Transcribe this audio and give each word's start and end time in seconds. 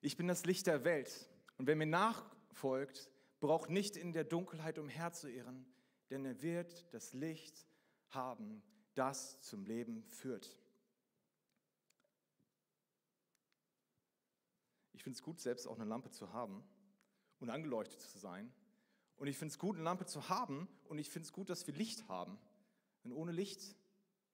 Ich 0.00 0.16
bin 0.16 0.28
das 0.28 0.46
Licht 0.46 0.66
der 0.66 0.84
Welt. 0.84 1.28
Und 1.58 1.66
wer 1.66 1.76
mir 1.76 1.86
nachfolgt, 1.86 3.10
braucht 3.38 3.70
nicht 3.70 3.96
in 3.96 4.12
der 4.12 4.24
Dunkelheit 4.24 4.78
umherzuirren, 4.78 5.66
denn 6.10 6.24
er 6.24 6.40
wird 6.42 6.92
das 6.92 7.12
Licht 7.12 7.66
haben, 8.08 8.62
das 8.94 9.40
zum 9.40 9.64
Leben 9.64 10.04
führt. 10.04 10.58
Ich 14.92 15.02
finde 15.02 15.16
es 15.16 15.22
gut, 15.22 15.40
selbst 15.40 15.66
auch 15.66 15.76
eine 15.76 15.88
Lampe 15.88 16.10
zu 16.10 16.32
haben 16.32 16.62
und 17.38 17.48
angeleuchtet 17.48 18.00
zu 18.00 18.18
sein. 18.18 18.52
Und 19.16 19.28
ich 19.28 19.38
finde 19.38 19.52
es 19.52 19.58
gut, 19.58 19.76
eine 19.76 19.84
Lampe 19.84 20.06
zu 20.06 20.28
haben 20.28 20.68
und 20.84 20.98
ich 20.98 21.08
finde 21.08 21.26
es 21.26 21.32
gut, 21.32 21.50
dass 21.50 21.66
wir 21.66 21.74
Licht 21.74 22.08
haben. 22.08 22.38
Denn 23.04 23.12
ohne 23.12 23.32
Licht 23.32 23.76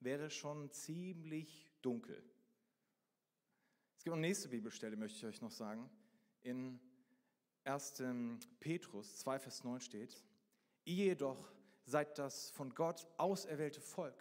wäre 0.01 0.31
schon 0.31 0.71
ziemlich 0.71 1.73
dunkel. 1.83 2.23
Gibt 4.07 4.15
eine 4.15 4.29
nächste 4.29 4.49
Bibelstelle, 4.49 4.97
möchte 4.97 5.19
ich 5.19 5.27
euch 5.27 5.41
noch 5.43 5.51
sagen. 5.51 5.91
In 6.45 6.79
1. 7.65 8.05
Petrus 8.61 9.17
2, 9.19 9.41
Vers 9.41 9.65
9 9.65 9.81
steht, 9.81 10.23
ihr 10.85 11.07
jedoch 11.07 11.53
seid 11.87 12.17
das 12.17 12.51
von 12.51 12.73
Gott 12.73 13.05
auserwählte 13.17 13.81
Volk. 13.81 14.15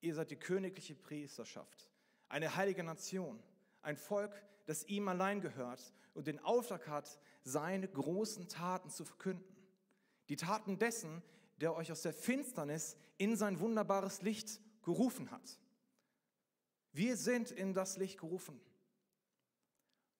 Ihr 0.00 0.14
seid 0.14 0.30
die 0.30 0.36
königliche 0.36 0.94
Priesterschaft, 0.94 1.90
eine 2.30 2.56
heilige 2.56 2.82
Nation, 2.82 3.38
ein 3.82 3.98
Volk, 3.98 4.32
das 4.64 4.84
ihm 4.84 5.06
allein 5.08 5.42
gehört 5.42 5.92
und 6.14 6.26
den 6.26 6.38
Auftrag 6.38 6.88
hat, 6.88 7.20
seine 7.44 7.88
großen 7.88 8.48
Taten 8.48 8.88
zu 8.88 9.04
verkünden. 9.04 9.54
Die 10.30 10.36
Taten 10.36 10.78
dessen, 10.78 11.22
der 11.60 11.76
euch 11.76 11.92
aus 11.92 12.00
der 12.00 12.14
Finsternis 12.14 12.96
in 13.18 13.36
sein 13.36 13.60
wunderbares 13.60 14.22
Licht 14.22 14.58
gerufen 14.82 15.30
hat. 15.30 15.60
Wir 16.92 17.18
sind 17.18 17.50
in 17.50 17.74
das 17.74 17.98
Licht 17.98 18.18
gerufen. 18.18 18.58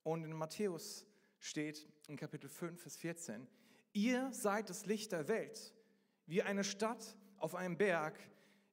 Und 0.02 0.24
in 0.24 0.32
Matthäus 0.32 1.06
steht 1.38 1.88
in 2.08 2.16
Kapitel 2.16 2.48
5, 2.48 2.80
Vers 2.80 2.96
14, 2.96 3.46
ihr 3.92 4.32
seid 4.32 4.70
das 4.70 4.86
Licht 4.86 5.12
der 5.12 5.28
Welt, 5.28 5.74
wie 6.26 6.42
eine 6.42 6.64
Stadt 6.64 7.16
auf 7.38 7.54
einem 7.54 7.76
Berg, 7.76 8.18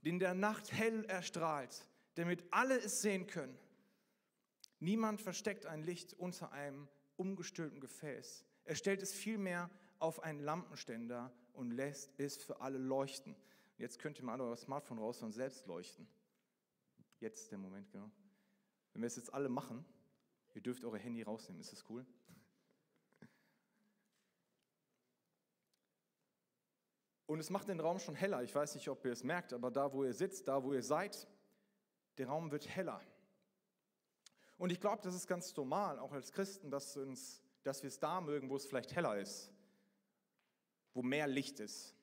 die 0.02 0.10
in 0.10 0.20
der 0.20 0.34
Nacht 0.34 0.72
hell 0.72 1.06
erstrahlt, 1.06 1.88
damit 2.16 2.44
alle 2.52 2.78
es 2.80 3.02
sehen 3.02 3.28
können. 3.28 3.58
Niemand 4.80 5.22
versteckt 5.22 5.66
ein 5.66 5.84
Licht 5.84 6.14
unter 6.14 6.52
einem 6.52 6.88
umgestülpten 7.18 7.82
Gefäß. 7.82 8.46
Er 8.64 8.76
stellt 8.76 9.02
es 9.02 9.14
vielmehr 9.14 9.70
auf 10.00 10.24
einen 10.24 10.40
Lampenständer 10.40 11.34
und 11.54 11.72
lässt 11.72 12.18
es 12.18 12.38
für 12.38 12.62
alle 12.62 12.78
leuchten. 12.78 13.36
Jetzt 13.78 14.00
könnt 14.00 14.18
ihr 14.18 14.26
mal 14.26 14.40
euer 14.40 14.56
Smartphone 14.56 15.00
raus 15.00 15.22
und 15.22 15.34
selbst 15.34 15.66
leuchten. 15.66 16.08
Jetzt 17.20 17.52
der 17.52 17.58
Moment, 17.58 17.92
genau. 17.92 18.10
Wenn 18.94 19.02
wir 19.02 19.08
es 19.08 19.18
jetzt 19.18 19.34
alle 19.34 19.50
machen, 19.50 19.86
ihr 20.54 20.62
dürft 20.62 20.84
eure 20.84 20.98
Handy 20.98 21.22
rausnehmen, 21.22 21.62
ist 21.62 21.72
das 21.72 21.84
cool? 21.90 22.06
Und 27.30 27.40
es 27.40 27.52
macht 27.52 27.68
den 27.68 27.80
Raum 27.80 28.00
schon 28.00 28.16
heller. 28.16 28.42
Ich 28.42 28.56
weiß 28.56 28.74
nicht, 28.74 28.90
ob 28.90 29.06
ihr 29.06 29.12
es 29.12 29.24
merkt, 29.24 29.54
aber 29.54 29.70
da, 29.70 29.94
wo 29.94 30.04
ihr 30.04 30.14
sitzt, 30.14 30.48
da, 30.48 30.64
wo 30.64 30.74
ihr 30.74 30.82
seid, 30.82 31.28
der 32.18 32.28
Raum 32.28 32.50
wird 32.50 32.68
heller. 32.68 33.02
Und 34.58 34.72
ich 34.72 34.82
glaube, 34.82 35.04
das 35.04 35.14
ist 35.14 35.28
ganz 35.28 35.56
normal, 35.56 36.00
auch 36.00 36.12
als 36.12 36.32
Christen, 36.32 36.72
dass, 36.72 36.98
uns, 36.98 37.44
dass 37.62 37.84
wir 37.84 37.88
es 37.90 38.00
da 38.00 38.20
mögen, 38.20 38.50
wo 38.50 38.56
es 38.56 38.66
vielleicht 38.66 38.96
heller 38.96 39.18
ist, 39.18 39.54
wo 40.96 41.04
mehr 41.04 41.28
Licht 41.28 41.60
ist. 41.60 41.96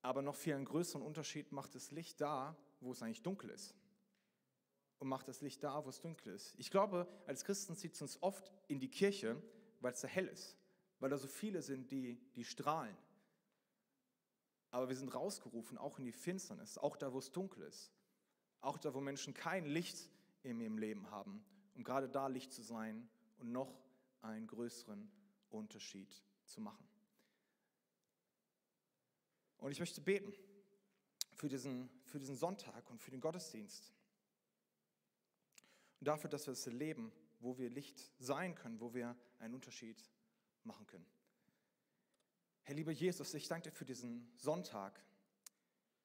Aber 0.00 0.22
noch 0.22 0.36
viel 0.36 0.54
einen 0.54 0.64
größeren 0.64 1.02
Unterschied 1.02 1.50
macht 1.50 1.74
das 1.74 1.90
Licht 1.90 2.20
da, 2.20 2.56
wo 2.80 2.92
es 2.92 3.02
eigentlich 3.02 3.22
dunkel 3.22 3.50
ist. 3.50 3.74
Und 5.02 5.08
macht 5.08 5.26
das 5.26 5.40
Licht 5.40 5.64
da, 5.64 5.84
wo 5.84 5.88
es 5.88 6.00
dunkel 6.00 6.32
ist. 6.32 6.54
Ich 6.60 6.70
glaube, 6.70 7.08
als 7.26 7.42
Christen 7.44 7.74
zieht 7.74 7.94
es 7.94 8.02
uns 8.02 8.22
oft 8.22 8.52
in 8.68 8.78
die 8.78 8.88
Kirche, 8.88 9.36
weil 9.80 9.92
es 9.92 10.00
da 10.00 10.06
hell 10.06 10.28
ist, 10.28 10.56
weil 11.00 11.10
da 11.10 11.18
so 11.18 11.26
viele 11.26 11.60
sind, 11.60 11.90
die, 11.90 12.20
die 12.36 12.44
strahlen. 12.44 12.96
Aber 14.70 14.88
wir 14.88 14.94
sind 14.94 15.12
rausgerufen, 15.12 15.76
auch 15.76 15.98
in 15.98 16.04
die 16.04 16.12
Finsternis, 16.12 16.78
auch 16.78 16.96
da, 16.96 17.12
wo 17.12 17.18
es 17.18 17.32
dunkel 17.32 17.64
ist. 17.64 17.90
Auch 18.60 18.78
da, 18.78 18.94
wo 18.94 19.00
Menschen 19.00 19.34
kein 19.34 19.66
Licht 19.66 20.08
in 20.44 20.60
ihrem 20.60 20.78
Leben 20.78 21.10
haben, 21.10 21.44
um 21.74 21.82
gerade 21.82 22.08
da 22.08 22.28
Licht 22.28 22.52
zu 22.52 22.62
sein 22.62 23.10
und 23.38 23.50
noch 23.50 23.82
einen 24.20 24.46
größeren 24.46 25.10
Unterschied 25.50 26.22
zu 26.44 26.60
machen. 26.60 26.86
Und 29.58 29.72
ich 29.72 29.80
möchte 29.80 30.00
beten 30.00 30.32
für 31.34 31.48
diesen, 31.48 31.90
für 32.04 32.20
diesen 32.20 32.36
Sonntag 32.36 32.88
und 32.88 33.02
für 33.02 33.10
den 33.10 33.20
Gottesdienst. 33.20 33.92
Dafür, 36.02 36.28
dass 36.28 36.46
wir 36.46 36.52
es 36.52 36.66
erleben, 36.66 37.12
wo 37.38 37.58
wir 37.58 37.70
Licht 37.70 38.12
sein 38.18 38.54
können, 38.54 38.80
wo 38.80 38.92
wir 38.92 39.16
einen 39.38 39.54
Unterschied 39.54 40.02
machen 40.64 40.86
können. 40.86 41.06
Herr 42.62 42.74
lieber 42.74 42.92
Jesus, 42.92 43.34
ich 43.34 43.48
danke 43.48 43.70
dir 43.70 43.76
für 43.76 43.84
diesen 43.84 44.30
Sonntag. 44.36 45.00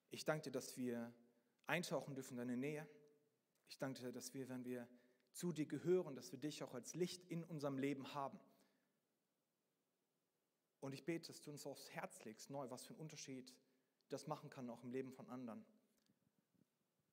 Ich 0.09 0.23
danke 0.23 0.45
dir, 0.45 0.51
dass 0.51 0.77
wir 0.77 1.13
eintauchen 1.65 2.15
dürfen 2.15 2.33
in 2.33 2.37
deine 2.37 2.57
Nähe. 2.57 2.87
Ich 3.69 3.77
danke 3.77 4.01
dir, 4.01 4.11
dass 4.11 4.33
wir, 4.33 4.49
wenn 4.49 4.65
wir 4.65 4.87
zu 5.33 5.51
dir 5.51 5.65
gehören, 5.65 6.15
dass 6.15 6.31
wir 6.31 6.39
dich 6.39 6.63
auch 6.63 6.73
als 6.73 6.95
Licht 6.95 7.25
in 7.25 7.43
unserem 7.43 7.77
Leben 7.77 8.13
haben. 8.13 8.39
Und 10.79 10.93
ich 10.93 11.05
bete, 11.05 11.27
dass 11.27 11.41
du 11.41 11.51
uns 11.51 11.65
aufs 11.65 11.89
Herz 11.91 12.23
legst, 12.23 12.49
neu, 12.49 12.69
was 12.69 12.85
für 12.85 12.93
einen 12.93 13.01
Unterschied 13.01 13.53
das 14.09 14.27
machen 14.27 14.49
kann, 14.49 14.69
auch 14.69 14.83
im 14.83 14.91
Leben 14.91 15.11
von 15.11 15.27
anderen. 15.27 15.65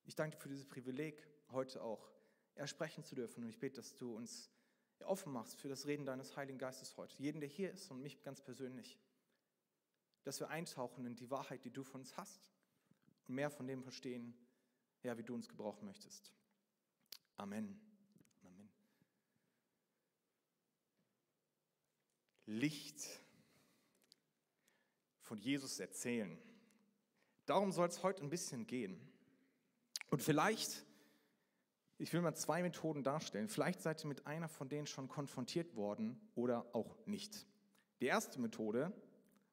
Ich 0.04 0.14
danke 0.14 0.36
dir 0.36 0.42
für 0.42 0.48
dieses 0.48 0.66
Privileg, 0.66 1.26
heute 1.50 1.82
auch 1.82 2.14
ersprechen 2.54 3.04
zu 3.04 3.15
dürfen. 3.15 3.42
Und 3.42 3.48
ich 3.48 3.59
bete, 3.59 3.76
dass 3.76 3.97
du 3.97 4.16
uns 4.16 4.50
offen 5.00 5.32
machst 5.32 5.60
für 5.60 5.69
das 5.69 5.87
Reden 5.87 6.06
deines 6.06 6.37
Heiligen 6.37 6.59
Geistes 6.59 6.97
heute. 6.97 7.15
Jeden, 7.22 7.41
der 7.41 7.48
hier 7.48 7.70
ist 7.70 7.91
und 7.91 8.00
mich 8.00 8.22
ganz 8.22 8.41
persönlich. 8.41 8.98
Dass 10.22 10.41
wir 10.41 10.48
eintauchen 10.48 11.04
in 11.04 11.16
die 11.16 11.31
Wahrheit, 11.31 11.64
die 11.64 11.70
du 11.70 11.84
von 11.84 12.00
uns 12.00 12.16
hast 12.16 12.50
und 13.26 13.34
mehr 13.34 13.50
von 13.50 13.66
dem 13.66 13.82
verstehen, 13.82 14.34
ja, 15.03 15.19
wie 15.19 15.22
du 15.22 15.34
uns 15.34 15.48
gebrauchen 15.48 15.84
möchtest. 15.84 16.32
Amen. 17.37 17.78
Amen. 18.43 18.70
Licht 22.47 23.04
von 25.20 25.38
Jesus 25.38 25.81
erzählen. 25.81 26.38
Darum 27.47 27.72
soll 27.72 27.88
es 27.88 28.03
heute 28.03 28.22
ein 28.22 28.31
bisschen 28.31 28.66
gehen. 28.66 28.98
Und 30.10 30.22
vielleicht, 30.22 30.84
ich 31.99 32.12
will 32.12 32.21
mal 32.21 32.34
zwei 32.34 32.62
Methoden 32.62 33.03
darstellen, 33.03 33.49
vielleicht 33.49 33.81
seid 33.81 34.05
ihr 34.05 34.09
mit 34.09 34.27
einer 34.27 34.49
von 34.49 34.69
denen 34.69 34.87
schon 34.87 35.09
konfrontiert 35.09 35.77
worden 35.77 36.21
oder 36.34 36.66
auch 36.75 36.99
nicht. 37.06 37.47
Die 38.00 38.06
erste 38.06 38.41
Methode, 38.41 38.93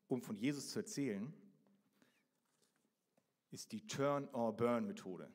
um 0.07 0.21
von 0.21 0.37
Jesus 0.37 0.69
zu 0.71 0.79
erzählen, 0.79 1.33
ist 3.51 3.71
die 3.71 3.85
Turn-or-Burn-Methode. 3.85 5.31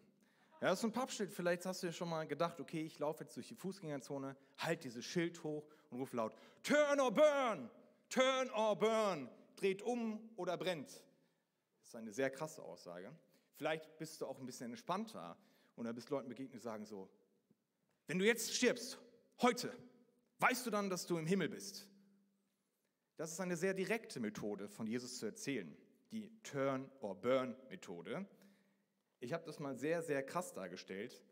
Ja, 0.61 0.69
das 0.69 0.79
ist 0.79 0.85
ein 0.85 0.93
Pappschild. 0.93 1.33
Vielleicht 1.33 1.67
hast 1.67 1.83
du 1.83 1.89
dir 1.89 1.93
schon 1.93 2.09
mal 2.09 2.27
gedacht, 2.27 2.61
okay, 2.61 2.83
ich 2.83 2.99
laufe 2.99 3.25
jetzt 3.25 3.37
durch 3.37 3.49
die 3.49 3.55
Fußgängerzone, 3.55 4.37
halt 4.59 4.85
dieses 4.85 5.05
Schild 5.05 5.43
hoch 5.45 5.69
und 5.91 6.01
ruf 6.01 6.13
laut, 6.13 6.35
Turn 6.63 6.99
or 6.99 7.13
burn! 7.13 7.71
Turn 8.09 8.51
or 8.51 8.77
burn! 8.77 9.29
Dreht 9.57 9.83
um 9.83 10.31
oder 10.37 10.57
brennt. 10.57 10.89
Das 10.89 11.89
ist 11.89 11.95
eine 11.95 12.13
sehr 12.13 12.31
krasse 12.31 12.63
Aussage. 12.63 13.13
Vielleicht 13.55 13.97
bist 13.99 14.21
du 14.21 14.27
auch 14.27 14.39
ein 14.39 14.47
bisschen 14.47 14.71
entspannter 14.71 15.37
und 15.77 15.85
da 15.85 15.93
bist 15.93 16.11
Leuten 16.11 16.29
begegnet, 16.29 16.55
die 16.55 16.59
sagen 16.59 16.85
so, 16.85 17.09
wenn 18.07 18.19
du 18.19 18.27
jetzt 18.27 18.55
stirbst, 18.55 18.99
heute, 19.41 19.73
weißt 20.39 20.67
du 20.67 20.71
dann, 20.71 20.91
dass 20.91 21.07
du 21.07 21.17
im 21.19 21.27
Himmel 21.27 21.49
bist? 21.49 21.89
Das 23.17 23.33
ist 23.33 23.41
eine 23.41 23.57
sehr 23.57 23.75
direkte 23.75 24.21
Methode 24.21 24.69
von 24.69 24.87
Jesus 24.87 25.19
zu 25.19 25.27
erzählen 25.27 25.77
die 26.11 26.31
Turn-or-Burn-Methode. 26.43 28.27
Ich 29.21 29.33
habe 29.33 29.45
das 29.45 29.59
mal 29.59 29.77
sehr, 29.77 30.03
sehr 30.03 30.23
krass 30.23 30.53
dargestellt. 30.53 31.23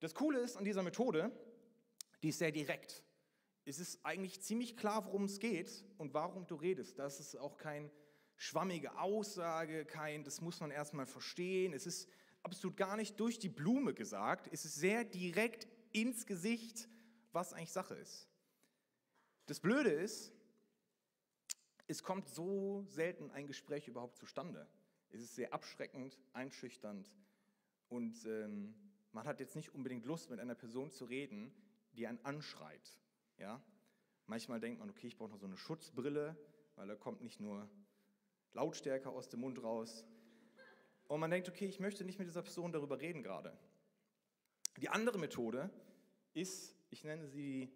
Das 0.00 0.14
Coole 0.14 0.40
ist 0.40 0.56
an 0.56 0.64
dieser 0.64 0.82
Methode, 0.82 1.32
die 2.22 2.28
ist 2.28 2.38
sehr 2.38 2.52
direkt. 2.52 3.02
Es 3.64 3.78
ist 3.78 4.04
eigentlich 4.04 4.40
ziemlich 4.40 4.76
klar, 4.76 5.04
worum 5.06 5.24
es 5.24 5.40
geht 5.40 5.84
und 5.98 6.14
warum 6.14 6.46
du 6.46 6.54
redest. 6.54 6.98
Das 6.98 7.20
ist 7.20 7.36
auch 7.36 7.56
keine 7.56 7.90
schwammige 8.36 8.98
Aussage, 8.98 9.84
kein, 9.84 10.24
das 10.24 10.40
muss 10.40 10.60
man 10.60 10.70
erstmal 10.70 11.06
verstehen. 11.06 11.72
Es 11.72 11.86
ist 11.86 12.08
absolut 12.42 12.76
gar 12.76 12.96
nicht 12.96 13.18
durch 13.20 13.38
die 13.38 13.48
Blume 13.48 13.94
gesagt. 13.94 14.48
Es 14.52 14.64
ist 14.64 14.76
sehr 14.76 15.04
direkt 15.04 15.68
ins 15.92 16.26
Gesicht, 16.26 16.88
was 17.32 17.52
eigentlich 17.52 17.72
Sache 17.72 17.94
ist. 17.94 18.28
Das 19.46 19.60
Blöde 19.60 19.90
ist, 19.90 20.32
es 21.86 22.02
kommt 22.02 22.28
so 22.28 22.84
selten 22.88 23.30
ein 23.30 23.46
Gespräch 23.46 23.88
überhaupt 23.88 24.16
zustande. 24.16 24.68
Es 25.10 25.22
ist 25.22 25.34
sehr 25.34 25.54
abschreckend, 25.54 26.18
einschüchternd 26.34 27.10
und 27.88 28.26
ähm, 28.26 28.74
man 29.12 29.26
hat 29.26 29.40
jetzt 29.40 29.56
nicht 29.56 29.74
unbedingt 29.74 30.04
Lust, 30.04 30.30
mit 30.30 30.38
einer 30.38 30.54
Person 30.54 30.90
zu 30.90 31.06
reden, 31.06 31.52
die 31.94 32.06
einen 32.06 32.22
anschreit. 32.24 32.98
Ja? 33.38 33.62
Manchmal 34.26 34.60
denkt 34.60 34.80
man, 34.80 34.90
okay, 34.90 35.06
ich 35.06 35.16
brauche 35.16 35.30
noch 35.30 35.38
so 35.38 35.46
eine 35.46 35.56
Schutzbrille, 35.56 36.36
weil 36.76 36.88
da 36.88 36.94
kommt 36.94 37.22
nicht 37.22 37.40
nur 37.40 37.68
Lautstärke 38.52 39.08
aus 39.08 39.28
dem 39.28 39.40
Mund 39.40 39.62
raus. 39.62 40.04
Und 41.08 41.20
man 41.20 41.30
denkt, 41.30 41.48
okay, 41.48 41.66
ich 41.66 41.80
möchte 41.80 42.04
nicht 42.04 42.18
mit 42.18 42.28
dieser 42.28 42.42
Person 42.42 42.70
darüber 42.70 43.00
reden 43.00 43.22
gerade. 43.22 43.56
Die 44.76 44.88
andere 44.88 45.18
Methode 45.18 45.70
ist, 46.34 46.76
ich 46.90 47.02
nenne 47.02 47.26
sie 47.26 47.72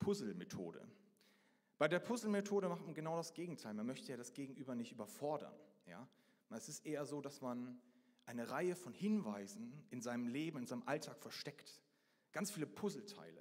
Puzzle-Methode. 0.00 0.86
Bei 1.78 1.88
der 1.88 2.00
Puzzle-Methode 2.00 2.68
macht 2.68 2.84
man 2.84 2.94
genau 2.94 3.16
das 3.16 3.32
Gegenteil. 3.32 3.72
Man 3.74 3.86
möchte 3.86 4.10
ja 4.10 4.16
das 4.16 4.34
Gegenüber 4.34 4.74
nicht 4.74 4.92
überfordern. 4.92 5.54
Ja? 5.86 6.06
Es 6.50 6.68
ist 6.68 6.84
eher 6.84 7.06
so, 7.06 7.20
dass 7.20 7.40
man 7.40 7.80
eine 8.26 8.50
Reihe 8.50 8.74
von 8.74 8.92
Hinweisen 8.92 9.72
in 9.90 10.02
seinem 10.02 10.26
Leben, 10.26 10.58
in 10.58 10.66
seinem 10.66 10.82
Alltag 10.86 11.18
versteckt. 11.18 11.80
Ganz 12.32 12.50
viele 12.50 12.66
Puzzleteile. 12.66 13.40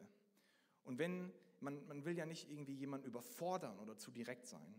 Und 0.84 1.00
wenn 1.00 1.34
man, 1.60 1.86
man 1.88 2.06
will 2.06 2.16
ja 2.16 2.26
nicht 2.26 2.50
irgendwie 2.50 2.76
jemanden 2.76 3.08
überfordern 3.08 3.80
oder 3.80 3.98
zu 3.98 4.12
direkt 4.12 4.48
sein. 4.48 4.76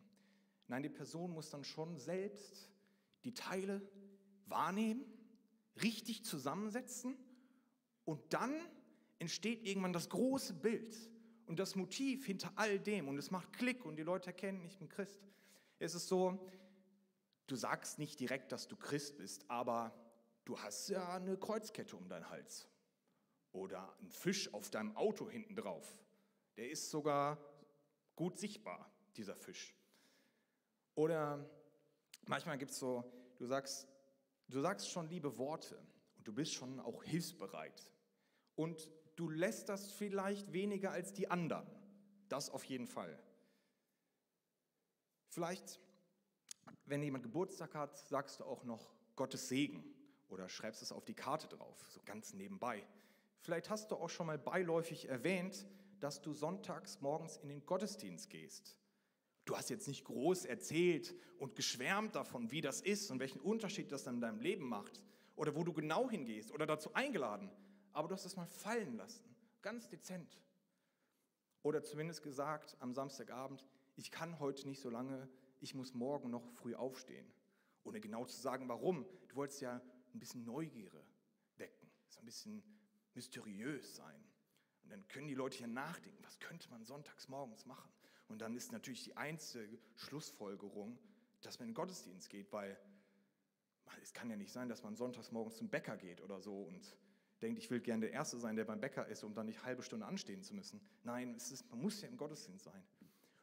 Nein, 0.68 0.82
die 0.82 0.88
Person 0.88 1.32
muss 1.32 1.50
dann 1.50 1.64
schon 1.64 1.98
selbst 1.98 2.70
die 3.24 3.34
Teile 3.34 3.82
wahrnehmen, 4.50 5.04
richtig 5.82 6.24
zusammensetzen 6.24 7.16
und 8.04 8.32
dann 8.32 8.54
entsteht 9.18 9.64
irgendwann 9.64 9.92
das 9.92 10.08
große 10.08 10.54
Bild 10.54 10.96
und 11.46 11.58
das 11.58 11.76
Motiv 11.76 12.26
hinter 12.26 12.52
all 12.56 12.78
dem 12.78 13.08
und 13.08 13.18
es 13.18 13.30
macht 13.30 13.52
Klick 13.52 13.84
und 13.84 13.96
die 13.96 14.02
Leute 14.02 14.28
erkennen, 14.28 14.64
ich 14.64 14.78
bin 14.78 14.88
Christ. 14.88 15.20
Es 15.78 15.94
ist 15.94 16.08
so, 16.08 16.38
du 17.46 17.56
sagst 17.56 17.98
nicht 17.98 18.20
direkt, 18.20 18.52
dass 18.52 18.68
du 18.68 18.76
Christ 18.76 19.16
bist, 19.16 19.48
aber 19.50 19.94
du 20.44 20.58
hast 20.58 20.88
ja 20.88 21.14
eine 21.14 21.36
Kreuzkette 21.36 21.96
um 21.96 22.08
deinen 22.08 22.28
Hals 22.30 22.68
oder 23.52 23.96
einen 23.98 24.10
Fisch 24.10 24.52
auf 24.54 24.70
deinem 24.70 24.96
Auto 24.96 25.28
hinten 25.28 25.56
drauf. 25.56 25.98
Der 26.56 26.70
ist 26.70 26.90
sogar 26.90 27.38
gut 28.16 28.38
sichtbar, 28.38 28.90
dieser 29.16 29.36
Fisch. 29.36 29.74
Oder 30.94 31.48
manchmal 32.26 32.58
gibt 32.58 32.72
es 32.72 32.78
so, 32.78 33.04
du 33.38 33.46
sagst, 33.46 33.86
du 34.48 34.60
sagst 34.60 34.90
schon 34.90 35.08
liebe 35.08 35.38
Worte 35.38 35.78
und 36.16 36.26
du 36.26 36.32
bist 36.32 36.54
schon 36.54 36.80
auch 36.80 37.02
hilfsbereit. 37.04 37.92
Und 38.54 38.90
du 39.16 39.28
lässt 39.28 39.68
das 39.68 39.90
vielleicht 39.92 40.52
weniger 40.52 40.90
als 40.90 41.12
die 41.12 41.30
anderen. 41.30 41.66
Das 42.28 42.50
auf 42.50 42.64
jeden 42.64 42.86
Fall. 42.86 43.18
Vielleicht, 45.28 45.80
wenn 46.86 47.02
jemand 47.02 47.24
Geburtstag 47.24 47.74
hat, 47.74 47.96
sagst 48.08 48.40
du 48.40 48.44
auch 48.44 48.64
noch 48.64 48.92
Gottes 49.16 49.48
Segen 49.48 49.84
oder 50.28 50.48
schreibst 50.48 50.82
es 50.82 50.92
auf 50.92 51.04
die 51.04 51.14
Karte 51.14 51.48
drauf, 51.48 51.86
so 51.90 52.00
ganz 52.04 52.32
nebenbei. 52.34 52.86
Vielleicht 53.40 53.70
hast 53.70 53.90
du 53.90 53.96
auch 53.96 54.10
schon 54.10 54.26
mal 54.26 54.38
beiläufig 54.38 55.08
erwähnt, 55.08 55.66
dass 56.00 56.20
du 56.20 56.32
sonntags 56.32 57.00
morgens 57.00 57.36
in 57.38 57.48
den 57.48 57.64
Gottesdienst 57.64 58.30
gehst. 58.30 58.76
Du 59.48 59.56
hast 59.56 59.70
jetzt 59.70 59.88
nicht 59.88 60.04
groß 60.04 60.44
erzählt 60.44 61.14
und 61.38 61.54
geschwärmt 61.54 62.14
davon, 62.14 62.50
wie 62.50 62.60
das 62.60 62.82
ist 62.82 63.10
und 63.10 63.18
welchen 63.18 63.40
Unterschied 63.40 63.90
das 63.90 64.04
dann 64.04 64.16
in 64.16 64.20
deinem 64.20 64.40
Leben 64.40 64.68
macht 64.68 65.00
oder 65.36 65.56
wo 65.56 65.64
du 65.64 65.72
genau 65.72 66.10
hingehst 66.10 66.52
oder 66.52 66.66
dazu 66.66 66.92
eingeladen, 66.92 67.50
aber 67.94 68.08
du 68.08 68.14
hast 68.14 68.26
es 68.26 68.36
mal 68.36 68.44
fallen 68.44 68.98
lassen, 68.98 69.24
ganz 69.62 69.88
dezent. 69.88 70.38
Oder 71.62 71.82
zumindest 71.82 72.22
gesagt 72.22 72.76
am 72.80 72.92
Samstagabend, 72.92 73.64
ich 73.96 74.10
kann 74.10 74.38
heute 74.38 74.68
nicht 74.68 74.82
so 74.82 74.90
lange, 74.90 75.30
ich 75.60 75.74
muss 75.74 75.94
morgen 75.94 76.28
noch 76.28 76.46
früh 76.50 76.74
aufstehen. 76.74 77.32
Ohne 77.84 78.00
genau 78.00 78.26
zu 78.26 78.38
sagen, 78.38 78.68
warum. 78.68 79.06
Du 79.28 79.36
wolltest 79.36 79.62
ja 79.62 79.80
ein 80.12 80.18
bisschen 80.18 80.44
Neugierde 80.44 81.02
wecken, 81.56 81.88
so 82.08 82.20
ein 82.20 82.26
bisschen 82.26 82.62
mysteriös 83.14 83.96
sein. 83.96 84.22
Und 84.82 84.90
dann 84.90 85.08
können 85.08 85.26
die 85.26 85.34
Leute 85.34 85.56
hier 85.56 85.68
nachdenken, 85.68 86.22
was 86.22 86.38
könnte 86.38 86.68
man 86.68 86.84
sonntags 86.84 87.28
morgens 87.28 87.64
machen? 87.64 87.90
Und 88.28 88.40
dann 88.40 88.54
ist 88.54 88.72
natürlich 88.72 89.04
die 89.04 89.16
einzige 89.16 89.78
Schlussfolgerung, 89.96 90.98
dass 91.40 91.58
man 91.58 91.68
in 91.68 91.72
den 91.72 91.76
Gottesdienst 91.76 92.28
geht, 92.28 92.52
weil 92.52 92.78
es 94.02 94.12
kann 94.12 94.30
ja 94.30 94.36
nicht 94.36 94.52
sein, 94.52 94.68
dass 94.68 94.82
man 94.82 94.96
sonntags 94.96 95.32
morgens 95.32 95.56
zum 95.56 95.68
Bäcker 95.68 95.96
geht 95.96 96.20
oder 96.20 96.40
so 96.40 96.62
und 96.62 96.96
denkt, 97.40 97.58
ich 97.58 97.70
will 97.70 97.80
gerne 97.80 98.06
der 98.06 98.12
Erste 98.12 98.38
sein, 98.38 98.56
der 98.56 98.64
beim 98.64 98.80
Bäcker 98.80 99.06
ist, 99.06 99.24
um 99.24 99.34
dann 99.34 99.46
nicht 99.46 99.62
halbe 99.64 99.82
Stunde 99.82 100.06
anstehen 100.06 100.42
zu 100.42 100.54
müssen. 100.54 100.80
Nein, 101.04 101.34
ist, 101.34 101.68
man 101.70 101.80
muss 101.80 102.00
ja 102.00 102.08
im 102.08 102.16
Gottesdienst 102.16 102.64
sein. 102.64 102.82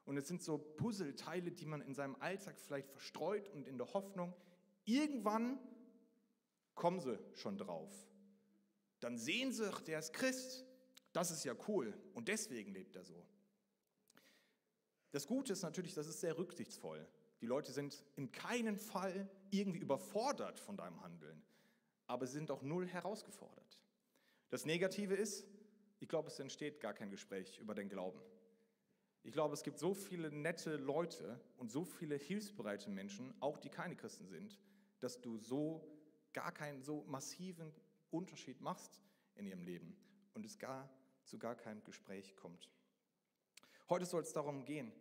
Und 0.05 0.17
es 0.17 0.27
sind 0.27 0.43
so 0.43 0.57
Puzzleteile, 0.57 1.51
die 1.51 1.65
man 1.65 1.81
in 1.81 1.95
seinem 1.95 2.15
Alltag 2.19 2.59
vielleicht 2.59 2.89
verstreut 2.91 3.49
und 3.49 3.67
in 3.67 3.77
der 3.77 3.91
Hoffnung, 3.93 4.33
irgendwann 4.83 5.57
kommen 6.75 6.99
sie 6.99 7.17
schon 7.33 7.57
drauf. 7.57 7.91
Dann 8.99 9.17
sehen 9.17 9.51
sie, 9.51 9.71
der 9.87 9.99
ist 9.99 10.13
Christ, 10.13 10.63
das 11.11 11.31
ist 11.31 11.43
ja 11.43 11.55
cool 11.67 11.93
und 12.13 12.27
deswegen 12.27 12.71
lebt 12.71 12.95
er 12.95 13.03
so. 13.03 13.25
Das 15.15 15.27
Gute 15.27 15.53
ist 15.53 15.61
natürlich, 15.61 15.93
das 15.93 16.07
ist 16.07 16.19
sehr 16.19 16.37
rücksichtsvoll. 16.37 17.07
Die 17.39 17.45
Leute 17.45 17.71
sind 17.71 18.03
in 18.17 18.33
keinem 18.33 18.77
Fall 18.77 19.29
irgendwie 19.49 19.79
überfordert 19.79 20.59
von 20.59 20.75
deinem 20.75 21.01
Handeln, 21.01 21.41
aber 22.05 22.27
sie 22.27 22.33
sind 22.33 22.51
auch 22.51 22.61
null 22.61 22.85
herausgefordert. 22.85 23.79
Das 24.49 24.65
Negative 24.65 25.15
ist, 25.15 25.47
ich 26.01 26.09
glaube, 26.09 26.27
es 26.27 26.37
entsteht 26.37 26.81
gar 26.81 26.93
kein 26.93 27.11
Gespräch 27.11 27.59
über 27.59 27.73
den 27.73 27.87
Glauben. 27.87 28.19
Ich 29.23 29.31
glaube, 29.31 29.53
es 29.53 29.63
gibt 29.63 29.79
so 29.79 29.93
viele 29.93 30.29
nette 30.33 30.75
Leute 30.75 31.39
und 31.55 31.71
so 31.71 31.85
viele 31.85 32.17
hilfsbereite 32.17 32.89
Menschen, 32.89 33.33
auch 33.39 33.57
die 33.57 33.69
keine 33.69 33.95
Christen 33.95 34.27
sind, 34.27 34.59
dass 34.99 35.21
du 35.21 35.37
so 35.37 35.87
gar 36.33 36.51
keinen 36.51 36.83
so 36.83 37.05
massiven 37.07 37.73
Unterschied 38.11 38.59
machst 38.59 39.01
in 39.35 39.47
ihrem 39.47 39.63
Leben 39.63 39.95
und 40.33 40.45
es 40.45 40.59
gar 40.59 40.89
zu 41.23 41.39
gar 41.39 41.55
keinem 41.55 41.85
Gespräch 41.85 42.35
kommt. 42.35 42.69
Heute 43.87 44.05
soll 44.05 44.23
es 44.23 44.33
darum 44.33 44.65
gehen, 44.65 44.91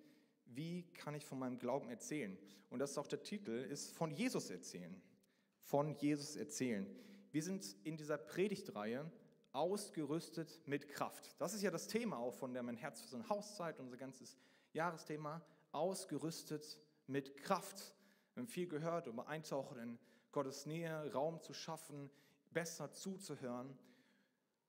wie 0.47 0.83
kann 0.95 1.15
ich 1.15 1.25
von 1.25 1.39
meinem 1.39 1.59
Glauben 1.59 1.89
erzählen? 1.89 2.37
Und 2.71 2.79
das 2.79 2.93
ist 2.93 2.99
auch 2.99 3.07
der 3.07 3.23
Titel, 3.23 3.53
ist 3.53 3.93
von 3.93 4.11
Jesus 4.11 4.51
erzählen. 4.51 5.01
Von 5.63 5.95
Jesus 5.97 6.37
erzählen. 6.37 6.87
Wir 7.31 7.43
sind 7.43 7.77
in 7.85 7.97
dieser 7.97 8.19
Predigtreihe 8.19 9.11
ausgerüstet 9.53 10.61
mit 10.67 10.89
Kraft. 10.89 11.35
Das 11.39 11.55
ist 11.55 11.63
ja 11.63 11.71
das 11.71 11.87
Thema 11.87 12.19
auch 12.19 12.35
von 12.35 12.53
der 12.53 12.63
Mein 12.63 12.77
Herz 12.77 13.01
für 13.01 13.09
so 13.09 13.17
eine 13.17 13.29
Hauszeit, 13.29 13.79
unser 13.79 13.97
ganzes 13.97 14.37
Jahresthema, 14.73 15.41
ausgerüstet 15.73 16.81
mit 17.07 17.37
Kraft. 17.37 17.95
Wir 18.35 18.43
haben 18.43 18.49
viel 18.49 18.67
gehört 18.67 19.07
über 19.07 19.29
Eintauchen 19.29 19.79
in 19.79 19.99
Gottes 20.33 20.67
Nähe, 20.67 21.13
Raum 21.13 21.41
zu 21.41 21.55
schaffen, 21.55 22.11
besser 22.53 22.93
zuzuhören. 22.93 23.79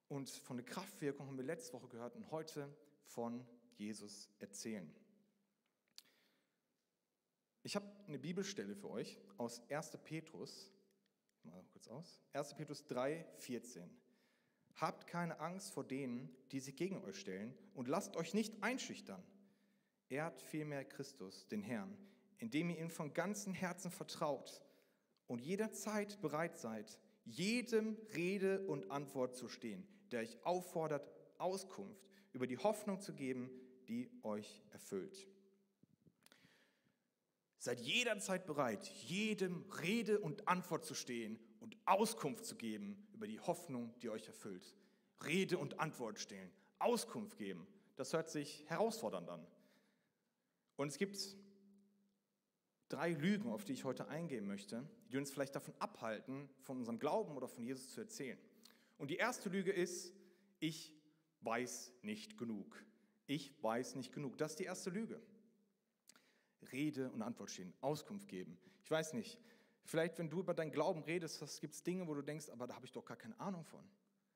Und 0.08 0.30
von 0.30 0.58
der 0.58 0.66
Kraftwirkung 0.66 1.26
haben 1.26 1.38
wir 1.38 1.46
letzte 1.46 1.74
Woche 1.74 1.88
gehört 1.88 2.16
und 2.16 2.30
heute 2.30 2.70
von 3.06 3.44
Jesus 3.78 4.30
erzählen. 4.38 4.94
Ich 7.66 7.76
habe 7.76 7.88
eine 8.08 8.20
Bibelstelle 8.20 8.76
für 8.76 8.92
euch 8.92 9.18
aus 9.38 9.60
1. 9.72 9.98
Petrus, 10.04 10.72
mal 11.42 11.64
kurz 11.74 11.88
aus, 11.88 12.22
1. 12.34 12.54
Petrus 12.54 12.86
3, 12.86 13.26
14. 13.40 13.90
Habt 14.76 15.08
keine 15.08 15.40
Angst 15.40 15.74
vor 15.74 15.84
denen, 15.84 16.30
die 16.52 16.60
sich 16.60 16.76
gegen 16.76 17.04
euch 17.04 17.20
stellen, 17.20 17.58
und 17.74 17.88
lasst 17.88 18.18
euch 18.18 18.36
nicht 18.36 18.62
einschüchtern. 18.62 19.24
Ehrt 20.10 20.44
vielmehr 20.44 20.86
Christus, 20.86 21.48
den 21.48 21.64
Herrn, 21.64 21.98
indem 22.38 22.70
ihr 22.70 22.78
ihm 22.78 22.92
von 22.92 23.16
ganzem 23.16 23.56
Herzen 23.56 23.90
vertraut 23.90 24.62
und 25.26 25.42
jederzeit 25.42 26.22
bereit 26.22 26.60
seid, 26.60 27.00
jedem 27.24 27.98
Rede 28.14 28.62
und 28.68 28.92
Antwort 28.92 29.36
zu 29.36 29.50
stehen, 29.50 29.88
der 30.12 30.20
euch 30.20 30.38
auffordert, 30.46 31.10
Auskunft 31.40 32.12
über 32.32 32.46
die 32.46 32.60
Hoffnung 32.60 33.02
zu 33.02 33.16
geben, 33.16 33.50
die 33.88 34.12
euch 34.22 34.62
erfüllt. 34.72 35.28
Seid 37.66 37.80
jederzeit 37.80 38.46
bereit, 38.46 38.86
jedem 38.86 39.66
Rede 39.82 40.20
und 40.20 40.48
Antwort 40.48 40.86
zu 40.86 40.94
stehen 40.94 41.40
und 41.60 41.76
Auskunft 41.86 42.46
zu 42.46 42.56
geben 42.58 42.96
über 43.12 43.26
die 43.26 43.40
Hoffnung, 43.40 43.92
die 44.04 44.12
euch 44.12 44.28
erfüllt. 44.28 44.76
Rede 45.26 45.58
und 45.58 45.80
Antwort 45.80 46.20
stellen, 46.20 46.52
Auskunft 46.78 47.40
geben. 47.40 47.66
Das 47.96 48.14
hört 48.14 48.30
sich 48.30 48.64
herausfordernd 48.68 49.30
an. 49.30 49.48
Und 50.76 50.90
es 50.90 51.00
gibt 51.00 51.18
drei 52.88 53.14
Lügen, 53.14 53.50
auf 53.50 53.64
die 53.64 53.74
ich 53.74 53.84
heute 53.84 54.10
eingehen 54.10 54.46
möchte, 54.46 54.88
die 55.12 55.18
uns 55.18 55.32
vielleicht 55.32 55.56
davon 55.56 55.74
abhalten, 55.80 56.48
von 56.60 56.78
unserem 56.78 57.00
Glauben 57.00 57.36
oder 57.36 57.48
von 57.48 57.64
Jesus 57.64 57.90
zu 57.90 58.02
erzählen. 58.02 58.38
Und 59.00 59.10
die 59.10 59.18
erste 59.18 59.50
Lüge 59.50 59.72
ist, 59.72 60.14
ich 60.60 60.94
weiß 61.42 61.94
nicht 62.04 62.38
genug. 62.38 62.86
Ich 63.26 63.52
weiß 63.64 63.96
nicht 63.96 64.14
genug. 64.14 64.38
Das 64.38 64.52
ist 64.52 64.60
die 64.60 64.66
erste 64.66 64.92
Lüge. 64.92 65.20
Rede 66.66 67.12
und 67.12 67.22
Antwort 67.22 67.52
stehen, 67.52 67.74
Auskunft 67.82 68.28
geben. 68.28 68.58
Ich 68.84 68.92
weiß 68.92 69.14
nicht, 69.14 69.40
vielleicht 69.84 70.18
wenn 70.20 70.30
du 70.30 70.40
über 70.40 70.54
deinen 70.54 70.72
Glauben 70.72 71.04
redest, 71.04 71.40
gibt 71.62 71.74
es 71.74 71.84
Dinge, 71.84 72.08
wo 72.08 72.14
du 72.14 72.22
denkst, 72.22 72.50
aber 72.50 72.68
da 72.68 72.76
habe 72.76 72.86
ich 72.86 72.92
doch 72.92 73.06
gar 73.06 73.18
keine 73.18 73.40
Ahnung 73.40 73.64
von. 73.66 73.88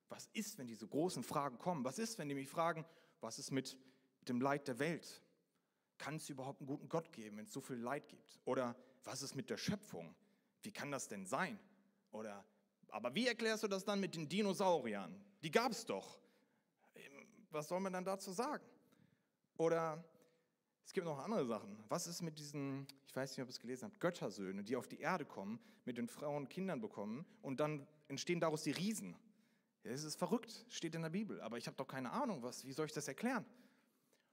Was 0.08 0.28
ist, 0.32 0.58
wenn 0.58 0.66
diese 0.66 0.88
großen 0.88 1.22
Fragen 1.22 1.58
kommen? 1.58 1.84
Was 1.84 1.98
ist, 1.98 2.18
wenn 2.18 2.28
die 2.28 2.34
mich 2.34 2.48
fragen, 2.48 2.84
was 3.20 3.38
ist 3.38 3.50
mit 3.50 3.78
dem 4.22 4.40
Leid 4.40 4.66
der 4.66 4.78
Welt? 4.78 5.22
Kann 5.98 6.16
es 6.16 6.28
überhaupt 6.28 6.60
einen 6.60 6.66
guten 6.66 6.88
Gott 6.88 7.12
geben, 7.12 7.36
wenn 7.36 7.44
es 7.44 7.52
so 7.52 7.60
viel 7.60 7.76
Leid 7.76 8.08
gibt? 8.08 8.40
Oder 8.44 8.74
was 9.04 9.22
ist 9.22 9.34
mit 9.34 9.50
der 9.50 9.56
Schöpfung? 9.56 10.14
Wie 10.62 10.72
kann 10.72 10.90
das 10.90 11.08
denn 11.08 11.26
sein? 11.26 11.58
Oder, 12.10 12.44
aber 12.88 13.14
wie 13.14 13.26
erklärst 13.26 13.62
du 13.62 13.68
das 13.68 13.84
dann 13.84 14.00
mit 14.00 14.14
den 14.14 14.28
Dinosauriern? 14.28 15.14
Die 15.42 15.50
gab 15.50 15.72
es 15.72 15.84
doch. 15.86 16.18
Ähm, 16.94 17.26
was 17.50 17.68
soll 17.68 17.80
man 17.80 17.92
dann 17.92 18.04
dazu 18.04 18.32
sagen? 18.32 18.64
Oder 19.56 20.02
es 20.90 20.92
gibt 20.92 21.06
noch 21.06 21.20
andere 21.20 21.46
Sachen. 21.46 21.78
Was 21.88 22.08
ist 22.08 22.20
mit 22.20 22.36
diesen, 22.36 22.84
ich 23.06 23.14
weiß 23.14 23.30
nicht, 23.30 23.42
ob 23.42 23.46
ihr 23.46 23.50
es 23.50 23.60
gelesen 23.60 23.84
habt, 23.84 24.00
Göttersöhne, 24.00 24.64
die 24.64 24.74
auf 24.74 24.88
die 24.88 24.98
Erde 24.98 25.24
kommen, 25.24 25.60
mit 25.84 25.98
den 25.98 26.08
Frauen 26.08 26.48
Kindern 26.48 26.80
bekommen 26.80 27.24
und 27.42 27.60
dann 27.60 27.86
entstehen 28.08 28.40
daraus 28.40 28.64
die 28.64 28.72
Riesen? 28.72 29.14
Ja, 29.84 29.92
das 29.92 30.02
ist 30.02 30.16
verrückt, 30.16 30.66
steht 30.68 30.96
in 30.96 31.02
der 31.02 31.10
Bibel, 31.10 31.40
aber 31.42 31.58
ich 31.58 31.68
habe 31.68 31.76
doch 31.76 31.86
keine 31.86 32.10
Ahnung, 32.10 32.42
was, 32.42 32.66
wie 32.66 32.72
soll 32.72 32.86
ich 32.86 32.92
das 32.92 33.06
erklären? 33.06 33.46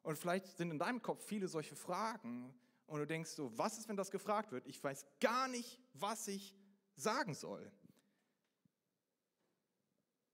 Und 0.02 0.18
vielleicht 0.18 0.48
sind 0.58 0.72
in 0.72 0.80
deinem 0.80 1.00
Kopf 1.00 1.24
viele 1.24 1.48
solche 1.48 1.76
Fragen 1.76 2.52
und 2.88 3.00
du 3.02 3.06
denkst 3.06 3.30
so, 3.30 3.56
was 3.56 3.78
ist, 3.78 3.88
wenn 3.88 3.96
das 3.96 4.10
gefragt 4.10 4.52
wird? 4.52 4.66
Ich 4.66 4.84
weiß 4.84 5.06
gar 5.20 5.48
nicht, 5.48 5.80
was 5.94 6.28
ich 6.28 6.56
sagen 6.96 7.36
soll. 7.36 7.72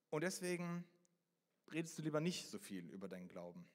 Und 0.10 0.22
deswegen 0.24 0.86
redest 1.70 1.98
du 1.98 2.01
lieber 2.01 2.22
nicht 2.22 2.48
so 2.48 2.60
viel 2.60 2.89
über 2.92 3.10
deinen 3.10 3.27
Glauben. 3.27 3.65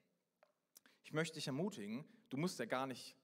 Ich 1.03 1.13
möchte 1.13 1.35
dich 1.35 1.45
ermutigen, 1.45 2.05
du 2.29 2.37
musst 2.37 2.59
ja 2.59 2.65
gar 2.65 2.87
nicht 2.87 3.15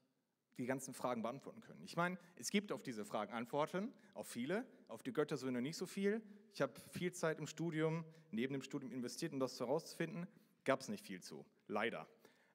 die 0.57 0.65
ganzen 0.65 0.93
Fragen 0.93 1.21
beantworten 1.21 1.61
können. 1.61 1.83
Ich 1.83 1.97
meine, 1.97 2.17
es 2.35 2.49
gibt 2.49 2.71
auf 2.71 2.81
diese 2.81 3.05
Fragen 3.05 3.33
Antworten, 3.33 3.93
auf 4.13 4.27
viele, 4.27 4.65
auf 4.87 5.03
die 5.03 5.11
Göttersöhne 5.11 5.61
nicht 5.61 5.77
so 5.77 5.85
viel. 5.85 6.21
Ich 6.53 6.61
habe 6.61 6.73
viel 6.91 7.11
Zeit 7.11 7.39
im 7.39 7.47
Studium, 7.47 8.05
neben 8.31 8.53
dem 8.53 8.61
Studium 8.61 8.91
investiert, 8.91 9.33
um 9.33 9.39
das 9.39 9.59
herauszufinden. 9.59 10.27
Gab 10.63 10.79
es 10.79 10.87
nicht 10.87 11.05
viel 11.05 11.21
zu, 11.21 11.45
leider. 11.67 12.07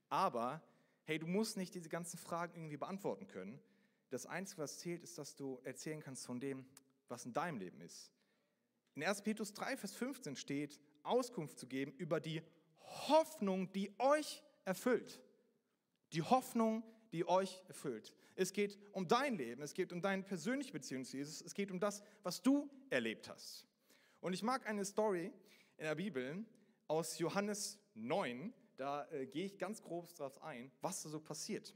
Aber 0.08 0.62
hey, 1.04 1.18
du 1.18 1.26
musst 1.26 1.56
nicht 1.56 1.74
diese 1.74 1.88
ganzen 1.88 2.18
Fragen 2.18 2.54
irgendwie 2.54 2.76
beantworten 2.76 3.26
können. 3.26 3.60
Das 4.08 4.26
Einzige, 4.26 4.62
was 4.62 4.78
zählt, 4.78 5.02
ist, 5.02 5.18
dass 5.18 5.36
du 5.36 5.60
erzählen 5.64 6.00
kannst 6.00 6.26
von 6.26 6.40
dem, 6.40 6.64
was 7.08 7.26
in 7.26 7.32
deinem 7.32 7.58
Leben 7.58 7.80
ist. 7.80 8.12
In 8.94 9.04
1. 9.04 9.22
Petrus 9.22 9.52
3, 9.52 9.76
Vers 9.76 9.94
15 9.94 10.36
steht, 10.36 10.80
Auskunft 11.02 11.58
zu 11.58 11.66
geben 11.66 11.92
über 11.92 12.20
die 12.20 12.42
Hoffnung, 13.08 13.70
die 13.72 13.92
euch 13.98 14.42
erfüllt. 14.64 15.20
Die 16.12 16.22
Hoffnung, 16.22 16.82
die 17.12 17.26
euch 17.26 17.62
erfüllt. 17.68 18.14
Es 18.36 18.52
geht 18.52 18.78
um 18.92 19.06
dein 19.06 19.36
Leben, 19.36 19.62
es 19.62 19.74
geht 19.74 19.92
um 19.92 20.00
deine 20.00 20.22
persönliche 20.22 20.72
Beziehung 20.72 21.04
zu 21.04 21.16
Jesus, 21.16 21.42
es 21.42 21.54
geht 21.54 21.70
um 21.70 21.80
das, 21.80 22.02
was 22.22 22.42
du 22.42 22.70
erlebt 22.88 23.28
hast. 23.28 23.66
Und 24.20 24.32
ich 24.32 24.42
mag 24.42 24.66
eine 24.66 24.84
Story 24.84 25.32
in 25.76 25.84
der 25.84 25.94
Bibel 25.94 26.44
aus 26.86 27.18
Johannes 27.18 27.78
9, 27.94 28.52
da 28.76 29.06
äh, 29.10 29.26
gehe 29.26 29.44
ich 29.44 29.58
ganz 29.58 29.82
grob 29.82 30.14
darauf 30.14 30.42
ein, 30.42 30.70
was 30.80 31.02
da 31.02 31.08
so 31.08 31.20
passiert. 31.20 31.74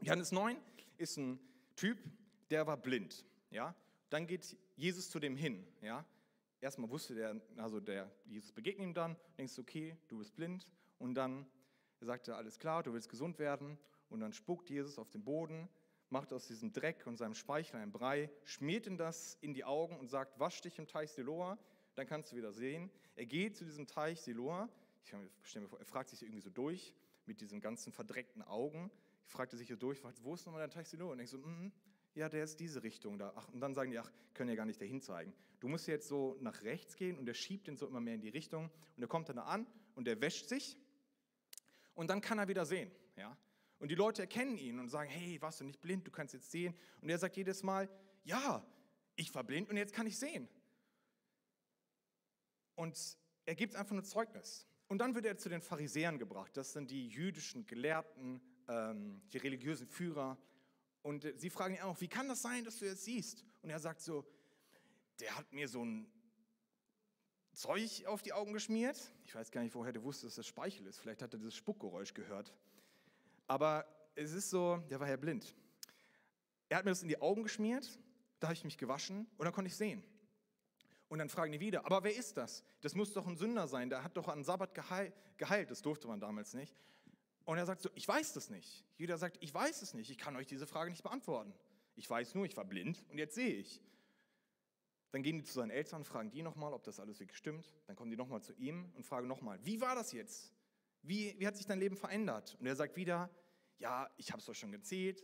Johannes 0.00 0.32
9 0.32 0.56
ist 0.98 1.16
ein 1.16 1.38
Typ, 1.76 1.98
der 2.50 2.66
war 2.66 2.76
blind. 2.76 3.24
Ja? 3.50 3.74
Dann 4.10 4.26
geht 4.26 4.56
Jesus 4.76 5.10
zu 5.10 5.18
dem 5.18 5.36
hin. 5.36 5.66
Ja? 5.80 6.04
Erstmal 6.60 6.90
wusste 6.90 7.14
der, 7.14 7.40
also 7.56 7.80
der 7.80 8.10
Jesus 8.24 8.52
begegnet 8.52 8.86
ihm 8.88 8.94
dann, 8.94 9.16
denkst 9.36 9.58
okay, 9.58 9.96
du 10.08 10.18
bist 10.18 10.34
blind. 10.34 10.66
Und 10.98 11.14
dann 11.14 11.46
er, 12.08 12.36
alles 12.36 12.58
klar, 12.58 12.82
du 12.82 12.92
willst 12.92 13.08
gesund 13.08 13.38
werden. 13.38 13.78
Und 14.08 14.20
dann 14.20 14.32
spuckt 14.32 14.68
Jesus 14.68 14.98
auf 14.98 15.08
den 15.10 15.24
Boden, 15.24 15.68
macht 16.10 16.32
aus 16.32 16.46
diesem 16.46 16.72
Dreck 16.72 17.06
und 17.06 17.16
seinem 17.16 17.34
Speichel 17.34 17.80
ein 17.80 17.90
Brei, 17.90 18.30
schmiert 18.44 18.86
ihm 18.86 18.98
das 18.98 19.38
in 19.40 19.54
die 19.54 19.64
Augen 19.64 19.98
und 19.98 20.08
sagt, 20.08 20.38
wasch 20.38 20.60
dich 20.60 20.78
im 20.78 20.86
Teich 20.86 21.10
Siloa, 21.10 21.58
dann 21.94 22.06
kannst 22.06 22.32
du 22.32 22.36
wieder 22.36 22.52
sehen. 22.52 22.90
Er 23.16 23.26
geht 23.26 23.56
zu 23.56 23.64
diesem 23.64 23.86
Teich 23.86 24.20
Siloa, 24.20 24.68
ich 25.02 25.08
stelle 25.48 25.64
mir 25.64 25.68
vor, 25.68 25.78
er 25.78 25.86
fragt 25.86 26.10
sich 26.10 26.22
irgendwie 26.22 26.40
so 26.40 26.50
durch 26.50 26.94
mit 27.26 27.40
diesen 27.40 27.60
ganzen 27.60 27.92
verdreckten 27.92 28.42
Augen. 28.42 28.90
Ich 29.26 29.32
fragte 29.32 29.56
sich 29.56 29.68
so 29.68 29.76
durch, 29.76 30.02
wo 30.22 30.34
ist 30.34 30.44
nochmal 30.46 30.60
der 30.60 30.70
Teich 30.70 30.88
Siloa? 30.88 31.12
Und 31.12 31.20
ich 31.20 31.30
so, 31.30 31.38
mm, 31.38 31.72
ja, 32.14 32.28
der 32.28 32.44
ist 32.44 32.60
diese 32.60 32.82
Richtung 32.82 33.18
da. 33.18 33.32
Ach, 33.34 33.48
und 33.48 33.60
dann 33.60 33.74
sagen 33.74 33.90
die, 33.90 33.98
ach, 33.98 34.10
können 34.34 34.50
ja 34.50 34.56
gar 34.56 34.66
nicht 34.66 34.80
dahin 34.80 35.00
zeigen. 35.00 35.32
Du 35.60 35.68
musst 35.68 35.86
jetzt 35.86 36.08
so 36.08 36.36
nach 36.40 36.62
rechts 36.62 36.96
gehen 36.96 37.18
und 37.18 37.26
er 37.26 37.34
schiebt 37.34 37.66
den 37.66 37.76
so 37.76 37.86
immer 37.86 38.00
mehr 38.00 38.14
in 38.14 38.20
die 38.20 38.28
Richtung 38.28 38.70
und 38.96 39.02
er 39.02 39.08
kommt 39.08 39.28
dann 39.28 39.36
da 39.36 39.44
an 39.44 39.66
und 39.94 40.08
er 40.08 40.20
wäscht 40.20 40.48
sich 40.48 40.76
und 41.94 42.08
dann 42.08 42.20
kann 42.20 42.38
er 42.38 42.48
wieder 42.48 42.64
sehen. 42.64 42.90
Ja? 43.16 43.36
Und 43.78 43.90
die 43.90 43.94
Leute 43.94 44.22
erkennen 44.22 44.56
ihn 44.58 44.78
und 44.78 44.88
sagen, 44.88 45.10
hey, 45.10 45.40
warst 45.42 45.60
du 45.60 45.64
nicht 45.64 45.80
blind, 45.80 46.06
du 46.06 46.10
kannst 46.10 46.34
jetzt 46.34 46.50
sehen. 46.50 46.74
Und 47.00 47.08
er 47.08 47.18
sagt 47.18 47.36
jedes 47.36 47.62
Mal, 47.62 47.88
ja, 48.24 48.64
ich 49.16 49.34
war 49.34 49.44
blind 49.44 49.68
und 49.68 49.76
jetzt 49.76 49.92
kann 49.92 50.06
ich 50.06 50.18
sehen. 50.18 50.48
Und 52.74 53.18
er 53.44 53.54
gibt 53.54 53.74
einfach 53.74 53.92
nur 53.92 54.04
Zeugnis. 54.04 54.66
Und 54.88 54.98
dann 54.98 55.14
wird 55.14 55.24
er 55.24 55.36
zu 55.36 55.48
den 55.48 55.62
Pharisäern 55.62 56.18
gebracht. 56.18 56.56
Das 56.56 56.72
sind 56.72 56.90
die 56.90 57.08
jüdischen 57.08 57.66
Gelehrten, 57.66 58.40
ähm, 58.68 59.22
die 59.32 59.38
religiösen 59.38 59.86
Führer. 59.86 60.38
Und 61.02 61.26
sie 61.36 61.50
fragen 61.50 61.74
ihn 61.74 61.80
auch, 61.80 62.00
wie 62.00 62.08
kann 62.08 62.28
das 62.28 62.42
sein, 62.42 62.64
dass 62.64 62.78
du 62.78 62.84
jetzt 62.84 63.04
siehst? 63.04 63.44
Und 63.62 63.70
er 63.70 63.80
sagt 63.80 64.00
so, 64.00 64.24
der 65.18 65.36
hat 65.36 65.52
mir 65.52 65.68
so 65.68 65.84
ein 65.84 66.06
Zeug 67.52 68.06
auf 68.06 68.22
die 68.22 68.32
Augen 68.32 68.52
geschmiert. 68.52 68.98
Ich 69.24 69.34
weiß 69.34 69.50
gar 69.50 69.62
nicht, 69.62 69.74
woher 69.74 69.92
der 69.92 70.02
wusste, 70.02 70.26
dass 70.26 70.36
das 70.36 70.46
Speichel 70.46 70.86
ist. 70.86 70.98
Vielleicht 70.98 71.22
hat 71.22 71.34
er 71.34 71.38
dieses 71.38 71.54
Spuckgeräusch 71.54 72.14
gehört. 72.14 72.52
Aber 73.46 73.86
es 74.14 74.32
ist 74.32 74.50
so, 74.50 74.78
der 74.90 75.00
war 75.00 75.08
ja 75.08 75.16
blind. 75.16 75.54
Er 76.68 76.78
hat 76.78 76.84
mir 76.84 76.90
das 76.90 77.02
in 77.02 77.08
die 77.08 77.20
Augen 77.20 77.42
geschmiert, 77.42 77.98
da 78.40 78.48
habe 78.48 78.54
ich 78.54 78.64
mich 78.64 78.78
gewaschen 78.78 79.26
und 79.36 79.44
dann 79.44 79.52
konnte 79.52 79.68
ich 79.68 79.76
sehen. 79.76 80.02
Und 81.08 81.18
dann 81.18 81.28
fragen 81.28 81.52
die 81.52 81.60
wieder, 81.60 81.84
aber 81.84 82.02
wer 82.04 82.16
ist 82.16 82.38
das? 82.38 82.64
Das 82.80 82.94
muss 82.94 83.12
doch 83.12 83.26
ein 83.26 83.36
Sünder 83.36 83.68
sein, 83.68 83.90
der 83.90 84.02
hat 84.02 84.16
doch 84.16 84.28
an 84.28 84.42
Sabbat 84.42 84.74
geheilt, 85.36 85.70
das 85.70 85.82
durfte 85.82 86.08
man 86.08 86.20
damals 86.20 86.54
nicht. 86.54 86.74
Und 87.44 87.58
er 87.58 87.66
sagt 87.66 87.82
so, 87.82 87.90
ich 87.94 88.08
weiß 88.08 88.32
das 88.32 88.48
nicht. 88.48 88.84
Jeder 88.96 89.18
sagt, 89.18 89.36
ich 89.40 89.52
weiß 89.52 89.82
es 89.82 89.92
nicht, 89.92 90.10
ich 90.10 90.16
kann 90.16 90.36
euch 90.36 90.46
diese 90.46 90.66
Frage 90.66 90.90
nicht 90.90 91.02
beantworten. 91.02 91.52
Ich 91.96 92.08
weiß 92.08 92.34
nur, 92.34 92.46
ich 92.46 92.56
war 92.56 92.64
blind 92.64 93.04
und 93.10 93.18
jetzt 93.18 93.34
sehe 93.34 93.54
ich. 93.54 93.82
Dann 95.12 95.22
gehen 95.22 95.38
die 95.38 95.44
zu 95.44 95.52
seinen 95.52 95.70
Eltern, 95.70 96.04
fragen 96.04 96.30
die 96.30 96.42
nochmal, 96.42 96.72
ob 96.72 96.82
das 96.84 96.98
alles 96.98 97.20
wirklich 97.20 97.36
stimmt. 97.36 97.74
Dann 97.86 97.96
kommen 97.96 98.10
die 98.10 98.16
nochmal 98.16 98.42
zu 98.42 98.54
ihm 98.54 98.90
und 98.96 99.04
fragen 99.04 99.28
nochmal, 99.28 99.58
wie 99.62 99.80
war 99.80 99.94
das 99.94 100.12
jetzt? 100.12 100.52
Wie, 101.02 101.38
wie 101.38 101.46
hat 101.46 101.56
sich 101.56 101.66
dein 101.66 101.78
Leben 101.78 101.96
verändert? 101.96 102.56
Und 102.58 102.66
er 102.66 102.74
sagt 102.74 102.96
wieder, 102.96 103.28
ja, 103.78 104.10
ich 104.16 104.30
habe 104.30 104.40
es 104.40 104.46
doch 104.46 104.54
schon 104.54 104.72
gezählt. 104.72 105.22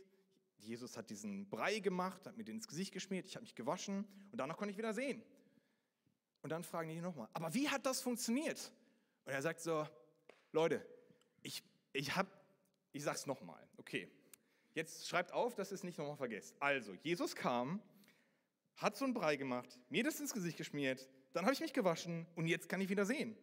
Jesus 0.57 0.95
hat 0.95 1.09
diesen 1.09 1.49
Brei 1.49 1.79
gemacht, 1.79 2.27
hat 2.27 2.37
mir 2.37 2.43
den 2.43 2.57
ins 2.57 2.67
Gesicht 2.67 2.93
geschmiert, 2.93 3.25
ich 3.25 3.35
habe 3.35 3.43
mich 3.43 3.55
gewaschen 3.55 4.05
und 4.31 4.37
danach 4.37 4.57
konnte 4.57 4.71
ich 4.71 4.77
wieder 4.77 4.93
sehen. 4.93 5.23
Und 6.41 6.51
dann 6.51 6.63
fragen 6.63 6.89
die 6.89 7.01
nochmal, 7.01 7.29
aber 7.33 7.53
wie 7.53 7.69
hat 7.69 7.85
das 7.85 8.01
funktioniert? 8.01 8.71
Und 9.25 9.33
er 9.33 9.41
sagt 9.41 9.61
so, 9.61 9.87
Leute, 10.51 10.85
ich, 11.41 11.63
ich 11.93 12.15
habe, 12.15 12.29
ich 12.91 13.03
sag's 13.03 13.25
nochmal, 13.25 13.65
okay. 13.77 14.11
Jetzt 14.73 15.07
schreibt 15.07 15.31
auf, 15.31 15.55
dass 15.55 15.71
ihr 15.71 15.75
es 15.75 15.83
nicht 15.83 15.97
nochmal 15.97 16.17
vergesst. 16.17 16.55
Also, 16.59 16.93
Jesus 16.93 17.35
kam, 17.35 17.81
hat 18.79 18.97
so 18.97 19.05
einen 19.05 19.13
Brei 19.13 19.35
gemacht, 19.35 19.79
mir 19.89 20.03
das 20.03 20.19
ins 20.19 20.33
Gesicht 20.33 20.57
geschmiert, 20.57 21.07
dann 21.33 21.45
habe 21.45 21.53
ich 21.53 21.61
mich 21.61 21.73
gewaschen 21.73 22.25
und 22.35 22.47
jetzt 22.47 22.67
kann 22.67 22.81
ich 22.81 22.89
wieder 22.89 23.05
sehen 23.05 23.37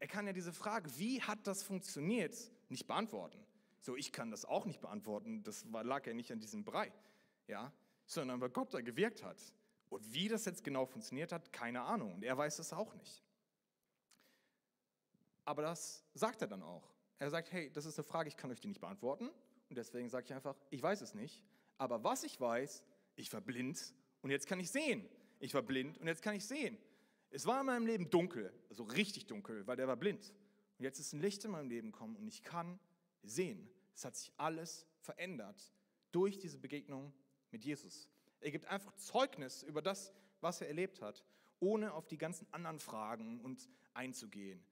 er 0.00 0.08
kann 0.08 0.26
ja 0.26 0.32
diese 0.32 0.52
Frage, 0.52 0.90
wie 0.98 1.22
hat 1.22 1.46
das 1.46 1.62
funktioniert, 1.62 2.34
nicht 2.70 2.86
beantworten. 2.86 3.38
So, 3.82 3.96
ich 3.96 4.12
kann 4.12 4.30
das 4.30 4.44
auch 4.44 4.64
nicht 4.64 4.80
beantworten, 4.80 5.42
das 5.42 5.64
lag 5.64 6.06
ja 6.06 6.14
nicht 6.14 6.32
an 6.32 6.40
diesem 6.40 6.64
Brei, 6.64 6.90
ja, 7.46 7.72
sondern 8.06 8.40
weil 8.40 8.50
Gott 8.50 8.74
da 8.74 8.80
gewirkt 8.80 9.22
hat. 9.22 9.40
Und 9.90 10.12
wie 10.12 10.28
das 10.28 10.46
jetzt 10.46 10.64
genau 10.64 10.86
funktioniert 10.86 11.32
hat, 11.32 11.52
keine 11.52 11.82
Ahnung. 11.82 12.14
Und 12.14 12.22
er 12.22 12.36
weiß 12.36 12.58
es 12.60 12.72
auch 12.72 12.94
nicht. 12.94 13.22
Aber 15.44 15.62
das 15.62 16.04
sagt 16.14 16.42
er 16.42 16.48
dann 16.48 16.62
auch. 16.62 16.94
Er 17.18 17.28
sagt, 17.28 17.52
hey, 17.52 17.70
das 17.70 17.84
ist 17.84 17.98
eine 17.98 18.04
Frage, 18.04 18.28
ich 18.28 18.36
kann 18.36 18.50
euch 18.50 18.60
die 18.60 18.68
nicht 18.68 18.80
beantworten. 18.80 19.28
Und 19.68 19.76
deswegen 19.76 20.08
sage 20.08 20.26
ich 20.26 20.32
einfach, 20.32 20.56
ich 20.70 20.82
weiß 20.82 21.00
es 21.02 21.12
nicht. 21.12 21.42
Aber 21.76 22.04
was 22.04 22.24
ich 22.24 22.40
weiß, 22.40 22.84
ich 23.16 23.32
war 23.32 23.40
blind 23.40 23.94
und 24.22 24.30
jetzt 24.30 24.46
kann 24.46 24.60
ich 24.60 24.70
sehen. 24.70 25.08
Ich 25.38 25.54
war 25.54 25.62
blind 25.62 25.98
und 25.98 26.06
jetzt 26.06 26.22
kann 26.22 26.34
ich 26.34 26.44
sehen. 26.44 26.76
Es 27.30 27.46
war 27.46 27.60
in 27.60 27.66
meinem 27.66 27.86
Leben 27.86 28.10
dunkel, 28.10 28.52
also 28.68 28.82
richtig 28.82 29.26
dunkel, 29.26 29.66
weil 29.66 29.76
der 29.76 29.88
war 29.88 29.96
blind. 29.96 30.34
Und 30.78 30.84
jetzt 30.84 30.98
ist 30.98 31.12
ein 31.12 31.20
Licht 31.20 31.44
in 31.44 31.52
meinem 31.52 31.68
Leben 31.68 31.92
gekommen 31.92 32.16
und 32.16 32.26
ich 32.26 32.42
kann 32.42 32.78
sehen. 33.22 33.70
Es 33.94 34.04
hat 34.04 34.16
sich 34.16 34.32
alles 34.36 34.86
verändert 35.00 35.72
durch 36.12 36.38
diese 36.38 36.58
Begegnung 36.58 37.12
mit 37.50 37.64
Jesus. 37.64 38.08
Er 38.40 38.50
gibt 38.50 38.66
einfach 38.66 38.94
Zeugnis 38.96 39.62
über 39.62 39.82
das, 39.82 40.12
was 40.40 40.60
er 40.60 40.68
erlebt 40.68 41.02
hat, 41.02 41.24
ohne 41.60 41.92
auf 41.92 42.06
die 42.06 42.18
ganzen 42.18 42.46
anderen 42.52 42.80
Fragen 42.80 43.40
und 43.40 43.68
einzugehen, 43.94 44.64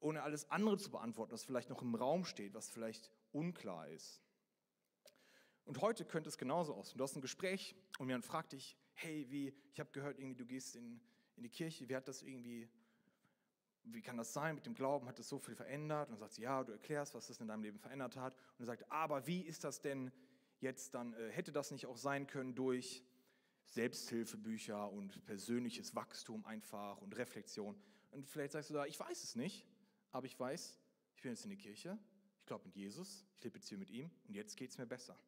ohne 0.00 0.22
alles 0.22 0.50
andere 0.50 0.76
zu 0.76 0.90
beantworten, 0.90 1.32
was 1.32 1.44
vielleicht 1.44 1.70
noch 1.70 1.82
im 1.82 1.94
Raum 1.94 2.24
steht, 2.24 2.54
was 2.54 2.68
vielleicht 2.68 3.10
unklar 3.32 3.88
ist. 3.88 4.21
Und 5.64 5.80
heute 5.80 6.04
könnte 6.04 6.28
es 6.28 6.38
genauso 6.38 6.74
aussehen. 6.74 6.98
Du 6.98 7.04
hast 7.04 7.16
ein 7.16 7.20
Gespräch 7.20 7.74
und 7.98 8.08
jemand 8.08 8.24
fragt 8.24 8.52
dich, 8.52 8.76
hey, 8.94 9.26
wie, 9.30 9.54
ich 9.72 9.80
habe 9.80 9.90
gehört, 9.92 10.18
irgendwie 10.18 10.36
du 10.36 10.46
gehst 10.46 10.76
in 10.76 11.00
in 11.36 11.42
die 11.42 11.50
Kirche, 11.50 11.88
wie 11.88 11.96
hat 11.96 12.08
das 12.08 12.22
irgendwie, 12.22 12.68
wie 13.84 14.00
kann 14.00 14.16
das 14.16 14.32
sein 14.32 14.54
mit 14.54 14.66
dem 14.66 14.74
Glauben, 14.74 15.08
hat 15.08 15.18
das 15.18 15.28
so 15.28 15.38
viel 15.38 15.54
verändert? 15.54 16.08
Und 16.08 16.14
dann 16.14 16.20
sagt 16.20 16.34
sie, 16.34 16.42
ja, 16.42 16.62
du 16.62 16.72
erklärst, 16.72 17.14
was 17.14 17.26
das 17.26 17.40
in 17.40 17.48
deinem 17.48 17.62
Leben 17.62 17.78
verändert 17.78 18.16
hat. 18.16 18.34
Und 18.58 18.64
er 18.64 18.66
sagt, 18.66 18.90
aber 18.90 19.26
wie 19.26 19.40
ist 19.40 19.64
das 19.64 19.80
denn 19.80 20.12
jetzt 20.60 20.94
dann, 20.94 21.14
äh, 21.14 21.30
hätte 21.30 21.52
das 21.52 21.70
nicht 21.70 21.86
auch 21.86 21.96
sein 21.96 22.26
können 22.26 22.54
durch 22.54 23.02
Selbsthilfebücher 23.64 24.90
und 24.90 25.24
persönliches 25.24 25.94
Wachstum 25.94 26.44
einfach 26.44 26.98
und 26.98 27.16
Reflexion? 27.16 27.76
Und 28.10 28.28
vielleicht 28.28 28.52
sagst 28.52 28.70
du 28.70 28.74
da, 28.74 28.86
ich 28.86 28.98
weiß 28.98 29.24
es 29.24 29.34
nicht, 29.34 29.66
aber 30.10 30.26
ich 30.26 30.38
weiß, 30.38 30.78
ich 31.16 31.22
bin 31.22 31.32
jetzt 31.32 31.44
in 31.44 31.50
die 31.50 31.56
Kirche, 31.56 31.98
ich 32.40 32.46
glaube 32.46 32.66
mit 32.66 32.76
Jesus, 32.76 33.24
ich 33.38 33.44
lebe 33.44 33.58
jetzt 33.58 33.68
hier 33.68 33.78
mit 33.78 33.90
ihm 33.90 34.10
und 34.28 34.34
jetzt 34.34 34.56
geht 34.56 34.70
es 34.70 34.78
mir 34.78 34.86
besser. 34.86 35.18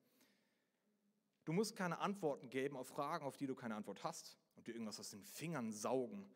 Du 1.45 1.53
musst 1.53 1.77
keine 1.77 1.99
Antworten 1.99 2.49
geben 2.49 2.77
auf 2.77 2.89
Fragen, 2.89 3.25
auf 3.25 3.37
die 3.37 3.47
du 3.47 3.55
keine 3.55 3.75
Antwort 3.75 4.03
hast 4.03 4.39
und 4.57 4.67
dir 4.67 4.73
irgendwas 4.73 4.99
aus 4.99 5.11
den 5.11 5.23
Fingern 5.23 5.73
saugen. 5.73 6.31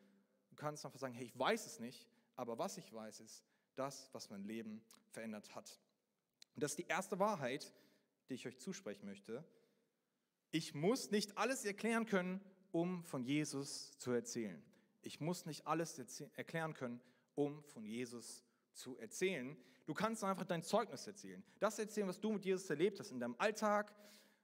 Du 0.49 0.55
kannst 0.55 0.85
einfach 0.85 0.99
sagen, 0.99 1.13
hey, 1.13 1.25
ich 1.25 1.37
weiß 1.37 1.65
es 1.65 1.79
nicht, 1.79 2.07
aber 2.35 2.57
was 2.57 2.77
ich 2.77 2.93
weiß, 2.93 3.19
ist 3.21 3.43
das, 3.75 4.09
was 4.13 4.29
mein 4.29 4.43
Leben 4.43 4.83
verändert 5.09 5.55
hat. 5.55 5.79
Und 6.55 6.63
das 6.63 6.71
ist 6.71 6.79
die 6.79 6.87
erste 6.87 7.19
Wahrheit, 7.19 7.73
die 8.29 8.35
ich 8.35 8.45
euch 8.45 8.59
zusprechen 8.59 9.05
möchte. 9.05 9.43
Ich 10.51 10.73
muss 10.73 11.11
nicht 11.11 11.37
alles 11.37 11.65
erklären 11.65 12.05
können, 12.05 12.41
um 12.71 13.03
von 13.03 13.23
Jesus 13.23 13.97
zu 13.97 14.11
erzählen. 14.11 14.63
Ich 15.01 15.19
muss 15.19 15.45
nicht 15.45 15.65
alles 15.65 15.97
erklären 16.35 16.73
können, 16.73 17.01
um 17.35 17.63
von 17.63 17.85
Jesus 17.85 18.43
zu 18.73 18.97
erzählen. 18.97 19.57
Du 19.85 19.93
kannst 19.93 20.23
einfach 20.23 20.45
dein 20.45 20.61
Zeugnis 20.61 21.07
erzählen. 21.07 21.43
Das 21.59 21.79
erzählen, 21.79 22.07
was 22.07 22.19
du 22.19 22.31
mit 22.31 22.45
Jesus 22.45 22.69
erlebt 22.69 22.99
hast 22.99 23.11
in 23.11 23.19
deinem 23.19 23.35
Alltag 23.37 23.95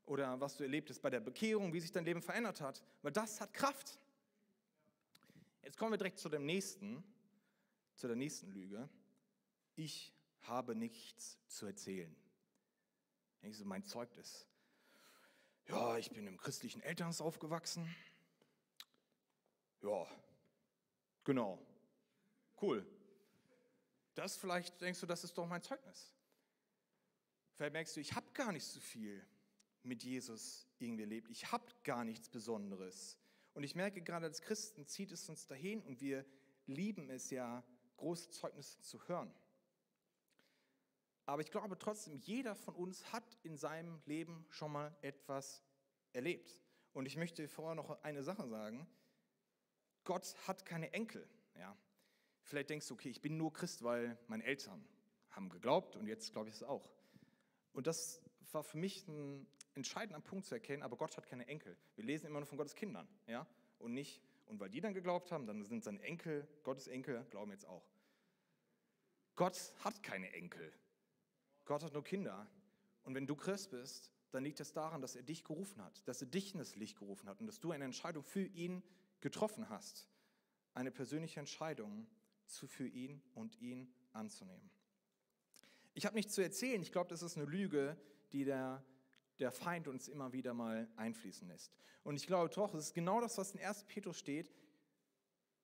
oder 0.06 0.40
was 0.40 0.58
du 0.58 0.64
erlebt 0.64 0.90
hast 0.90 1.02
bei 1.02 1.10
der 1.10 1.20
Bekehrung, 1.20 1.74
wie 1.74 1.80
sich 1.80 1.92
dein 1.92 2.06
Leben 2.06 2.22
verändert 2.22 2.62
hat, 2.62 2.84
weil 3.02 3.12
das 3.12 3.42
hat 3.42 3.54
Kraft. 3.54 4.00
Jetzt 5.64 5.78
kommen 5.78 5.92
wir 5.92 5.98
direkt 5.98 6.20
zu 6.20 6.30
dem 6.30 6.46
nächsten, 6.46 7.04
zu 7.96 8.08
der 8.08 8.16
nächsten 8.16 8.52
Lüge. 8.52 8.88
Ich 9.76 10.14
habe 10.44 10.76
nichts 10.76 11.40
zu 11.48 11.66
erzählen. 11.66 12.16
Ich 13.42 13.58
so 13.58 13.66
mein 13.66 13.84
Zeugnis. 13.84 14.48
Ja, 15.68 15.98
ich 15.98 16.12
bin 16.12 16.28
im 16.28 16.38
christlichen 16.38 16.82
Elternhaus 16.82 17.22
aufgewachsen. 17.22 17.94
Ja, 19.82 20.08
genau. 21.24 21.60
Cool. 22.62 22.86
Das 24.14 24.38
vielleicht 24.38 24.80
denkst 24.82 25.00
du, 25.00 25.06
das 25.06 25.24
ist 25.24 25.38
doch 25.38 25.48
mein 25.48 25.62
Zeugnis. 25.62 26.14
Vielleicht 27.56 27.74
merkst 27.74 27.96
du, 27.96 28.00
ich 28.00 28.14
habe 28.14 28.30
gar 28.34 28.52
nicht 28.52 28.66
so 28.66 28.80
viel 28.80 29.26
mit 29.86 30.04
Jesus 30.04 30.68
irgendwie 30.80 31.04
erlebt. 31.04 31.30
Ich 31.30 31.52
habe 31.52 31.66
gar 31.84 32.04
nichts 32.04 32.30
Besonderes. 32.30 33.18
Und 33.54 33.64
ich 33.64 33.76
merke 33.76 34.02
gerade 34.02 34.26
als 34.26 34.42
Christen 34.42 34.86
zieht 34.86 35.12
es 35.12 35.30
uns 35.30 35.48
dahin 35.48 35.82
und 35.82 36.02
wir 36.02 36.26
lieben 36.66 37.10
es 37.10 37.30
ja, 37.30 37.64
große 37.98 38.30
Zeugnisse 38.30 38.82
zu 38.82 39.08
hören. 39.08 39.34
Aber 41.26 41.42
ich 41.42 41.50
glaube 41.50 41.78
trotzdem, 41.80 42.18
jeder 42.18 42.56
von 42.56 42.76
uns 42.76 43.12
hat 43.12 43.38
in 43.44 43.58
seinem 43.58 44.02
Leben 44.06 44.46
schon 44.50 44.72
mal 44.72 44.96
etwas 45.02 45.64
erlebt. 46.14 46.62
Und 46.94 47.06
ich 47.06 47.18
möchte 47.18 47.48
vorher 47.48 47.76
noch 47.76 48.04
eine 48.04 48.24
Sache 48.24 48.48
sagen. 48.48 48.88
Gott 50.04 50.36
hat 50.48 50.66
keine 50.66 50.94
Enkel. 50.94 51.28
Ja. 51.58 51.76
Vielleicht 52.44 52.70
denkst 52.70 52.88
du, 52.88 52.94
okay, 52.94 53.10
ich 53.10 53.22
bin 53.22 53.38
nur 53.38 53.52
Christ, 53.52 53.84
weil 53.84 54.18
meine 54.28 54.44
Eltern 54.44 54.86
haben 55.32 55.50
geglaubt 55.50 55.96
und 55.96 56.08
jetzt 56.08 56.32
glaube 56.32 56.50
ich 56.50 56.56
es 56.56 56.64
auch. 56.64 56.92
Und 57.74 57.88
das 57.88 58.22
war 58.52 58.64
für 58.64 58.78
mich 58.78 59.08
ein 59.08 59.48
entscheidender 59.76 60.20
Punkt 60.20 60.46
zu 60.46 60.56
erkennen, 60.56 60.84
aber 60.84 60.98
Gott 60.98 61.16
hat 61.18 61.26
keine 61.28 61.48
Enkel. 61.48 61.78
Wir 61.96 62.06
lesen 62.06 62.28
immer 62.28 62.40
nur 62.40 62.48
von 62.48 62.58
Gottes 62.58 62.76
Kindern, 62.76 63.08
ja, 63.28 63.46
und 63.80 63.94
nicht, 63.94 64.22
und 64.46 64.60
weil 64.60 64.70
die 64.70 64.82
dann 64.82 64.94
geglaubt 64.94 65.32
haben, 65.32 65.46
dann 65.46 65.64
sind 65.64 65.84
seine 65.84 66.02
Enkel, 66.02 66.48
Gottes 66.64 66.88
Enkel, 66.88 67.26
glauben 67.30 67.52
jetzt 67.52 67.66
auch. 67.66 67.84
Gott 69.36 69.74
hat 69.84 70.02
keine 70.02 70.32
Enkel. 70.34 70.72
Gott 71.66 71.84
hat 71.84 71.94
nur 71.94 72.04
Kinder. 72.04 72.48
Und 73.04 73.16
wenn 73.16 73.28
du 73.28 73.36
Christ 73.36 73.72
bist, 73.72 74.12
dann 74.32 74.44
liegt 74.44 74.60
es 74.60 74.74
daran, 74.74 75.02
dass 75.02 75.16
er 75.16 75.24
dich 75.24 75.44
gerufen 75.44 75.84
hat, 75.84 76.08
dass 76.08 76.22
er 76.22 76.28
dich 76.28 76.54
in 76.54 76.60
das 76.60 76.76
Licht 76.76 76.98
gerufen 76.98 77.30
hat 77.30 77.40
und 77.40 77.48
dass 77.48 77.60
du 77.60 77.72
eine 77.72 77.86
Entscheidung 77.86 78.24
für 78.24 78.46
ihn 78.46 78.84
getroffen 79.22 79.70
hast. 79.70 80.08
Eine 80.74 80.92
persönliche 80.92 81.40
Entscheidung 81.40 82.08
für 82.46 82.88
ihn 82.88 83.22
und 83.34 83.60
ihn 83.62 83.94
anzunehmen. 84.14 84.70
Ich 85.94 86.06
habe 86.06 86.16
nichts 86.16 86.34
zu 86.34 86.42
erzählen. 86.42 86.82
Ich 86.82 86.92
glaube, 86.92 87.10
das 87.10 87.22
ist 87.22 87.38
eine 87.38 87.46
Lüge, 87.46 87.98
die 88.32 88.44
der, 88.44 88.84
der 89.40 89.52
Feind 89.52 89.88
uns 89.88 90.08
immer 90.08 90.34
wieder 90.34 90.54
mal 90.54 90.90
einfließen 90.96 91.48
lässt. 91.48 91.74
Und 92.04 92.16
ich 92.16 92.28
glaube 92.28 92.54
doch, 92.54 92.74
es 92.74 92.86
ist 92.86 92.94
genau 92.94 93.20
das, 93.22 93.38
was 93.38 93.52
in 93.52 93.60
1. 93.60 93.86
Petrus 93.86 94.18
steht. 94.18 94.54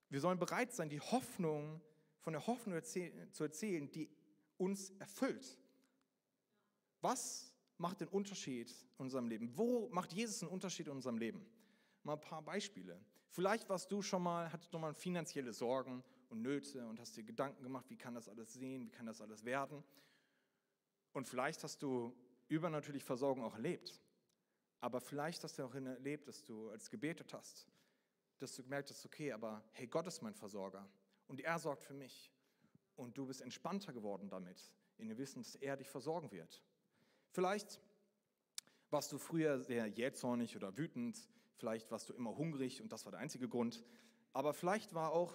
Wir 0.10 0.20
sollen 0.20 0.40
bereit 0.40 0.74
sein, 0.74 0.90
die 0.90 1.00
Hoffnung, 1.00 1.82
von 2.20 2.34
der 2.34 2.46
Hoffnung 2.46 2.82
zu 2.84 3.44
erzählen, 3.44 3.92
die 3.92 4.10
uns 4.58 4.92
erfüllt. 5.00 5.60
Was 7.02 7.52
macht 7.78 8.02
den 8.02 8.10
Unterschied 8.10 8.70
in 8.70 9.06
unserem 9.06 9.28
Leben? 9.28 9.58
Wo 9.58 9.90
macht 9.90 10.14
Jesus 10.14 10.44
einen 10.44 10.52
Unterschied 10.52 10.88
in 10.88 10.94
unserem 10.94 11.18
Leben? 11.18 11.46
Mal 12.04 12.14
ein 12.14 12.22
paar 12.22 12.42
Beispiele. 12.44 13.00
Vielleicht 13.30 13.70
warst 13.70 13.92
du 13.92 14.02
schon 14.02 14.22
mal, 14.22 14.52
hattest 14.52 14.74
du 14.74 14.78
mal 14.78 14.94
finanzielle 14.94 15.54
Sorgen 15.54 16.04
und 16.30 16.42
Nöte 16.42 16.86
und 16.88 17.00
hast 17.00 17.16
dir 17.16 17.24
Gedanken 17.24 17.64
gemacht, 17.64 17.90
wie 17.90 17.98
kann 17.98 18.14
das 18.14 18.28
alles 18.28 18.54
sehen, 18.54 18.86
wie 18.86 18.92
kann 18.92 19.06
das 19.06 19.22
alles 19.22 19.46
werden? 19.46 19.84
Und 21.14 21.28
vielleicht 21.28 21.64
hast 21.64 21.82
du 21.82 22.14
übernatürlich 22.52 23.04
Versorgung 23.04 23.44
auch 23.44 23.56
erlebt. 23.56 24.00
Aber 24.82 25.00
vielleicht 25.00 25.44
hast 25.44 25.58
du 25.58 25.64
auch 25.64 25.74
erlebt, 25.74 26.28
dass 26.28 26.44
du 26.44 26.70
als 26.70 26.90
gebetet 26.90 27.34
hast, 27.34 27.68
dass 28.40 28.56
du 28.56 28.64
gemerkt 28.64 28.90
hast, 28.90 29.06
okay, 29.06 29.32
aber 29.32 29.64
hey, 29.72 29.88
Gott 29.88 30.08
ist 30.08 30.22
mein 30.22 30.34
Versorger 30.34 30.88
und 31.28 31.40
er 31.40 31.58
sorgt 31.60 31.84
für 31.84 31.94
mich. 31.94 32.32
Und 32.96 33.18
du 33.18 33.26
bist 33.26 33.42
entspannter 33.42 33.94
geworden 33.94 34.30
damit, 34.30 34.74
in 34.98 35.08
dem 35.08 35.18
Wissen, 35.18 35.42
dass 35.42 35.56
er 35.56 35.78
dich 35.78 35.90
versorgen 35.90 36.32
wird. 36.32 36.62
Vielleicht 37.30 37.80
warst 38.90 39.12
du 39.12 39.18
früher 39.18 39.62
sehr 39.62 39.88
jähzornig 39.88 40.58
oder 40.58 40.78
wütend, 40.78 41.30
vielleicht 41.56 41.90
warst 41.90 42.10
du 42.10 42.14
immer 42.14 42.36
hungrig 42.36 42.82
und 42.82 42.92
das 42.92 43.06
war 43.06 43.12
der 43.12 43.22
einzige 43.22 43.48
Grund. 43.48 43.86
Aber 44.34 44.54
vielleicht 44.54 44.94
war 44.94 45.12
auch, 45.12 45.34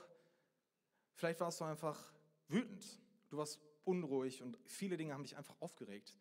vielleicht 1.14 1.41
warst 1.41 1.61
du 1.61 1.64
einfach 1.64 2.12
wütend. 2.49 3.01
Du 3.31 3.38
warst 3.38 3.59
unruhig 3.85 4.43
und 4.43 4.59
viele 4.67 4.97
Dinge 4.97 5.14
haben 5.14 5.23
dich 5.23 5.37
einfach 5.37 5.57
aufgeregt. 5.61 6.14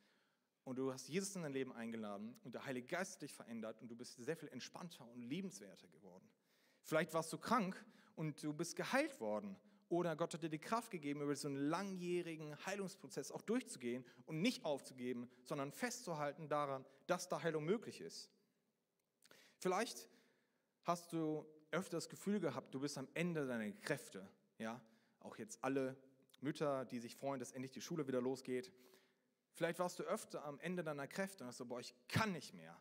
Und 0.66 0.78
du 0.78 0.92
hast 0.92 1.08
Jesus 1.08 1.36
in 1.36 1.44
dein 1.44 1.54
Leben 1.54 1.72
eingeladen 1.72 2.36
und 2.44 2.56
der 2.56 2.66
Heilige 2.66 2.88
Geist 2.88 3.22
dich 3.22 3.34
verändert 3.34 3.80
und 3.82 3.88
du 3.88 3.96
bist 3.96 4.18
sehr 4.18 4.36
viel 4.36 4.50
entspannter 4.50 5.08
und 5.08 5.22
liebenswerter 5.22 5.88
geworden. 5.88 6.28
Vielleicht 6.82 7.14
warst 7.14 7.32
du 7.32 7.38
krank 7.38 7.86
und 8.16 8.44
du 8.44 8.52
bist 8.52 8.76
geheilt 8.76 9.20
worden 9.20 9.56
oder 9.90 10.16
Gott 10.16 10.34
hat 10.34 10.42
dir 10.42 10.50
die 10.50 10.60
Kraft 10.60 10.90
gegeben, 10.90 11.22
über 11.22 11.36
so 11.36 11.48
einen 11.48 11.70
langjährigen 11.70 12.56
Heilungsprozess 12.66 13.32
auch 13.32 13.44
durchzugehen 13.44 14.04
und 14.26 14.42
nicht 14.42 14.66
aufzugeben, 14.66 15.30
sondern 15.44 15.72
festzuhalten 15.72 16.50
daran, 16.50 16.84
dass 17.06 17.30
da 17.30 17.44
Heilung 17.44 17.64
möglich 17.64 18.02
ist. 18.02 18.32
Vielleicht 19.58 20.10
hast 20.84 21.14
du 21.14 21.46
öfter 21.72 21.98
das 21.98 22.10
Gefühl 22.10 22.40
gehabt, 22.40 22.74
du 22.74 22.80
bist 22.80 22.98
am 22.98 23.08
Ende 23.14 23.46
deiner 23.46 23.72
Kräfte. 23.72 24.28
Ja, 24.58 24.82
auch 25.20 25.38
jetzt 25.38 25.64
alle 25.64 25.96
Mütter, 26.42 26.86
die 26.86 27.00
sich 27.00 27.16
freuen, 27.16 27.40
dass 27.40 27.52
endlich 27.52 27.72
die 27.72 27.82
Schule 27.82 28.08
wieder 28.08 28.22
losgeht. 28.22 28.72
Vielleicht 29.56 29.80
warst 29.80 30.00
du 30.00 30.04
öfter 30.04 30.44
am 30.44 30.60
Ende 30.60 30.84
deiner 30.84 31.08
Kräfte 31.08 31.44
und 31.44 31.48
hast 31.48 31.58
so, 31.58 31.66
boah, 31.66 31.80
ich 31.80 31.96
kann 32.10 32.34
nicht 32.34 32.54
mehr. 32.54 32.78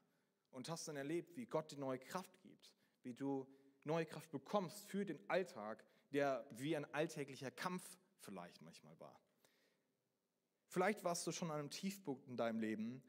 Und 0.50 0.68
hast 0.68 0.88
dann 0.88 0.96
erlebt, 0.96 1.37
wie 1.37 1.46
Gott 1.46 1.70
dir 1.70 1.78
neue 1.78 2.00
Kraft 2.00 2.40
gibt, 2.42 2.74
wie 3.02 3.14
du 3.14 3.46
neue 3.84 4.06
Kraft 4.06 4.30
bekommst 4.30 4.84
für 4.84 5.04
den 5.04 5.18
Alltag, 5.30 5.84
der 6.12 6.44
wie 6.50 6.76
ein 6.76 6.84
alltäglicher 6.92 7.52
Kampf 7.52 7.98
vielleicht 8.18 8.60
manchmal 8.60 8.98
war. 8.98 9.20
Vielleicht 10.66 11.04
warst 11.04 11.24
du 11.26 11.32
schon 11.32 11.52
an 11.52 11.60
einem 11.60 11.70
Tiefpunkt 11.70 12.26
in 12.26 12.37
deinem 12.37 12.58
Leben 12.58 13.02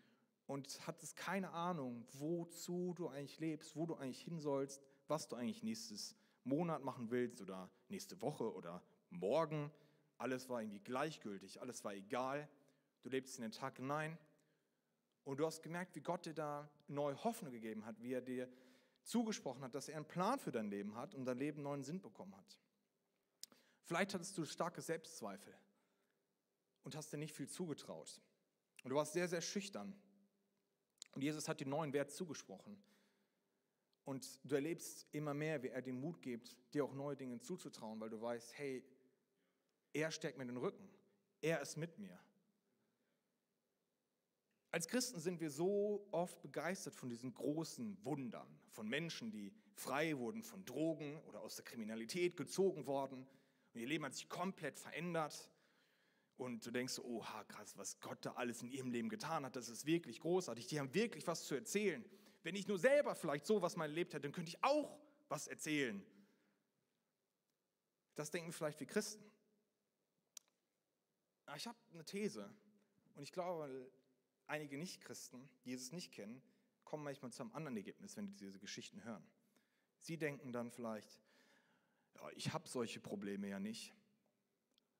und 0.45 0.85
hattest 0.85 1.15
keine 1.15 1.49
Ahnung, 1.51 2.05
wozu 2.11 2.93
du 2.93 3.07
eigentlich 3.07 3.39
lebst, 3.39 3.75
wo 3.75 3.87
du 3.87 3.95
eigentlich 3.95 4.21
hin 4.21 4.39
sollst, 4.39 4.83
was 5.07 5.27
du 5.27 5.35
eigentlich 5.35 5.63
nächstes 5.63 6.15
Monat 6.43 6.83
machen 6.83 7.09
willst 7.09 7.41
oder 7.41 7.71
nächste 7.87 8.21
Woche 8.21 8.53
oder 8.53 8.83
morgen. 9.09 9.71
Alles 10.19 10.49
war 10.49 10.61
irgendwie 10.61 10.81
gleichgültig, 10.81 11.61
alles 11.61 11.83
war 11.83 11.95
egal. 11.95 12.47
Du 13.05 13.11
lebst 13.11 13.37
in 13.37 13.43
den 13.43 13.51
Tag 13.51 13.77
hinein 13.77 14.17
und 15.25 15.39
du 15.39 15.45
hast 15.45 15.61
gemerkt, 15.61 15.95
wie 15.95 16.01
Gott 16.01 16.25
dir 16.25 16.33
da 16.33 16.67
neue 16.87 17.23
Hoffnung 17.23 17.51
gegeben 17.51 17.85
hat, 17.85 18.01
wie 18.01 18.13
er 18.13 18.21
dir 18.21 18.51
zugesprochen 19.03 19.61
hat, 19.63 19.75
dass 19.75 19.89
er 19.89 19.97
einen 19.97 20.07
Plan 20.07 20.39
für 20.39 20.51
dein 20.51 20.71
Leben 20.71 20.95
hat 20.95 21.13
und 21.13 21.23
dein 21.25 21.37
Leben 21.37 21.61
neuen 21.61 21.83
Sinn 21.83 22.01
bekommen 22.01 22.35
hat. 22.35 22.59
Vielleicht 23.83 24.15
hattest 24.15 24.35
du 24.35 24.43
starke 24.45 24.81
Selbstzweifel 24.81 25.55
und 26.81 26.95
hast 26.95 27.13
dir 27.13 27.17
nicht 27.17 27.35
viel 27.35 27.47
zugetraut. 27.47 28.19
Und 28.83 28.89
du 28.89 28.95
warst 28.95 29.13
sehr, 29.13 29.27
sehr 29.27 29.41
schüchtern. 29.41 29.95
Und 31.11 31.21
Jesus 31.21 31.47
hat 31.47 31.59
dir 31.59 31.67
neuen 31.67 31.93
Wert 31.93 32.09
zugesprochen. 32.09 32.81
Und 34.03 34.39
du 34.43 34.55
erlebst 34.55 35.05
immer 35.11 35.35
mehr, 35.35 35.61
wie 35.61 35.67
er 35.67 35.83
dir 35.83 35.93
Mut 35.93 36.23
gibt, 36.23 36.57
dir 36.73 36.83
auch 36.83 36.93
neue 36.93 37.15
Dinge 37.15 37.39
zuzutrauen, 37.39 37.99
weil 37.99 38.09
du 38.09 38.19
weißt, 38.19 38.57
hey, 38.57 38.83
er 39.93 40.09
stärkt 40.09 40.39
mir 40.39 40.45
den 40.47 40.57
Rücken. 40.57 40.89
Er 41.41 41.61
ist 41.61 41.77
mit 41.77 41.99
mir. 41.99 42.19
Als 44.75 44.89
Christen 44.89 45.21
sind 45.21 45.39
wir 45.39 45.51
so 45.51 46.05
oft 46.11 46.41
begeistert 46.41 46.95
von 46.95 47.07
diesen 47.07 47.33
großen 47.33 47.97
Wundern, 48.03 48.59
von 48.71 48.89
Menschen, 48.89 49.31
die 49.31 49.53
frei 49.73 50.17
wurden 50.17 50.43
von 50.43 50.65
Drogen 50.65 51.21
oder 51.29 51.39
aus 51.39 51.55
der 51.55 51.63
Kriminalität 51.63 52.35
gezogen 52.35 52.85
worden, 52.85 53.25
und 53.73 53.79
ihr 53.79 53.87
Leben 53.87 54.03
hat 54.03 54.15
sich 54.15 54.27
komplett 54.27 54.77
verändert. 54.77 55.49
Und 56.35 56.65
du 56.65 56.71
denkst, 56.71 56.99
oha, 56.99 57.45
krass, 57.45 57.77
was 57.77 58.01
Gott 58.01 58.17
da 58.25 58.33
alles 58.33 58.63
in 58.63 58.69
ihrem 58.69 58.91
Leben 58.91 59.07
getan 59.07 59.45
hat, 59.45 59.55
das 59.55 59.69
ist 59.69 59.85
wirklich 59.85 60.19
großartig. 60.19 60.67
Die 60.67 60.77
haben 60.77 60.93
wirklich 60.93 61.25
was 61.25 61.45
zu 61.45 61.55
erzählen. 61.55 62.03
Wenn 62.43 62.55
ich 62.55 62.67
nur 62.67 62.77
selber 62.77 63.15
vielleicht 63.15 63.45
so 63.45 63.61
was 63.61 63.77
mal 63.77 63.85
erlebt 63.85 64.13
hätte, 64.13 64.23
dann 64.23 64.33
könnte 64.33 64.49
ich 64.49 64.61
auch 64.61 64.99
was 65.29 65.47
erzählen. 65.47 66.05
Das 68.15 68.29
denken 68.29 68.49
wir 68.49 68.53
vielleicht 68.53 68.81
wie 68.81 68.87
Christen. 68.87 69.23
Aber 71.45 71.55
ich 71.55 71.65
habe 71.65 71.77
eine 71.93 72.03
These 72.03 72.53
und 73.13 73.23
ich 73.23 73.31
glaube, 73.31 73.89
einige 74.47 74.77
Nicht-Christen, 74.77 75.49
die 75.63 75.71
Jesus 75.71 75.91
nicht 75.91 76.11
kennen, 76.11 76.41
kommen 76.83 77.03
manchmal 77.03 77.31
zu 77.31 77.43
einem 77.43 77.53
anderen 77.53 77.77
Ergebnis, 77.77 78.15
wenn 78.17 78.27
sie 78.27 78.35
diese 78.35 78.59
Geschichten 78.59 79.03
hören. 79.03 79.25
Sie 79.99 80.17
denken 80.17 80.51
dann 80.51 80.71
vielleicht, 80.71 81.21
ja, 82.15 82.29
ich 82.35 82.53
habe 82.53 82.67
solche 82.67 82.99
Probleme 82.99 83.47
ja 83.47 83.59
nicht, 83.59 83.93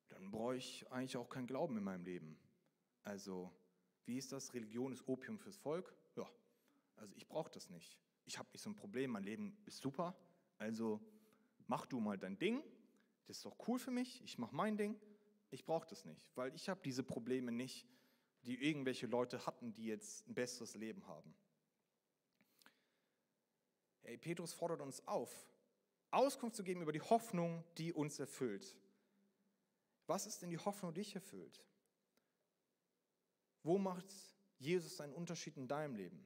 dann 0.10 0.32
brauche 0.32 0.56
ich 0.56 0.90
eigentlich 0.92 1.18
auch 1.18 1.30
keinen 1.30 1.48
Glauben 1.48 1.78
in 1.78 1.84
meinem 1.84 2.04
Leben. 2.04 2.38
Also, 3.04 3.52
wie 4.06 4.18
ist 4.18 4.32
das? 4.32 4.54
Religion 4.54 4.92
ist 4.92 5.08
Opium 5.08 5.38
fürs 5.38 5.58
Volk? 5.58 5.96
Ja, 6.16 6.30
also 6.96 7.16
ich 7.16 7.28
brauche 7.28 7.52
das 7.52 7.70
nicht. 7.70 8.00
Ich 8.26 8.38
habe 8.38 8.50
nicht 8.52 8.62
so 8.62 8.70
ein 8.70 8.76
Problem, 8.76 9.12
mein 9.12 9.24
Leben 9.24 9.58
ist 9.66 9.82
super, 9.82 10.16
also 10.58 11.00
mach 11.68 11.86
du 11.86 12.00
mal 12.00 12.18
dein 12.18 12.38
Ding, 12.38 12.64
das 13.26 13.38
ist 13.38 13.46
doch 13.46 13.56
cool 13.68 13.78
für 13.78 13.92
mich, 13.92 14.24
ich 14.24 14.38
mache 14.38 14.56
mein 14.56 14.78
Ding, 14.78 15.00
ich 15.52 15.66
brauche 15.66 15.88
das 15.88 16.06
nicht, 16.06 16.36
weil 16.36 16.54
ich 16.56 16.70
habe 16.70 16.82
diese 16.84 17.04
Probleme 17.04 17.52
nicht, 17.52 17.88
die 18.46 18.64
irgendwelche 18.64 19.08
Leute 19.08 19.46
hatten, 19.46 19.74
die 19.74 19.86
jetzt 19.86 20.28
ein 20.28 20.34
besseres 20.34 20.76
Leben 20.76 21.06
haben. 21.08 21.34
Hey, 24.04 24.18
Petrus 24.18 24.54
fordert 24.54 24.82
uns 24.82 25.06
auf, 25.08 25.48
Auskunft 26.12 26.56
zu 26.56 26.64
geben 26.64 26.82
über 26.82 26.92
die 26.92 27.02
Hoffnung, 27.02 27.64
die 27.78 27.92
uns 27.92 28.20
erfüllt. 28.20 28.78
Was 30.08 30.28
ist 30.28 30.42
denn 30.42 30.52
die 30.52 30.60
Hoffnung, 30.60 30.94
die 30.94 31.02
dich 31.02 31.16
erfüllt? 31.16 31.66
Wo 33.64 33.80
macht 33.80 34.06
Jesus 34.60 35.02
einen 35.02 35.14
Unterschied 35.14 35.58
in 35.58 35.68
deinem 35.68 35.96
Leben? 35.96 36.26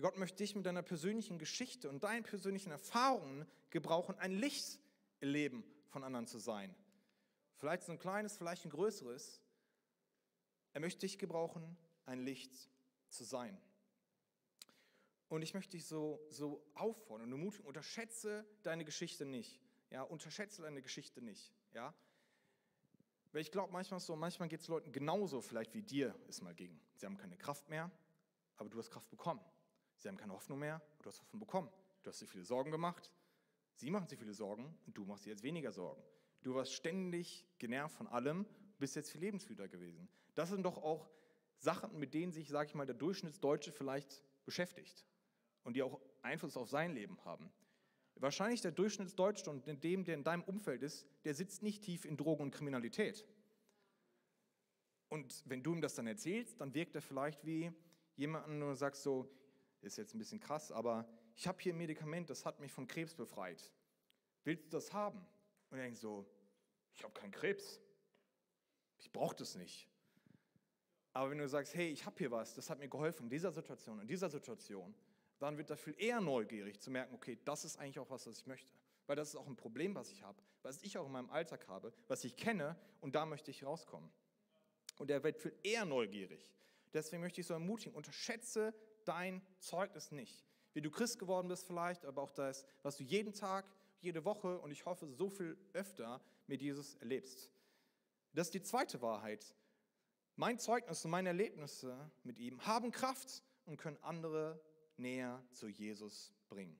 Gott 0.00 0.16
möchte 0.16 0.38
dich 0.38 0.54
mit 0.54 0.66
deiner 0.66 0.82
persönlichen 0.82 1.38
Geschichte 1.38 1.88
und 1.88 2.02
deinen 2.02 2.22
persönlichen 2.22 2.70
Erfahrungen 2.70 3.46
gebrauchen, 3.70 4.16
ein 4.18 4.32
Licht 4.32 4.80
im 5.20 5.30
Leben 5.30 5.64
von 5.88 6.04
anderen 6.04 6.26
zu 6.26 6.38
sein. 6.38 6.74
Vielleicht 7.56 7.84
so 7.84 7.92
ein 7.92 7.98
kleines, 7.98 8.36
vielleicht 8.36 8.64
ein 8.64 8.70
größeres. 8.70 9.40
Er 10.72 10.80
möchte 10.80 11.00
dich 11.00 11.18
gebrauchen, 11.18 11.76
ein 12.06 12.20
Licht 12.20 12.70
zu 13.08 13.24
sein. 13.24 13.60
Und 15.28 15.42
ich 15.42 15.54
möchte 15.54 15.76
dich 15.76 15.86
so, 15.86 16.20
so 16.28 16.64
auffordern 16.74 17.26
und 17.26 17.38
ermutigen, 17.38 17.66
unterschätze 17.66 18.44
deine 18.62 18.84
Geschichte 18.84 19.24
nicht. 19.24 19.60
Ja, 19.90 20.02
unterschätze 20.02 20.62
deine 20.62 20.82
Geschichte 20.82 21.22
nicht. 21.22 21.52
Ja, 21.72 21.94
weil 23.32 23.42
ich 23.42 23.52
glaube 23.52 23.72
manchmal 23.72 24.00
so, 24.00 24.16
manchmal 24.16 24.48
geht 24.48 24.60
es 24.60 24.68
Leuten 24.68 24.92
genauso 24.92 25.40
vielleicht 25.40 25.72
wie 25.74 25.82
dir 25.82 26.14
es 26.28 26.42
mal 26.42 26.54
ging. 26.54 26.80
Sie 26.96 27.06
haben 27.06 27.16
keine 27.16 27.36
Kraft 27.36 27.68
mehr, 27.68 27.90
aber 28.56 28.68
du 28.68 28.78
hast 28.78 28.90
Kraft 28.90 29.08
bekommen. 29.08 29.40
Sie 29.96 30.08
haben 30.08 30.16
keine 30.16 30.32
Hoffnung 30.32 30.58
mehr, 30.58 30.76
aber 30.76 31.02
du 31.02 31.08
hast 31.10 31.20
Hoffnung 31.20 31.40
bekommen. 31.40 31.70
Du 32.02 32.10
hast 32.10 32.20
dir 32.20 32.26
viele 32.26 32.44
Sorgen 32.44 32.70
gemacht, 32.70 33.10
sie 33.74 33.90
machen 33.90 34.08
sich 34.08 34.18
viele 34.18 34.34
Sorgen 34.34 34.76
und 34.86 34.96
du 34.96 35.04
machst 35.04 35.26
dir 35.26 35.30
jetzt 35.30 35.42
weniger 35.42 35.70
Sorgen. 35.70 36.02
Du 36.42 36.54
warst 36.54 36.72
ständig 36.72 37.46
genervt 37.58 37.94
von 37.96 38.08
allem, 38.08 38.46
bist 38.80 38.96
jetzt 38.96 39.12
viel 39.12 39.20
lebenswüder 39.20 39.68
gewesen. 39.68 40.08
Das 40.34 40.48
sind 40.48 40.64
doch 40.64 40.78
auch 40.78 41.08
Sachen, 41.58 41.98
mit 41.98 42.14
denen 42.14 42.32
sich, 42.32 42.48
sage 42.48 42.68
ich 42.70 42.74
mal, 42.74 42.86
der 42.86 42.96
Durchschnittsdeutsche 42.96 43.70
vielleicht 43.70 44.24
beschäftigt 44.44 45.06
und 45.62 45.74
die 45.74 45.82
auch 45.82 46.00
Einfluss 46.22 46.56
auf 46.56 46.68
sein 46.68 46.94
Leben 46.94 47.24
haben. 47.24 47.52
Wahrscheinlich 48.16 48.60
der 48.60 48.72
Durchschnittsdeutsche 48.72 49.48
und 49.50 49.66
dem, 49.82 50.04
der 50.04 50.14
in 50.14 50.24
deinem 50.24 50.42
Umfeld 50.42 50.82
ist, 50.82 51.06
der 51.24 51.34
sitzt 51.34 51.62
nicht 51.62 51.82
tief 51.82 52.04
in 52.04 52.16
Drogen 52.16 52.42
und 52.42 52.50
Kriminalität. 52.50 53.26
Und 55.08 55.42
wenn 55.46 55.62
du 55.62 55.72
ihm 55.72 55.80
das 55.80 55.94
dann 55.94 56.06
erzählst, 56.06 56.60
dann 56.60 56.74
wirkt 56.74 56.94
er 56.94 57.02
vielleicht 57.02 57.44
wie 57.46 57.72
jemanden, 58.16 58.60
du 58.60 58.74
sagst 58.74 59.02
so, 59.02 59.30
ist 59.80 59.96
jetzt 59.96 60.14
ein 60.14 60.18
bisschen 60.18 60.40
krass, 60.40 60.70
aber 60.70 61.08
ich 61.34 61.48
habe 61.48 61.58
hier 61.60 61.72
ein 61.72 61.78
Medikament, 61.78 62.28
das 62.28 62.44
hat 62.44 62.60
mich 62.60 62.72
von 62.72 62.86
Krebs 62.86 63.14
befreit. 63.14 63.72
Willst 64.44 64.66
du 64.66 64.68
das 64.70 64.92
haben? 64.92 65.26
Und 65.70 65.78
er 65.78 65.84
denkt 65.84 65.98
so, 65.98 66.26
ich 66.94 67.02
habe 67.02 67.14
keinen 67.14 67.32
Krebs. 67.32 67.80
Ich 69.00 69.10
brauche 69.10 69.34
das 69.34 69.56
nicht. 69.56 69.88
Aber 71.12 71.30
wenn 71.30 71.38
du 71.38 71.48
sagst, 71.48 71.74
hey, 71.74 71.88
ich 71.88 72.06
habe 72.06 72.16
hier 72.18 72.30
was, 72.30 72.54
das 72.54 72.70
hat 72.70 72.78
mir 72.78 72.88
geholfen 72.88 73.24
in 73.24 73.30
dieser 73.30 73.50
Situation, 73.50 73.98
in 73.98 74.06
dieser 74.06 74.30
Situation, 74.30 74.94
dann 75.40 75.56
wird 75.56 75.70
er 75.70 75.76
viel 75.76 75.94
eher 75.98 76.20
neugierig 76.20 76.80
zu 76.80 76.90
merken, 76.90 77.14
okay, 77.14 77.38
das 77.44 77.64
ist 77.64 77.78
eigentlich 77.78 77.98
auch 77.98 78.10
was, 78.10 78.26
was 78.26 78.38
ich 78.38 78.46
möchte. 78.46 78.72
Weil 79.06 79.16
das 79.16 79.30
ist 79.30 79.36
auch 79.36 79.48
ein 79.48 79.56
Problem, 79.56 79.94
was 79.94 80.12
ich 80.12 80.22
habe, 80.22 80.40
was 80.62 80.82
ich 80.82 80.96
auch 80.98 81.06
in 81.06 81.12
meinem 81.12 81.30
Alltag 81.30 81.66
habe, 81.66 81.92
was 82.06 82.22
ich 82.24 82.36
kenne 82.36 82.76
und 83.00 83.16
da 83.16 83.26
möchte 83.26 83.50
ich 83.50 83.64
rauskommen. 83.64 84.10
Und 84.98 85.10
er 85.10 85.24
wird 85.24 85.38
viel 85.38 85.54
eher 85.62 85.84
neugierig. 85.84 86.54
Deswegen 86.92 87.22
möchte 87.22 87.40
ich 87.40 87.46
so 87.46 87.54
ermutigen, 87.54 87.94
unterschätze 87.94 88.74
dein 89.04 89.42
Zeugnis 89.58 90.12
nicht. 90.12 90.46
Wie 90.74 90.82
du 90.82 90.90
Christ 90.90 91.18
geworden 91.18 91.48
bist 91.48 91.66
vielleicht, 91.66 92.04
aber 92.04 92.22
auch 92.22 92.30
das, 92.30 92.64
was 92.82 92.98
du 92.98 93.02
jeden 93.02 93.32
Tag, 93.32 93.64
jede 94.00 94.24
Woche 94.24 94.58
und 94.60 94.70
ich 94.70 94.84
hoffe 94.86 95.08
so 95.08 95.28
viel 95.28 95.56
öfter 95.72 96.20
mit 96.46 96.62
Jesus 96.62 96.94
erlebst. 96.96 97.50
Das 98.32 98.48
ist 98.48 98.54
die 98.54 98.62
zweite 98.62 99.00
Wahrheit. 99.02 99.54
Mein 100.36 100.58
Zeugnis 100.58 101.04
und 101.04 101.10
meine 101.10 101.30
Erlebnisse 101.30 102.10
mit 102.22 102.38
ihm 102.38 102.64
haben 102.66 102.90
Kraft 102.92 103.42
und 103.66 103.76
können 103.76 103.98
andere 104.02 104.60
näher 104.96 105.42
zu 105.50 105.68
Jesus 105.68 106.32
bringen. 106.48 106.78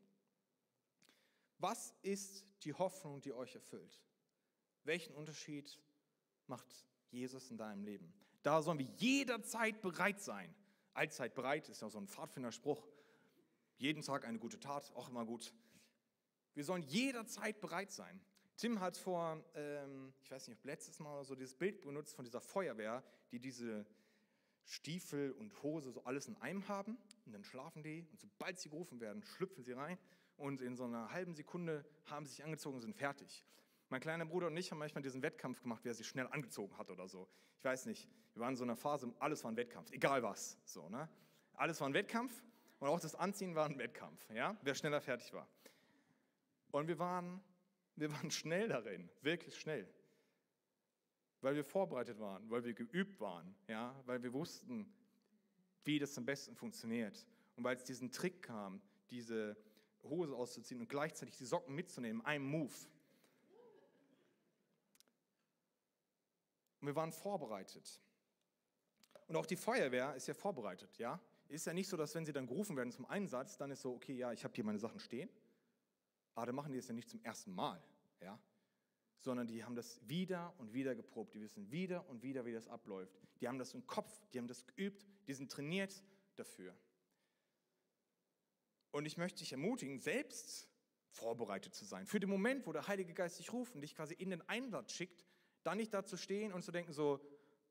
Was 1.59 1.95
ist 2.03 2.45
die 2.65 2.73
Hoffnung, 2.73 3.21
die 3.21 3.33
euch 3.33 3.55
erfüllt? 3.55 4.01
Welchen 4.85 5.15
Unterschied 5.15 5.79
macht 6.47 6.87
Jesus 7.11 7.51
in 7.51 7.59
deinem 7.59 7.85
Leben? 7.85 8.13
Da 8.43 8.63
sollen 8.63 8.79
wir 8.79 8.89
jederzeit 8.97 9.81
bereit 9.83 10.21
sein. 10.21 10.55
Allzeit 10.95 11.35
bereit 11.35 11.69
ist 11.69 11.83
ja 11.83 11.91
so 11.91 11.99
ein 11.99 12.09
Pfadfinderspruch. 12.09 12.87
Jeden 13.77 14.03
Tag 14.03 14.25
eine 14.25 14.39
gute 14.39 14.59
Tat, 14.59 14.91
auch 14.95 15.09
immer 15.09 15.27
gut. 15.27 15.53
Wir 16.55 16.65
sollen 16.65 16.83
jederzeit 16.83 17.61
bereit 17.61 17.93
sein. 17.93 18.21
Tim 18.61 18.79
hat 18.79 18.95
vor, 18.99 19.43
ähm, 19.55 20.13
ich 20.23 20.31
weiß 20.31 20.47
nicht, 20.49 20.59
ob 20.59 20.65
letztes 20.67 20.99
Mal 20.99 21.15
oder 21.15 21.25
so, 21.25 21.35
dieses 21.35 21.55
Bild 21.55 21.81
benutzt 21.81 22.15
von 22.15 22.27
dieser 22.27 22.43
Feuerwehr, 22.43 23.03
die 23.33 23.41
diese 23.41 23.87
Stiefel 24.67 25.33
und 25.33 25.63
Hose 25.63 25.91
so 25.91 26.05
alles 26.05 26.29
in 26.29 26.37
einem 26.37 26.69
haben 26.69 26.99
und 27.25 27.33
dann 27.33 27.43
schlafen 27.43 27.83
die 27.83 28.07
und 28.11 28.21
sobald 28.21 28.59
sie 28.59 28.69
gerufen 28.69 29.01
werden, 29.01 29.23
schlüpfen 29.23 29.65
sie 29.65 29.73
rein 29.73 29.97
und 30.37 30.61
in 30.61 30.77
so 30.77 30.85
einer 30.85 31.11
halben 31.11 31.35
Sekunde 31.35 31.87
haben 32.05 32.27
sie 32.27 32.33
sich 32.33 32.45
angezogen 32.45 32.77
und 32.77 32.83
sind 32.83 32.95
fertig. 32.95 33.47
Mein 33.89 34.03
kleiner 34.03 34.27
Bruder 34.27 34.49
und 34.49 34.57
ich 34.59 34.71
haben 34.71 34.79
manchmal 34.79 35.01
diesen 35.01 35.23
Wettkampf 35.23 35.63
gemacht, 35.63 35.81
wer 35.85 35.95
sich 35.95 36.07
schnell 36.07 36.27
angezogen 36.27 36.77
hat 36.77 36.91
oder 36.91 37.09
so. 37.09 37.31
Ich 37.57 37.65
weiß 37.65 37.87
nicht, 37.87 38.11
wir 38.35 38.43
waren 38.43 38.51
in 38.51 38.57
so 38.59 38.65
einer 38.65 38.77
Phase, 38.77 39.11
alles 39.21 39.43
war 39.43 39.51
ein 39.51 39.57
Wettkampf, 39.57 39.91
egal 39.91 40.23
was. 40.23 40.59
So, 40.67 40.87
ne? 40.91 41.09
Alles 41.55 41.81
war 41.81 41.89
ein 41.89 41.95
Wettkampf 41.95 42.45
und 42.79 42.89
auch 42.89 43.01
das 43.01 43.15
Anziehen 43.15 43.55
war 43.55 43.65
ein 43.65 43.79
Wettkampf, 43.79 44.29
ja? 44.35 44.55
wer 44.61 44.75
schneller 44.75 45.01
fertig 45.01 45.33
war. 45.33 45.49
Und 46.73 46.89
wir 46.89 46.99
waren, 46.99 47.43
wir 48.01 48.11
waren 48.13 48.31
schnell 48.31 48.69
darin, 48.69 49.09
wirklich 49.23 49.59
schnell 49.59 49.89
weil 51.41 51.55
wir 51.55 51.65
vorbereitet 51.65 52.19
waren, 52.19 52.49
weil 52.51 52.65
wir 52.65 52.75
geübt 52.75 53.21
waren, 53.21 53.55
ja, 53.67 53.95
weil 54.07 54.23
wir 54.23 54.33
wussten, 54.33 54.93
wie 55.85 55.99
das 55.99 56.17
am 56.19 56.27
besten 56.27 56.55
funktioniert. 56.55 57.27
Und 57.57 57.65
weil 57.65 57.77
es 57.77 57.85
diesen 57.85 58.13
Trick 58.13 58.43
kam, 58.43 58.81
diese 59.11 59.57
Hose 60.03 60.35
auszuziehen 60.35 60.81
und 60.81 60.89
gleichzeitig 60.89 61.37
die 61.37 61.45
Socken 61.45 61.75
mitzunehmen, 61.75 62.25
einem 62.25 62.47
Move. 62.47 62.73
Und 66.81 66.87
wir 66.87 66.97
waren 66.97 67.13
vorbereitet. 67.13 68.01
Und 69.27 69.37
auch 69.37 69.47
die 69.47 69.57
Feuerwehr 69.57 70.15
ist 70.15 70.27
ja 70.27 70.35
vorbereitet, 70.35 70.97
ja. 70.99 71.21
Ist 71.49 71.67
ja 71.67 71.73
nicht 71.73 71.89
so, 71.89 71.97
dass 71.97 72.15
wenn 72.15 72.25
sie 72.25 72.33
dann 72.33 72.47
gerufen 72.47 72.77
werden 72.77 72.93
zum 72.93 73.07
Einsatz, 73.07 73.57
dann 73.57 73.71
ist 73.71 73.83
so, 73.83 73.95
okay, 73.95 74.15
ja, 74.15 74.33
ich 74.33 74.45
habe 74.45 74.55
hier 74.55 74.65
meine 74.65 74.79
Sachen 74.79 75.01
stehen. 75.01 75.29
Aber 76.35 76.47
dann 76.47 76.55
machen 76.55 76.73
die 76.73 76.79
es 76.79 76.89
ja 76.89 76.95
nicht 76.95 77.09
zum 77.09 77.23
ersten 77.23 77.53
Mal, 77.53 77.83
ja 78.21 78.41
sondern 79.21 79.47
die 79.47 79.63
haben 79.65 79.75
das 79.75 80.01
wieder 80.09 80.55
und 80.59 80.73
wieder 80.73 80.95
geprobt. 80.95 81.35
Die 81.35 81.41
wissen 81.41 81.71
wieder 81.71 82.09
und 82.09 82.23
wieder, 82.23 82.45
wie 82.47 82.53
das 82.53 82.67
abläuft. 82.69 83.21
Die 83.41 83.49
haben 83.49 83.59
das 83.59 83.75
im 83.75 83.87
Kopf, 83.87 84.27
die 84.33 84.39
haben 84.39 84.49
das 84.49 84.67
geübt, 84.67 85.07
die 85.27 85.35
sind 85.35 85.53
trainiert 85.53 86.03
dafür. 86.37 86.75
Und 88.93 89.05
ich 89.05 89.17
möchte 89.17 89.41
dich 89.41 89.53
ermutigen, 89.53 90.01
selbst 90.01 90.69
vorbereitet 91.11 91.75
zu 91.75 91.85
sein. 91.85 92.07
Für 92.07 92.19
den 92.19 92.31
Moment, 92.31 92.67
wo 92.67 92.73
der 92.73 92.89
Heilige 92.89 93.13
Geist 93.13 93.39
dich 93.39 93.53
ruft 93.53 93.75
und 93.75 93.83
dich 93.83 93.95
quasi 93.95 94.15
in 94.15 94.31
den 94.31 94.43
Einsatz 94.49 94.93
schickt, 94.93 95.27
dann 95.63 95.77
nicht 95.77 95.93
da 95.93 96.05
zu 96.05 96.17
stehen 96.17 96.53
und 96.53 96.63
zu 96.63 96.73
denken 96.73 96.93
so, 96.93 97.21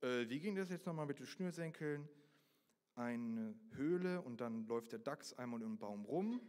äh, 0.02 0.30
wie 0.30 0.40
ging 0.40 0.56
das 0.56 0.70
jetzt 0.70 0.86
nochmal 0.86 1.08
mit 1.08 1.20
den 1.20 1.26
Schnürsenkeln? 1.26 2.08
Eine 2.96 3.56
Höhle 3.72 4.22
und 4.22 4.40
dann 4.40 4.68
läuft 4.68 4.92
der 4.92 5.00
Dachs 5.00 5.34
einmal 5.34 5.60
den 5.60 5.80
Baum 5.80 6.06
rum 6.06 6.42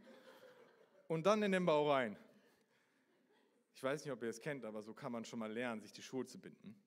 und 1.11 1.27
dann 1.27 1.43
in 1.43 1.51
den 1.51 1.67
Bau 1.67 1.91
rein. 1.91 2.17
Ich 3.75 3.83
weiß 3.83 4.05
nicht, 4.05 4.13
ob 4.13 4.23
ihr 4.23 4.29
es 4.29 4.41
kennt, 4.41 4.65
aber 4.65 4.81
so 4.81 4.95
kann 4.95 5.11
man 5.11 5.25
schon 5.25 5.41
mal 5.41 5.51
lernen, 5.53 5.81
sich 5.81 5.93
die 5.93 6.03
Schuhe 6.03 6.25
zu 6.25 6.39
binden. 6.39 6.81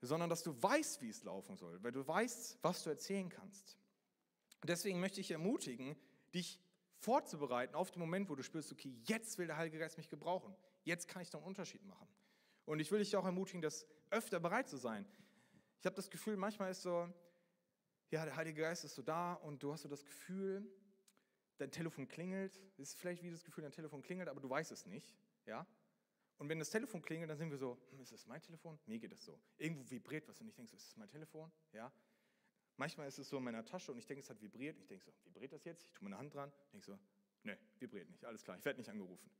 Sondern 0.00 0.28
dass 0.28 0.42
du 0.42 0.60
weißt, 0.60 1.00
wie 1.02 1.08
es 1.08 1.22
laufen 1.22 1.54
soll, 1.54 1.80
weil 1.84 1.92
du 1.92 2.04
weißt, 2.04 2.58
was 2.62 2.82
du 2.82 2.90
erzählen 2.90 3.28
kannst. 3.28 3.78
Deswegen 4.64 4.98
möchte 4.98 5.20
ich 5.20 5.30
ermutigen, 5.30 5.94
dich 6.34 6.60
vorzubereiten 6.98 7.76
auf 7.76 7.92
den 7.92 8.00
Moment, 8.00 8.28
wo 8.28 8.34
du 8.34 8.42
spürst, 8.42 8.72
okay, 8.72 8.92
jetzt 9.04 9.38
will 9.38 9.46
der 9.46 9.56
Heilige 9.56 9.78
Geist 9.78 9.98
mich 9.98 10.08
gebrauchen. 10.08 10.56
Jetzt 10.82 11.06
kann 11.06 11.22
ich 11.22 11.30
da 11.30 11.38
einen 11.38 11.46
Unterschied 11.46 11.84
machen. 11.84 12.08
Und 12.64 12.80
ich 12.80 12.90
will 12.90 12.98
dich 12.98 13.14
auch 13.14 13.24
ermutigen, 13.24 13.62
das 13.62 13.86
öfter 14.10 14.40
bereit 14.40 14.68
zu 14.68 14.78
sein. 14.78 15.06
Ich 15.78 15.86
habe 15.86 15.94
das 15.94 16.10
Gefühl, 16.10 16.36
manchmal 16.36 16.72
ist 16.72 16.82
so, 16.82 17.08
ja, 18.10 18.24
der 18.24 18.34
Heilige 18.34 18.62
Geist 18.62 18.84
ist 18.84 18.96
so 18.96 19.02
da 19.02 19.34
und 19.34 19.62
du 19.62 19.72
hast 19.72 19.82
so 19.82 19.88
das 19.88 20.04
Gefühl, 20.04 20.68
dein 21.58 21.70
Telefon 21.70 22.08
klingelt. 22.08 22.60
Ist 22.76 22.96
vielleicht 22.98 23.22
wie 23.22 23.30
das 23.30 23.44
Gefühl, 23.44 23.62
dein 23.62 23.72
Telefon 23.72 24.02
klingelt, 24.02 24.28
aber 24.28 24.40
du 24.40 24.48
weißt 24.48 24.72
es 24.72 24.86
nicht. 24.86 25.16
Ja? 25.46 25.66
Und 26.38 26.48
wenn 26.48 26.58
das 26.58 26.70
Telefon 26.70 27.02
klingelt, 27.02 27.30
dann 27.30 27.38
sind 27.38 27.50
wir 27.50 27.58
so, 27.58 27.78
hm, 27.90 28.00
ist 28.00 28.12
das 28.12 28.26
mein 28.26 28.42
Telefon? 28.42 28.78
Mir 28.86 28.98
geht 28.98 29.12
das 29.12 29.24
so. 29.24 29.40
Irgendwo 29.58 29.88
vibriert 29.88 30.26
was 30.28 30.40
und 30.40 30.48
ich 30.48 30.54
denke 30.54 30.70
so, 30.70 30.76
ist 30.76 30.88
das 30.88 30.96
mein 30.96 31.08
Telefon? 31.08 31.50
Ja? 31.72 31.92
Manchmal 32.76 33.06
ist 33.06 33.18
es 33.18 33.28
so 33.28 33.38
in 33.38 33.44
meiner 33.44 33.64
Tasche 33.64 33.92
und 33.92 33.98
ich 33.98 34.06
denke, 34.06 34.22
es 34.22 34.30
hat 34.30 34.40
vibriert. 34.40 34.78
Ich 34.78 34.86
denke 34.86 35.04
so, 35.04 35.12
vibriert 35.24 35.52
das 35.52 35.64
jetzt? 35.64 35.84
Ich 35.84 35.92
tue 35.92 36.04
meine 36.04 36.18
Hand 36.18 36.34
dran. 36.34 36.52
Ich 36.64 36.70
denke 36.70 36.86
so, 36.86 36.98
ne, 37.42 37.58
vibriert 37.78 38.08
nicht. 38.10 38.24
Alles 38.24 38.42
klar, 38.42 38.56
ich 38.58 38.64
werde 38.64 38.78
nicht 38.78 38.90
angerufen. 38.90 39.30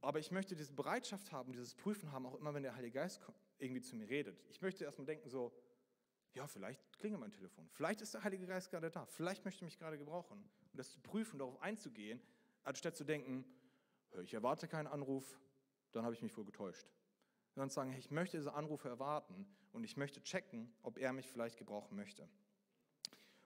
Aber 0.00 0.18
ich 0.20 0.30
möchte 0.30 0.54
diese 0.54 0.72
Bereitschaft 0.72 1.32
haben, 1.32 1.52
dieses 1.52 1.74
Prüfen 1.74 2.12
haben, 2.12 2.24
auch 2.26 2.36
immer, 2.36 2.54
wenn 2.54 2.62
der 2.62 2.74
Heilige 2.74 2.94
Geist 2.94 3.20
irgendwie 3.58 3.82
zu 3.82 3.96
mir 3.96 4.08
redet. 4.08 4.44
Ich 4.48 4.60
möchte 4.62 4.84
erstmal 4.84 5.06
denken 5.06 5.28
so, 5.28 5.52
ja, 6.38 6.46
vielleicht 6.46 6.80
klingelt 6.98 7.20
mein 7.20 7.32
Telefon. 7.32 7.68
Vielleicht 7.72 8.00
ist 8.00 8.14
der 8.14 8.22
Heilige 8.22 8.46
Geist 8.46 8.70
gerade 8.70 8.90
da. 8.90 9.06
Vielleicht 9.06 9.44
möchte 9.44 9.64
er 9.64 9.66
mich 9.66 9.76
gerade 9.76 9.98
gebrauchen. 9.98 10.38
Und 10.38 10.78
das 10.78 10.90
zu 10.90 11.00
prüfen, 11.00 11.40
darauf 11.40 11.60
einzugehen, 11.60 12.20
anstatt 12.62 12.96
zu 12.96 13.02
denken, 13.02 13.44
ich 14.22 14.34
erwarte 14.34 14.68
keinen 14.68 14.86
Anruf, 14.86 15.40
dann 15.90 16.04
habe 16.04 16.14
ich 16.14 16.22
mich 16.22 16.36
wohl 16.36 16.44
getäuscht. 16.44 16.86
Sondern 17.50 17.70
sagen, 17.70 17.90
hey, 17.90 17.98
ich 17.98 18.12
möchte 18.12 18.36
diese 18.36 18.54
Anrufe 18.54 18.88
erwarten 18.88 19.48
und 19.72 19.82
ich 19.82 19.96
möchte 19.96 20.22
checken, 20.22 20.72
ob 20.82 20.98
er 20.98 21.12
mich 21.12 21.28
vielleicht 21.28 21.58
gebrauchen 21.58 21.96
möchte. 21.96 22.28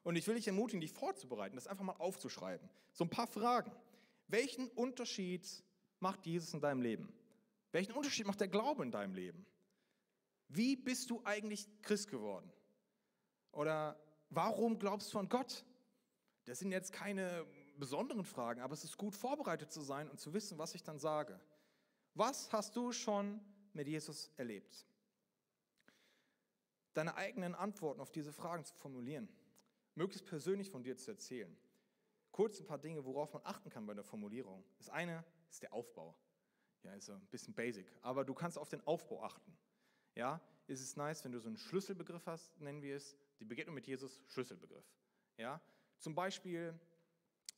Und 0.02 0.16
ich 0.16 0.26
will 0.26 0.34
dich 0.34 0.46
ermutigen, 0.46 0.82
dich 0.82 0.92
vorzubereiten, 0.92 1.56
das 1.56 1.66
einfach 1.66 1.84
mal 1.84 1.96
aufzuschreiben. 1.96 2.68
So 2.92 3.04
ein 3.04 3.10
paar 3.10 3.26
Fragen. 3.26 3.72
Welchen 4.28 4.68
Unterschied 4.68 5.64
macht 5.98 6.26
Jesus 6.26 6.52
in 6.52 6.60
deinem 6.60 6.82
Leben? 6.82 7.10
Welchen 7.70 7.92
Unterschied 7.92 8.26
macht 8.26 8.40
der 8.40 8.48
Glaube 8.48 8.82
in 8.82 8.90
deinem 8.90 9.14
Leben? 9.14 9.46
Wie 10.48 10.76
bist 10.76 11.08
du 11.08 11.22
eigentlich 11.24 11.66
Christ 11.80 12.10
geworden? 12.10 12.52
Oder 13.52 13.98
warum 14.30 14.78
glaubst 14.78 15.12
du 15.14 15.18
an 15.18 15.28
Gott? 15.28 15.64
Das 16.44 16.58
sind 16.58 16.72
jetzt 16.72 16.92
keine 16.92 17.46
besonderen 17.78 18.24
Fragen, 18.24 18.60
aber 18.60 18.74
es 18.74 18.84
ist 18.84 18.96
gut 18.96 19.14
vorbereitet 19.14 19.70
zu 19.70 19.80
sein 19.80 20.08
und 20.10 20.18
zu 20.18 20.34
wissen, 20.34 20.58
was 20.58 20.74
ich 20.74 20.82
dann 20.82 20.98
sage. 20.98 21.40
Was 22.14 22.52
hast 22.52 22.76
du 22.76 22.92
schon 22.92 23.40
mit 23.72 23.88
Jesus 23.88 24.30
erlebt? 24.36 24.86
Deine 26.94 27.14
eigenen 27.14 27.54
Antworten 27.54 28.00
auf 28.00 28.10
diese 28.10 28.32
Fragen 28.32 28.64
zu 28.64 28.74
formulieren, 28.74 29.28
möglichst 29.94 30.26
persönlich 30.26 30.70
von 30.70 30.82
dir 30.82 30.96
zu 30.96 31.10
erzählen. 31.10 31.56
Kurz 32.30 32.60
ein 32.60 32.66
paar 32.66 32.78
Dinge, 32.78 33.04
worauf 33.04 33.32
man 33.32 33.42
achten 33.44 33.70
kann 33.70 33.86
bei 33.86 33.94
der 33.94 34.04
Formulierung. 34.04 34.64
Das 34.78 34.88
eine 34.88 35.24
ist 35.50 35.62
der 35.62 35.72
Aufbau. 35.72 36.16
Ja, 36.82 36.94
ist 36.94 37.08
ein 37.10 37.20
bisschen 37.30 37.54
basic, 37.54 37.86
aber 38.00 38.24
du 38.24 38.34
kannst 38.34 38.58
auf 38.58 38.68
den 38.68 38.84
Aufbau 38.86 39.22
achten. 39.22 39.56
Ja, 40.14 40.40
ist 40.66 40.80
es 40.80 40.96
nice, 40.96 41.24
wenn 41.24 41.32
du 41.32 41.38
so 41.38 41.48
einen 41.48 41.56
Schlüsselbegriff 41.56 42.26
hast, 42.26 42.58
nennen 42.60 42.82
wir 42.82 42.96
es, 42.96 43.16
die 43.42 43.48
Begegnung 43.48 43.74
mit 43.74 43.86
Jesus, 43.86 44.22
Schlüsselbegriff. 44.28 44.84
Ja, 45.36 45.60
zum 45.98 46.14
Beispiel, 46.14 46.78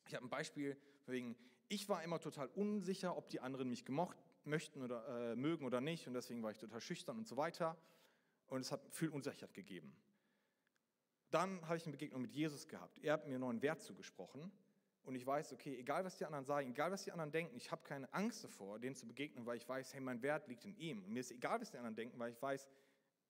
ich 0.07 0.15
habe 0.15 0.25
ein 0.25 0.31
Beispiel, 0.31 0.77
wegen, 1.07 1.37
ich 1.69 1.89
war 1.89 2.03
immer 2.03 2.21
total 2.21 2.49
unsicher, 2.49 3.17
ob 3.17 3.29
die 3.29 3.41
anderen 3.41 3.69
mich 3.69 3.85
gemocht 3.85 4.17
möchten 4.45 4.83
oder 4.83 5.33
äh, 5.33 5.37
mögen 5.37 5.65
oder 5.65 5.81
nicht 5.81 6.07
und 6.07 6.15
deswegen 6.15 6.43
war 6.43 6.51
ich 6.51 6.59
total 6.59 6.81
schüchtern 6.81 7.19
und 7.19 7.27
so 7.27 7.37
weiter 7.37 7.77
und 8.47 8.61
es 8.61 8.73
hat 8.73 8.81
viel 8.91 9.11
Unsicherheit 9.11 9.53
gegeben. 9.53 9.95
Dann 11.31 11.67
habe 11.67 11.77
ich 11.77 11.85
eine 11.85 11.93
Begegnung 11.93 12.23
mit 12.23 12.33
Jesus 12.33 12.69
gehabt. 12.69 12.99
Er 12.99 13.15
hat 13.15 13.25
mir 13.25 13.33
einen 13.33 13.41
neuen 13.41 13.61
Wert 13.61 13.83
zugesprochen 13.83 14.53
und 15.03 15.15
ich 15.17 15.27
weiß, 15.27 15.53
okay, 15.53 15.77
egal 15.79 16.05
was 16.05 16.17
die 16.17 16.25
anderen 16.25 16.45
sagen, 16.45 16.71
egal 16.71 16.93
was 16.93 17.05
die 17.05 17.13
anderen 17.13 17.33
denken, 17.33 17.57
ich 17.57 17.71
habe 17.71 17.83
keine 17.83 18.13
Angst 18.15 18.45
davor, 18.45 18.79
denen 18.79 18.95
zu 18.95 19.07
begegnen, 19.07 19.45
weil 19.45 19.57
ich 19.59 19.69
weiß, 19.69 19.93
hey, 19.93 20.01
mein 20.01 20.23
Wert 20.23 20.49
liegt 20.49 20.65
in 20.65 20.77
ihm. 20.77 21.05
Und 21.05 21.13
mir 21.13 21.21
ist 21.21 21.31
egal, 21.31 21.61
was 21.61 21.71
die 21.71 21.77
anderen 21.77 21.97
denken, 21.97 22.19
weil 22.19 22.33
ich 22.33 22.41
weiß, 22.41 22.69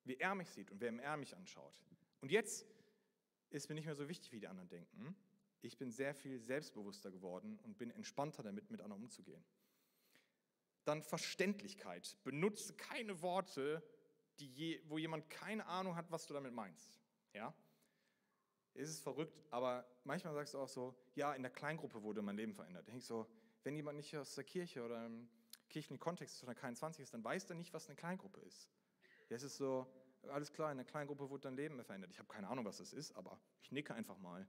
wie 0.04 0.16
er 0.16 0.34
mich 0.34 0.50
sieht 0.50 0.70
und 0.70 0.80
wer 0.80 0.92
er 0.92 1.16
mich 1.16 1.34
anschaut. 1.36 1.82
Und 2.24 2.30
jetzt 2.30 2.64
ist 3.50 3.68
mir 3.68 3.74
nicht 3.74 3.84
mehr 3.84 3.94
so 3.94 4.08
wichtig, 4.08 4.32
wie 4.32 4.40
die 4.40 4.48
anderen 4.48 4.70
denken. 4.70 5.14
Ich 5.60 5.76
bin 5.76 5.90
sehr 5.90 6.14
viel 6.14 6.40
selbstbewusster 6.40 7.10
geworden 7.10 7.58
und 7.64 7.76
bin 7.76 7.90
entspannter 7.90 8.42
damit, 8.42 8.70
mit 8.70 8.80
anderen 8.80 9.02
umzugehen. 9.02 9.44
Dann 10.86 11.02
Verständlichkeit. 11.02 12.16
Benutze 12.24 12.72
keine 12.76 13.20
Worte, 13.20 13.82
je, 14.38 14.80
wo 14.86 14.96
jemand 14.96 15.28
keine 15.28 15.66
Ahnung 15.66 15.96
hat, 15.96 16.10
was 16.10 16.26
du 16.26 16.32
damit 16.32 16.54
meinst. 16.54 16.98
Ja? 17.34 17.54
Es 18.72 18.88
ist 18.88 19.00
verrückt, 19.00 19.44
aber 19.50 19.86
manchmal 20.04 20.32
sagst 20.32 20.54
du 20.54 20.60
auch 20.60 20.68
so, 20.70 20.94
ja, 21.16 21.34
in 21.34 21.42
der 21.42 21.52
Kleingruppe 21.52 22.02
wurde 22.02 22.22
mein 22.22 22.38
Leben 22.38 22.54
verändert. 22.54 22.84
Da 22.84 22.86
denke 22.86 23.00
ich 23.00 23.06
so, 23.06 23.26
wenn 23.64 23.76
jemand 23.76 23.98
nicht 23.98 24.16
aus 24.16 24.34
der 24.34 24.44
Kirche 24.44 24.82
oder 24.82 25.04
im 25.04 25.28
kirchlichen 25.68 26.00
Kontext 26.00 26.38
von 26.40 26.46
der 26.46 26.56
K21 26.56 27.02
ist, 27.02 27.12
dann 27.12 27.22
weiß 27.22 27.50
er 27.50 27.56
nicht, 27.56 27.74
was 27.74 27.86
eine 27.86 27.96
Kleingruppe 27.96 28.40
ist. 28.40 28.70
Das 29.28 29.42
ist 29.42 29.58
so, 29.58 29.86
alles 30.30 30.52
klar, 30.52 30.70
in 30.70 30.78
der 30.78 30.86
Kleingruppe 30.86 31.28
wurde 31.30 31.42
dein 31.42 31.56
Leben 31.56 31.82
verändert. 31.84 32.10
Ich 32.10 32.18
habe 32.18 32.28
keine 32.28 32.48
Ahnung, 32.48 32.64
was 32.64 32.78
das 32.78 32.92
ist, 32.92 33.12
aber 33.12 33.40
ich 33.62 33.72
nicke 33.72 33.94
einfach 33.94 34.18
mal. 34.18 34.46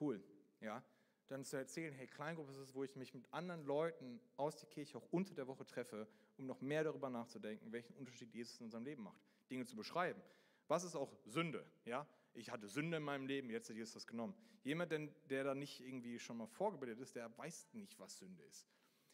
Cool, 0.00 0.22
ja. 0.60 0.82
Dann 1.28 1.44
zu 1.44 1.56
erzählen, 1.56 1.92
hey, 1.92 2.06
Kleingruppe 2.06 2.52
ist 2.52 2.58
es, 2.58 2.74
wo 2.74 2.84
ich 2.84 2.96
mich 2.96 3.12
mit 3.12 3.32
anderen 3.32 3.64
Leuten 3.64 4.18
aus 4.36 4.56
der 4.56 4.68
Kirche 4.68 4.96
auch 4.96 5.06
unter 5.10 5.34
der 5.34 5.46
Woche 5.46 5.66
treffe, 5.66 6.08
um 6.38 6.46
noch 6.46 6.62
mehr 6.62 6.84
darüber 6.84 7.10
nachzudenken, 7.10 7.70
welchen 7.70 7.94
Unterschied 7.96 8.32
Jesus 8.32 8.58
in 8.60 8.64
unserem 8.64 8.84
Leben 8.84 9.02
macht. 9.02 9.20
Dinge 9.50 9.66
zu 9.66 9.76
beschreiben. 9.76 10.20
Was 10.68 10.84
ist 10.84 10.96
auch 10.96 11.14
Sünde? 11.26 11.64
Ja? 11.84 12.06
Ich 12.32 12.50
hatte 12.50 12.68
Sünde 12.68 12.96
in 12.96 13.02
meinem 13.02 13.26
Leben, 13.26 13.50
jetzt 13.50 13.68
hat 13.68 13.76
Jesus 13.76 13.94
das 13.94 14.06
genommen. 14.06 14.34
Jemand, 14.62 14.92
der 15.28 15.44
da 15.44 15.54
nicht 15.54 15.80
irgendwie 15.80 16.18
schon 16.18 16.38
mal 16.38 16.46
vorgebildet 16.46 17.00
ist, 17.00 17.14
der 17.14 17.36
weiß 17.36 17.74
nicht, 17.74 17.98
was 17.98 18.18
Sünde 18.18 18.42
ist. 18.44 18.66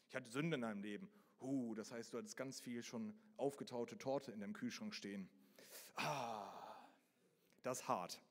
Ich 0.07 0.15
hatte 0.15 0.29
Sünde 0.29 0.55
in 0.55 0.61
meinem 0.61 0.83
Leben. 0.83 1.09
Huh, 1.41 1.75
das 1.75 1.91
heißt, 1.91 2.13
du 2.13 2.17
hattest 2.17 2.37
ganz 2.37 2.59
viel 2.59 2.83
schon 2.83 3.13
aufgetaute 3.37 3.97
Torte 3.97 4.31
in 4.31 4.39
deinem 4.39 4.53
Kühlschrank 4.53 4.93
stehen. 4.93 5.29
Ah, 5.95 6.85
das 7.63 7.79
ist 7.79 7.87
hart. 7.87 8.21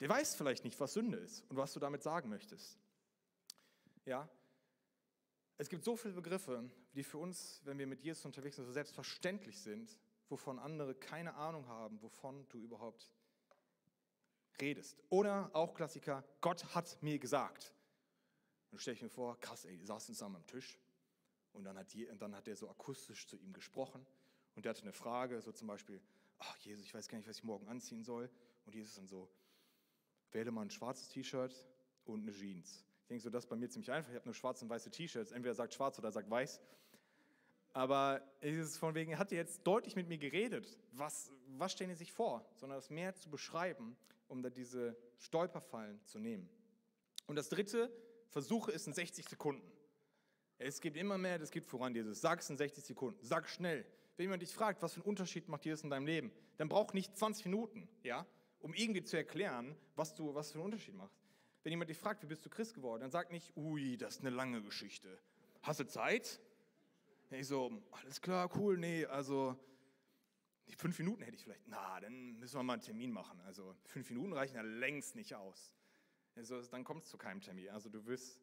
Der 0.00 0.08
weiß 0.08 0.34
vielleicht 0.34 0.64
nicht, 0.64 0.78
was 0.78 0.92
Sünde 0.92 1.18
ist 1.18 1.42
und 1.48 1.56
was 1.56 1.72
du 1.72 1.80
damit 1.80 2.02
sagen 2.02 2.28
möchtest. 2.28 2.78
Ja, 4.04 4.28
es 5.58 5.68
gibt 5.68 5.84
so 5.84 5.96
viele 5.96 6.14
Begriffe, 6.14 6.70
die 6.94 7.02
für 7.02 7.18
uns, 7.18 7.60
wenn 7.64 7.78
wir 7.78 7.86
mit 7.86 8.02
Jesus 8.02 8.24
unterwegs 8.24 8.56
sind, 8.56 8.66
so 8.66 8.72
selbstverständlich 8.72 9.60
sind, 9.60 9.98
wovon 10.28 10.58
andere 10.58 10.94
keine 10.94 11.34
Ahnung 11.34 11.66
haben, 11.66 12.00
wovon 12.02 12.46
du 12.48 12.58
überhaupt 12.58 13.10
redest. 14.60 15.02
Oder 15.08 15.50
auch 15.54 15.74
Klassiker, 15.74 16.24
Gott 16.40 16.74
hat 16.74 17.02
mir 17.02 17.18
gesagt. 17.18 17.72
Und 18.70 18.80
stelle 18.80 18.96
ich 18.96 19.02
mir 19.02 19.08
vor, 19.08 19.38
krass, 19.40 19.64
ey, 19.64 19.78
die 19.78 19.86
saßen 19.86 20.14
zusammen 20.14 20.36
am 20.36 20.46
Tisch 20.46 20.78
und 21.52 21.64
dann 21.64 21.78
hat, 21.78 21.92
die, 21.94 22.06
dann 22.18 22.34
hat 22.34 22.46
der 22.46 22.56
so 22.56 22.68
akustisch 22.68 23.26
zu 23.26 23.36
ihm 23.36 23.52
gesprochen 23.52 24.04
und 24.54 24.64
der 24.64 24.70
hatte 24.70 24.82
eine 24.82 24.92
Frage, 24.92 25.40
so 25.40 25.52
zum 25.52 25.68
Beispiel, 25.68 26.02
ach 26.38 26.56
Jesus, 26.58 26.84
ich 26.84 26.94
weiß 26.94 27.08
gar 27.08 27.18
nicht, 27.18 27.28
was 27.28 27.38
ich 27.38 27.44
morgen 27.44 27.68
anziehen 27.68 28.02
soll. 28.02 28.30
Und 28.64 28.74
Jesus 28.74 28.94
dann 28.94 29.06
so, 29.06 29.30
wähle 30.32 30.50
mal 30.50 30.62
ein 30.62 30.70
schwarzes 30.70 31.08
T-Shirt 31.08 31.66
und 32.04 32.22
eine 32.22 32.32
Jeans. 32.32 32.84
Ich 33.02 33.08
denke 33.08 33.22
so, 33.22 33.30
das 33.30 33.44
ist 33.44 33.50
bei 33.50 33.56
mir 33.56 33.68
ziemlich 33.68 33.90
einfach. 33.92 34.10
Ich 34.10 34.16
habe 34.16 34.26
nur 34.26 34.34
schwarze 34.34 34.64
und 34.64 34.70
weiße 34.70 34.90
T-Shirts. 34.90 35.30
Entweder 35.30 35.54
sagt 35.54 35.74
schwarz 35.74 35.98
oder 35.98 36.10
sagt 36.10 36.28
weiß. 36.28 36.60
Aber 37.72 38.22
es 38.40 38.56
ist 38.56 38.78
von 38.78 38.94
wegen, 38.94 39.12
er 39.12 39.18
hat 39.18 39.30
jetzt 39.32 39.62
deutlich 39.64 39.96
mit 39.96 40.08
mir 40.08 40.18
geredet. 40.18 40.78
Was, 40.92 41.30
was 41.46 41.72
stellen 41.72 41.90
Sie 41.90 41.96
sich 41.96 42.12
vor? 42.12 42.44
Sondern 42.54 42.78
das 42.78 42.90
mehr 42.90 43.14
zu 43.14 43.30
beschreiben, 43.30 43.96
um 44.28 44.42
da 44.42 44.50
diese 44.50 44.96
Stolperfallen 45.18 46.04
zu 46.04 46.18
nehmen. 46.18 46.48
Und 47.26 47.36
das 47.36 47.48
dritte, 47.48 47.92
versuche 48.28 48.72
es 48.72 48.86
in 48.86 48.92
60 48.92 49.28
Sekunden. 49.28 49.70
Es 50.58 50.80
gibt 50.80 50.96
immer 50.96 51.18
mehr, 51.18 51.38
das 51.38 51.50
geht 51.50 51.66
voran, 51.66 51.92
dieses. 51.92 52.20
Sag 52.20 52.40
es 52.40 52.48
in 52.50 52.56
60 52.56 52.82
Sekunden. 52.82 53.22
Sag 53.22 53.48
schnell. 53.48 53.84
Wenn 54.16 54.24
jemand 54.24 54.42
dich 54.42 54.54
fragt, 54.54 54.82
was 54.82 54.94
für 54.94 55.00
einen 55.00 55.08
Unterschied 55.08 55.48
macht 55.48 55.64
Jesus 55.64 55.84
in 55.84 55.90
deinem 55.90 56.06
Leben, 56.06 56.32
dann 56.56 56.68
braucht 56.68 56.94
nicht 56.94 57.16
20 57.16 57.46
Minuten, 57.46 57.88
ja, 58.02 58.26
um 58.60 58.74
irgendwie 58.74 59.02
zu 59.02 59.16
erklären, 59.16 59.76
was, 59.94 60.14
du, 60.14 60.34
was 60.34 60.52
für 60.52 60.58
einen 60.58 60.64
Unterschied 60.64 60.94
macht. 60.94 61.12
Wenn 61.62 61.72
jemand 61.72 61.90
dich 61.90 61.98
fragt, 61.98 62.22
wie 62.22 62.26
bist 62.26 62.44
du 62.46 62.50
Christ 62.50 62.74
geworden, 62.74 63.02
dann 63.02 63.10
sag 63.10 63.30
nicht, 63.30 63.56
ui, 63.56 63.96
das 63.96 64.16
ist 64.16 64.20
eine 64.20 64.30
lange 64.30 64.62
Geschichte. 64.62 65.18
Hast 65.62 65.80
du 65.80 65.86
Zeit? 65.86 66.40
Ich 67.30 67.48
so, 67.48 67.82
alles 67.90 68.20
klar, 68.20 68.48
cool, 68.56 68.78
nee, 68.78 69.04
also 69.04 69.58
fünf 70.76 70.98
Minuten 70.98 71.22
hätte 71.22 71.36
ich 71.36 71.44
vielleicht. 71.44 71.66
Na, 71.68 72.00
dann 72.00 72.38
müssen 72.38 72.58
wir 72.58 72.62
mal 72.62 72.74
einen 72.74 72.82
Termin 72.82 73.12
machen. 73.12 73.40
Also 73.42 73.74
fünf 73.84 74.08
Minuten 74.10 74.32
reichen 74.32 74.56
ja 74.56 74.62
längst 74.62 75.14
nicht 75.14 75.34
aus. 75.34 75.72
Also, 76.36 76.60
dann 76.62 76.84
kommt 76.84 77.04
es 77.04 77.08
zu 77.08 77.16
keinem 77.16 77.40
Termin. 77.40 77.70
Also 77.70 77.88
du 77.88 78.04
wirst 78.06 78.40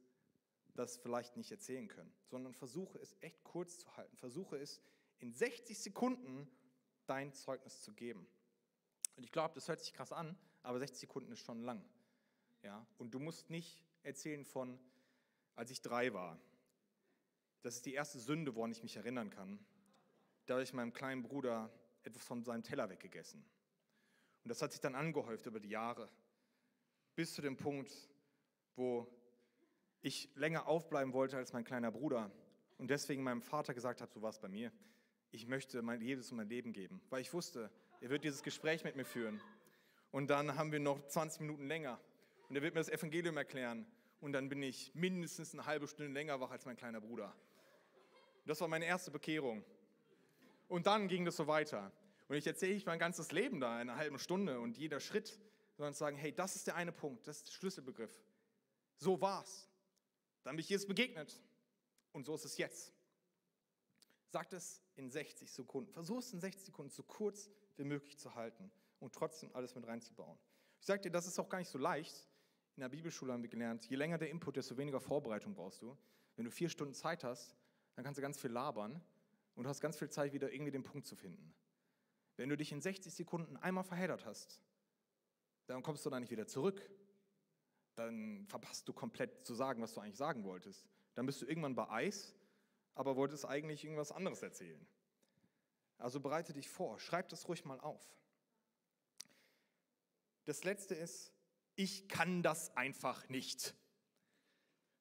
das 0.73 0.97
vielleicht 0.97 1.37
nicht 1.37 1.51
erzählen 1.51 1.87
können, 1.87 2.11
sondern 2.25 2.53
versuche 2.53 2.97
es 2.97 3.15
echt 3.21 3.43
kurz 3.43 3.79
zu 3.79 3.95
halten. 3.95 4.17
Versuche 4.17 4.57
es 4.57 4.81
in 5.19 5.31
60 5.31 5.79
Sekunden 5.79 6.49
dein 7.05 7.33
Zeugnis 7.33 7.81
zu 7.81 7.93
geben. 7.93 8.27
Und 9.15 9.23
ich 9.23 9.31
glaube, 9.31 9.53
das 9.53 9.67
hört 9.67 9.79
sich 9.79 9.93
krass 9.93 10.11
an, 10.11 10.37
aber 10.63 10.79
60 10.79 10.99
Sekunden 10.99 11.31
ist 11.31 11.39
schon 11.39 11.61
lang. 11.61 11.83
Ja? 12.63 12.85
Und 12.97 13.13
du 13.13 13.19
musst 13.19 13.49
nicht 13.49 13.85
erzählen 14.03 14.45
von, 14.45 14.79
als 15.55 15.71
ich 15.71 15.81
drei 15.81 16.13
war. 16.13 16.39
Das 17.61 17.75
ist 17.75 17.85
die 17.85 17.93
erste 17.93 18.19
Sünde, 18.19 18.55
woran 18.55 18.71
ich 18.71 18.83
mich 18.83 18.95
erinnern 18.95 19.29
kann. 19.29 19.59
Da 20.45 20.55
habe 20.55 20.63
ich 20.63 20.73
meinem 20.73 20.93
kleinen 20.93 21.23
Bruder 21.23 21.71
etwas 22.03 22.23
von 22.25 22.43
seinem 22.43 22.63
Teller 22.63 22.89
weggegessen. 22.89 23.45
Und 24.43 24.49
das 24.49 24.61
hat 24.61 24.71
sich 24.71 24.81
dann 24.81 24.95
angehäuft 24.95 25.45
über 25.45 25.59
die 25.59 25.69
Jahre, 25.69 26.09
bis 27.15 27.33
zu 27.33 27.41
dem 27.41 27.55
Punkt, 27.55 28.09
wo 28.75 29.07
ich 30.01 30.29
länger 30.35 30.67
aufbleiben 30.67 31.13
wollte 31.13 31.37
als 31.37 31.53
mein 31.53 31.63
kleiner 31.63 31.91
Bruder 31.91 32.29
und 32.77 32.89
deswegen 32.89 33.23
meinem 33.23 33.41
Vater 33.41 33.73
gesagt 33.73 34.01
habe, 34.01 34.11
so 34.11 34.21
war 34.21 34.31
es 34.31 34.39
bei 34.39 34.49
mir, 34.49 34.71
ich 35.33 35.47
möchte 35.47 35.81
mein 35.81 35.99
Jesus 35.99 36.31
mein 36.31 36.47
Leben 36.47 36.73
geben, 36.73 37.01
weil 37.09 37.21
ich 37.21 37.33
wusste, 37.33 37.71
er 38.01 38.09
wird 38.11 38.23
dieses 38.23 38.43
Gespräch 38.43 38.83
mit 38.83 38.95
mir 38.95 39.03
führen. 39.03 39.41
Und 40.11 40.29
dann 40.29 40.55
haben 40.55 40.71
wir 40.71 40.79
noch 40.79 41.05
20 41.07 41.41
Minuten 41.41 41.67
länger 41.67 41.99
und 42.49 42.55
er 42.55 42.61
wird 42.61 42.75
mir 42.75 42.79
das 42.79 42.89
Evangelium 42.89 43.35
erklären 43.35 43.87
und 44.21 44.33
dann 44.33 44.47
bin 44.47 44.61
ich 44.61 44.93
mindestens 44.93 45.53
eine 45.53 45.65
halbe 45.65 45.87
Stunde 45.87 46.13
länger 46.13 46.39
wach 46.39 46.51
als 46.51 46.65
mein 46.65 46.77
kleiner 46.77 47.01
Bruder. 47.01 47.35
Das 48.45 48.61
war 48.61 48.67
meine 48.67 48.85
erste 48.85 49.09
Bekehrung. 49.09 49.63
Und 50.67 50.85
dann 50.85 51.07
ging 51.07 51.25
das 51.25 51.35
so 51.35 51.47
weiter. 51.47 51.91
Und 52.27 52.35
ich 52.35 52.45
erzähle 52.45 52.75
nicht 52.75 52.85
mein 52.85 52.99
ganzes 52.99 53.31
Leben 53.31 53.59
da 53.59 53.81
in 53.81 53.89
einer 53.89 53.97
halben 53.97 54.19
Stunde 54.19 54.59
und 54.59 54.77
jeder 54.77 54.99
Schritt, 54.99 55.39
sondern 55.77 55.93
sagen, 55.93 56.15
hey, 56.15 56.31
das 56.31 56.55
ist 56.55 56.67
der 56.67 56.75
eine 56.75 56.91
Punkt, 56.91 57.27
das 57.27 57.37
ist 57.37 57.47
der 57.47 57.53
Schlüsselbegriff. 57.53 58.13
So 58.97 59.19
war's. 59.19 59.67
Dann 60.43 60.55
bin 60.55 60.59
ich 60.59 60.69
Jesus 60.69 60.87
begegnet. 60.87 61.41
Und 62.11 62.25
so 62.27 62.35
ist 62.35 62.45
es 62.45 62.57
jetzt. 62.57 62.93
Sagt 64.33 64.53
es 64.53 64.81
in 64.95 65.11
60 65.11 65.51
Sekunden. 65.51 65.93
Versuch 65.93 66.17
es 66.17 66.33
in 66.33 66.39
60 66.39 66.65
Sekunden 66.65 66.89
so 66.89 67.03
kurz 67.03 67.51
wie 67.75 67.83
möglich 67.83 68.17
zu 68.17 68.33
halten 68.33 68.71
und 68.99 69.13
trotzdem 69.13 69.55
alles 69.55 69.75
mit 69.75 69.85
reinzubauen. 69.85 70.39
Ich 70.79 70.87
sage 70.87 71.03
dir, 71.03 71.11
das 71.11 71.27
ist 71.27 71.37
auch 71.37 71.47
gar 71.47 71.59
nicht 71.59 71.69
so 71.69 71.77
leicht. 71.77 72.27
In 72.75 72.81
der 72.81 72.89
Bibelschule 72.89 73.31
haben 73.31 73.43
wir 73.43 73.49
gelernt, 73.51 73.85
je 73.85 73.95
länger 73.95 74.17
der 74.17 74.31
Input, 74.31 74.55
desto 74.55 74.75
weniger 74.75 74.99
Vorbereitung 74.99 75.53
brauchst 75.53 75.83
du. 75.83 75.95
Wenn 76.35 76.45
du 76.45 76.49
vier 76.49 76.67
Stunden 76.69 76.95
Zeit 76.95 77.23
hast, 77.23 77.55
dann 77.93 78.03
kannst 78.03 78.17
du 78.17 78.23
ganz 78.23 78.41
viel 78.41 78.49
labern 78.49 78.99
und 79.53 79.65
du 79.65 79.69
hast 79.69 79.81
ganz 79.81 79.99
viel 79.99 80.09
Zeit, 80.09 80.33
wieder 80.33 80.51
irgendwie 80.51 80.71
den 80.71 80.81
Punkt 80.81 81.05
zu 81.05 81.15
finden. 81.15 81.53
Wenn 82.35 82.49
du 82.49 82.57
dich 82.57 82.71
in 82.71 82.81
60 82.81 83.13
Sekunden 83.13 83.55
einmal 83.57 83.83
verheddert 83.83 84.25
hast, 84.25 84.59
dann 85.67 85.83
kommst 85.83 86.07
du 86.07 86.09
da 86.09 86.19
nicht 86.19 86.31
wieder 86.31 86.47
zurück. 86.47 86.81
Dann 87.93 88.47
verpasst 88.47 88.87
du 88.87 88.93
komplett 88.93 89.45
zu 89.45 89.53
sagen, 89.53 89.79
was 89.83 89.93
du 89.93 90.01
eigentlich 90.01 90.17
sagen 90.17 90.43
wolltest. 90.43 90.89
Dann 91.13 91.27
bist 91.27 91.39
du 91.39 91.45
irgendwann 91.45 91.75
bei 91.75 91.87
Eis, 91.91 92.33
aber 92.95 93.15
wolltest 93.15 93.45
eigentlich 93.45 93.83
irgendwas 93.83 94.11
anderes 94.11 94.41
erzählen. 94.41 94.85
Also 95.97 96.19
bereite 96.19 96.53
dich 96.53 96.69
vor, 96.69 96.99
schreib 96.99 97.29
das 97.29 97.47
ruhig 97.47 97.65
mal 97.65 97.79
auf. 97.79 98.01
Das 100.45 100.63
letzte 100.63 100.95
ist, 100.95 101.31
ich 101.75 102.07
kann 102.07 102.43
das 102.43 102.75
einfach 102.75 103.29
nicht. 103.29 103.75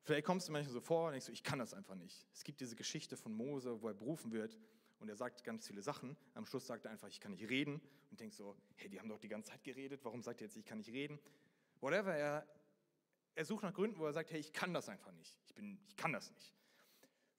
Vielleicht 0.05 0.27
kommst 0.27 0.49
du 0.49 0.53
manchmal 0.53 0.73
so 0.73 0.81
vor 0.81 1.07
und 1.07 1.13
denkst 1.13 1.27
du, 1.27 1.33
ich 1.33 1.43
kann 1.43 1.59
das 1.59 1.75
einfach 1.75 1.95
nicht. 1.95 2.27
Es 2.33 2.45
gibt 2.45 2.61
diese 2.61 2.77
Geschichte 2.77 3.17
von 3.17 3.33
Mose, 3.33 3.83
wo 3.83 3.89
er 3.89 3.95
berufen 3.95 4.33
wird 4.33 4.59
und 4.99 5.09
er 5.09 5.17
sagt 5.17 5.45
ganz 5.45 5.67
viele 5.67 5.83
Sachen. 5.83 6.17
Am 6.35 6.47
Schluss 6.47 6.67
sagt 6.67 6.85
er 6.85 6.91
einfach, 6.91 7.09
ich 7.09 7.21
kann 7.21 7.33
nicht 7.33 7.49
reden 7.49 7.81
und 8.11 8.21
denkst 8.21 8.37
so, 8.37 8.57
hey, 8.77 8.89
die 8.89 8.99
haben 8.99 9.09
doch 9.09 9.19
die 9.19 9.29
ganze 9.29 9.51
Zeit 9.51 9.63
geredet, 9.65 10.05
warum 10.05 10.23
sagt 10.23 10.41
er 10.41 10.47
jetzt, 10.47 10.57
ich 10.57 10.65
kann 10.65 10.79
nicht 10.79 10.91
reden? 10.91 11.21
Whatever, 11.81 12.15
er, 12.15 12.47
er 13.35 13.45
sucht 13.45 13.63
nach 13.63 13.75
Gründen, 13.75 13.99
wo 13.99 14.07
er 14.07 14.13
sagt, 14.13 14.31
hey, 14.31 14.41
ich 14.41 14.53
kann 14.53 14.73
das 14.75 14.89
einfach 14.89 15.13
nicht. 15.13 15.39
Ich, 15.47 15.55
bin, 15.55 15.81
ich 15.87 15.97
kann 15.97 16.13
das 16.13 16.31
nicht. 16.31 16.53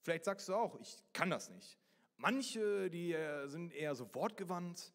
Vielleicht 0.04 0.26
sagst 0.26 0.50
du 0.50 0.56
auch, 0.56 0.78
ich 0.82 1.02
kann 1.14 1.30
das 1.30 1.50
nicht. 1.50 1.80
Manche, 2.18 2.90
die 2.90 3.14
äh, 3.14 3.48
sind 3.48 3.74
eher 3.74 3.96
so 3.96 4.14
wortgewandt. 4.14 4.92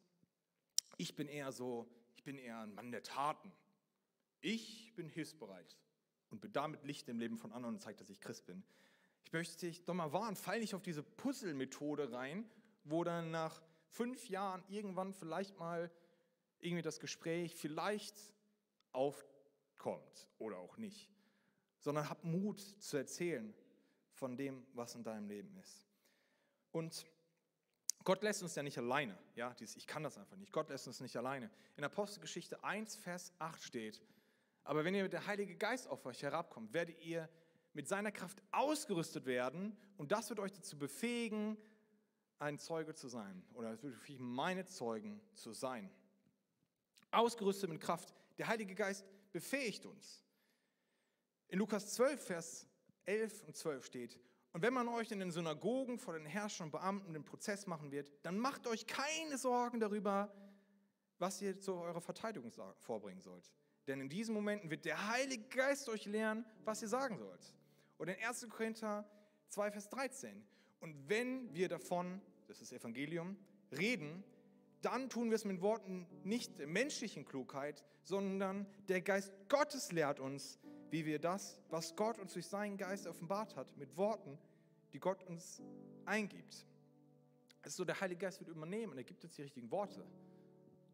Ich 0.99 1.17
bin 1.17 1.29
eher 1.29 1.51
so, 1.51 1.89
ich 2.15 2.25
bin 2.25 2.37
eher 2.37 2.61
ein 2.61 2.75
Mann 2.75 2.93
der 2.93 3.03
Taten. 3.03 3.51
Ich 4.43 4.93
bin 4.97 5.09
hilfsbereit 5.09 5.79
und 6.29 6.43
bin 6.43 6.53
damit 6.53 6.85
Licht 6.85 7.09
im 7.09 7.19
Leben 7.19 7.39
von 7.39 7.53
anderen 7.53 7.77
und 7.77 7.81
zeigt, 7.81 8.03
dass 8.03 8.11
ich 8.11 8.21
Christ 8.21 8.45
bin. 8.45 8.63
Ich 9.25 9.33
möchte 9.33 9.57
dich 9.57 9.83
doch 9.87 9.95
mal 9.95 10.13
warnen, 10.13 10.37
fall 10.37 10.61
nicht 10.61 10.75
auf 10.75 10.83
diese 10.83 11.03
Puzzle-Methode 11.03 12.13
rein, 12.13 12.45
wo 12.85 13.03
dann 13.03 13.31
nach 13.31 13.63
fünf 13.89 14.29
Jahren 14.29 14.63
irgendwann 14.69 15.15
vielleicht 15.15 15.59
mal 15.59 15.91
irgendwie 16.61 16.83
das 16.83 17.01
Gespräch 17.01 17.55
vielleicht 17.55 18.15
aufkommt 18.93 20.29
oder 20.37 20.59
auch 20.59 20.77
nicht, 20.77 21.11
sondern 21.79 22.11
hab 22.11 22.25
Mut 22.25 22.61
zu 22.61 22.99
erzählen 22.99 23.55
von 24.19 24.37
dem, 24.37 24.67
was 24.75 24.95
in 24.95 25.03
deinem 25.03 25.29
Leben 25.29 25.57
ist. 25.59 25.85
Und 26.73 27.07
Gott 28.05 28.23
lässt 28.23 28.43
uns 28.43 28.55
ja 28.55 28.63
nicht 28.63 28.79
alleine. 28.79 29.17
Ja, 29.35 29.55
dieses, 29.55 29.77
ich 29.77 29.87
kann 29.87 30.03
das 30.03 30.19
einfach 30.19 30.37
nicht. 30.37 30.53
Gott 30.53 30.69
lässt 30.69 30.87
uns 30.87 31.01
nicht 31.01 31.17
alleine. 31.17 31.51
In 31.77 31.85
Apostelgeschichte 31.85 32.63
1, 32.63 32.97
Vers 32.97 33.33
8 33.39 33.63
steht, 33.63 34.03
aber 34.65 34.85
wenn 34.85 34.95
ihr 34.95 35.05
mit 35.05 35.13
der 35.13 35.27
Heilige 35.27 35.57
Geist 35.57 35.89
auf 35.89 36.05
euch 36.05 36.23
herabkommt, 36.23 36.75
werdet 36.75 37.01
ihr 37.01 37.29
mit 37.73 37.89
seiner 37.89 38.13
Kraft 38.13 38.43
ausgerüstet 38.51 39.25
werden 39.25 39.77
und 39.97 40.13
das 40.13 40.29
wird 40.29 40.41
euch 40.41 40.53
dazu 40.53 40.79
befähigen, 40.79 41.57
ein 42.39 42.59
Zeuge 42.59 42.95
zu 42.95 43.09
sein 43.09 43.43
oder 43.55 43.73
es 43.73 43.83
wird 43.83 43.95
befähigen, 43.95 44.27
meine 44.27 44.67
Zeugen 44.67 45.21
zu 45.35 45.53
sein. 45.53 45.91
Ausgerüstet 47.11 47.71
mit 47.71 47.81
Kraft. 47.81 48.15
Der 48.37 48.47
Heilige 48.47 48.75
Geist 48.75 49.07
befähigt 49.33 49.87
uns. 49.87 50.23
In 51.49 51.59
Lukas 51.59 51.95
12, 51.95 52.27
Vers 52.27 52.67
11 53.09 53.45
und 53.45 53.57
12 53.57 53.85
steht, 53.85 54.21
und 54.53 54.63
wenn 54.63 54.73
man 54.73 54.89
euch 54.89 55.11
in 55.13 55.21
den 55.21 55.31
Synagogen 55.31 55.99
vor 55.99 56.15
den 56.15 56.25
Herrschern 56.25 56.67
und 56.67 56.73
Beamten 56.73 57.13
den 57.13 57.25
Prozess 57.25 57.67
machen 57.67 57.91
wird, 57.93 58.11
dann 58.23 58.39
macht 58.39 58.67
euch 58.67 58.87
keine 58.87 59.37
Sorgen 59.37 59.79
darüber, 59.79 60.33
was 61.19 61.43
ihr 61.43 61.61
zu 61.61 61.75
eurer 61.75 62.01
Verteidigung 62.01 62.53
vorbringen 62.79 63.21
sollt. 63.21 63.53
Denn 63.87 64.01
in 64.01 64.09
diesen 64.09 64.35
Momenten 64.35 64.71
wird 64.71 64.85
der 64.85 65.09
Heilige 65.09 65.45
Geist 65.49 65.89
euch 65.89 66.07
lehren, 66.07 66.45
was 66.65 66.83
ihr 66.83 66.89
sagen 66.89 67.19
sollt. 67.19 67.55
Und 67.99 68.09
in 68.09 68.17
1. 68.23 68.49
Korinther 68.49 69.09
2, 69.49 69.71
Vers 69.71 69.89
13. 69.91 70.45
Und 70.81 71.09
wenn 71.09 71.53
wir 71.55 71.69
davon, 71.69 72.21
das 72.47 72.61
ist 72.63 72.73
Evangelium, 72.73 73.37
reden, 73.73 74.25
dann 74.83 75.11
tun 75.11 75.31
wir 75.31 75.37
es 75.37 75.45
mit 75.45 75.61
Worten 75.61 76.07
nicht 76.23 76.59
der 76.59 76.67
menschlichen 76.67 77.25
Klugheit, 77.25 77.85
sondern 78.03 78.67
der 78.89 79.01
Geist 79.01 79.33
Gottes 79.49 79.93
lehrt 79.93 80.21
uns, 80.21 80.59
wie 80.91 81.05
wir 81.05 81.19
das, 81.19 81.61
was 81.71 81.95
Gott 81.97 82.19
uns 82.19 82.33
durch 82.33 82.47
seinen 82.47 82.77
Geist 82.77 83.07
offenbart 83.07 83.57
hat, 83.57 83.77
mit 83.77 83.97
Worten, 83.97 84.39
die 84.93 84.99
Gott 84.99 85.23
uns 85.25 85.63
eingibt. 86.05 86.67
Es 87.63 87.73
ist 87.73 87.77
so, 87.77 87.85
der 87.85 88.01
Heilige 88.01 88.21
Geist 88.21 88.41
wird 88.41 88.49
übernehmen 88.49 88.93
und 88.93 88.99
er 88.99 89.05
gibt 89.05 89.23
uns 89.25 89.35
die 89.35 89.43
richtigen 89.43 89.71
Worte. 89.71 90.07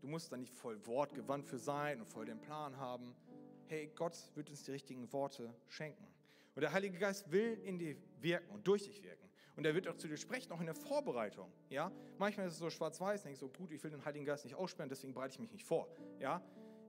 Du 0.00 0.08
musst 0.08 0.32
da 0.32 0.36
nicht 0.36 0.54
voll 0.54 0.84
wortgewandt 0.86 1.46
für 1.46 1.58
sein 1.58 2.00
und 2.00 2.06
voll 2.06 2.26
den 2.26 2.40
Plan 2.40 2.76
haben. 2.76 3.14
Hey, 3.66 3.90
Gott 3.94 4.16
wird 4.34 4.50
uns 4.50 4.62
die 4.64 4.72
richtigen 4.72 5.10
Worte 5.12 5.54
schenken. 5.68 6.06
Und 6.54 6.60
der 6.60 6.72
Heilige 6.72 6.98
Geist 6.98 7.30
will 7.30 7.58
in 7.64 7.78
dir 7.78 7.96
wirken 8.20 8.50
und 8.50 8.66
durch 8.66 8.84
dich 8.84 9.02
wirken. 9.02 9.28
Und 9.56 9.64
er 9.64 9.74
wird 9.74 9.86
auch 9.88 9.96
zu 9.96 10.08
dir 10.08 10.16
sprechen, 10.16 10.52
auch 10.52 10.60
in 10.60 10.66
der 10.66 10.74
Vorbereitung. 10.74 11.50
Ja? 11.70 11.92
Manchmal 12.18 12.46
ist 12.48 12.54
es 12.54 12.58
so 12.58 12.70
schwarz-weiß, 12.70 13.22
denke 13.22 13.34
ich 13.34 13.38
so, 13.38 13.48
gut, 13.48 13.70
ich 13.70 13.82
will 13.82 13.90
den 13.90 14.04
Heiligen 14.04 14.24
Geist 14.24 14.44
nicht 14.44 14.56
aussperren, 14.56 14.88
deswegen 14.88 15.14
bereite 15.14 15.34
ich 15.34 15.40
mich 15.40 15.52
nicht 15.52 15.64
vor. 15.64 15.88
Ja? 16.18 16.42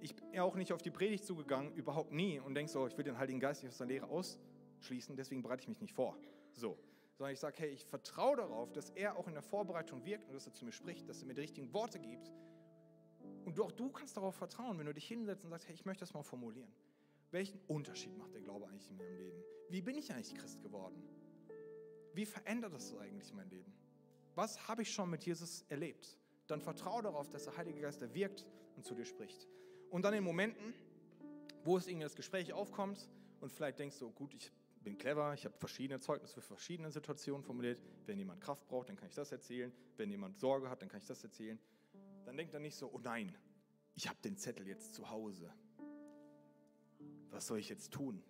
Ich 0.06 0.15
bin 0.15 0.39
auch 0.39 0.56
nicht 0.56 0.72
auf 0.72 0.84
die 0.84 0.91
Predigt 0.91 1.26
zugegangen, 1.26 1.74
überhaupt 1.74 2.12
nie, 2.12 2.39
und 2.39 2.54
denke 2.54 2.72
so, 2.72 2.86
ich 2.86 2.96
will 2.96 3.04
den 3.04 3.18
Heiligen 3.18 3.39
Geist 3.39 3.63
nicht 3.63 3.72
aus 3.72 3.80
der 3.80 3.88
Lehre 3.88 4.06
ausschließen, 4.06 5.15
deswegen 5.15 5.41
bereite 5.41 5.63
ich 5.63 5.68
mich 5.68 5.82
nicht 5.82 5.94
vor. 5.94 6.15
So. 6.54 6.78
Sondern 7.15 7.34
ich 7.34 7.39
sage, 7.39 7.56
hey, 7.58 7.70
ich 7.70 7.84
vertraue 7.86 8.38
darauf, 8.38 8.72
dass 8.72 8.91
er 8.91 9.18
auch 9.18 9.28
in 9.28 9.34
der 9.34 9.41
Vorbereitung 9.41 10.06
wirkt 10.06 10.28
und 10.28 10.36
dass 10.36 10.46
er 10.46 10.54
zu 10.54 10.63
mir 10.63 10.74
spricht, 10.74 11.10
dass 11.10 11.22
er 11.22 11.28
mir 11.28 11.34
die 11.34 11.41
richtigen 11.41 11.74
Worte 11.74 12.00
gibt, 12.00 12.32
und 13.46 13.60
auch 13.60 13.72
du 13.72 13.89
kannst 13.89 14.15
darauf 14.15 14.36
vertrauen, 14.36 14.78
wenn 14.78 14.86
du 14.86 14.94
dich 14.94 15.08
hinsetzt 15.08 15.44
und 15.44 15.50
sagst, 15.50 15.68
hey, 15.68 15.74
ich 15.74 15.86
möchte 15.86 16.02
das 16.02 16.13
mal 16.13 16.22
formulieren. 16.22 16.72
Welchen 17.32 17.60
Unterschied 17.68 18.15
macht 18.15 18.34
der 18.34 18.41
Glaube 18.41 18.68
eigentlich 18.68 18.88
in 18.89 18.98
meinem 18.98 19.18
Leben? 19.18 19.44
Wie 19.70 19.82
bin 19.82 19.98
ich 19.98 20.12
eigentlich 20.12 20.36
Christ 20.36 20.62
geworden? 20.62 21.02
Wie 22.13 22.26
verändert 22.26 22.74
das 22.74 22.96
eigentlich 22.96 23.34
mein 23.34 23.50
Leben? 23.50 23.74
Was 24.36 24.68
habe 24.68 24.84
ich 24.84 24.91
schon 24.91 25.10
mit 25.10 25.24
Jesus 25.26 25.63
erlebt? 25.70 26.18
Dann 26.46 26.62
vertraue 26.62 27.02
darauf, 27.02 27.28
dass 27.30 27.46
der 27.46 27.58
Heilige 27.58 27.82
Geist 27.82 28.02
da 28.02 28.13
wirkt 28.13 28.46
und 28.76 28.86
zu 28.86 28.94
dir 28.94 29.06
spricht. 29.06 29.48
Und 29.89 30.04
dann 30.04 30.13
in 30.13 30.24
Momenten, 30.24 30.74
wo 31.63 31.78
es 31.78 31.88
irgendwie 31.88 32.04
das 32.04 32.15
Gespräch 32.15 32.54
aufkommt 32.54 33.10
und 33.41 33.52
vielleicht 33.52 33.80
denkst 33.80 34.00
du, 34.00 34.12
gut, 34.12 34.34
ich 34.34 34.52
bin 34.84 34.98
clever, 34.98 35.34
ich 35.34 35.45
habe 35.45 35.56
verschiedene 35.58 36.00
Zeugnisse 36.00 36.36
für 36.36 36.41
verschiedene 36.41 36.91
Situationen 36.91 37.43
formuliert. 37.43 37.82
Wenn 38.06 38.19
jemand 38.19 38.41
Kraft 38.41 38.67
braucht, 38.67 38.89
dann 38.89 38.95
kann 38.95 39.08
ich 39.08 39.15
das 39.15 39.32
erzählen. 39.32 39.71
Wenn 39.98 40.12
jemand 40.12 40.38
Sorge 40.38 40.69
hat, 40.69 40.82
dann 40.82 40.89
kann 40.89 41.00
ich 41.00 41.08
das 41.08 41.24
erzählen 41.24 41.60
dann 42.26 42.38
denkt 42.38 42.54
er 42.54 42.60
nicht 42.60 42.76
so, 42.76 42.91
oh 42.91 43.00
nein, 43.00 43.38
ich 43.93 44.10
habe 44.10 44.19
den 44.24 44.36
Zettel 44.36 44.67
jetzt 44.67 44.93
zu 44.93 45.10
Hause. 45.10 45.54
Was 47.30 47.48
soll 47.48 47.60
ich 47.60 47.69
jetzt 47.69 47.93
tun? 47.93 48.24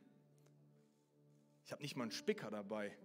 Ich 1.63 1.71
habe 1.71 1.81
nicht 1.81 1.95
mal 1.95 2.03
einen 2.03 2.11
Spicker 2.11 2.51
dabei. 2.51 2.95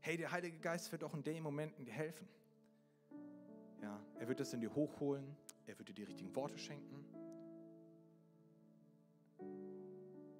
Hey, 0.00 0.16
der 0.16 0.32
Heilige 0.32 0.58
Geist 0.58 0.90
wird 0.90 1.04
auch 1.04 1.14
in 1.14 1.22
den 1.22 1.42
Momenten 1.42 1.84
dir 1.84 1.92
helfen. 1.92 2.28
Ja, 3.82 4.02
er 4.18 4.28
wird 4.28 4.40
das 4.40 4.52
in 4.52 4.60
dir 4.60 4.74
hochholen, 4.74 5.36
er 5.68 5.78
wird 5.78 5.90
dir 5.90 5.94
die 5.94 6.04
richtigen 6.04 6.34
Worte 6.34 6.58
schenken. 6.58 7.04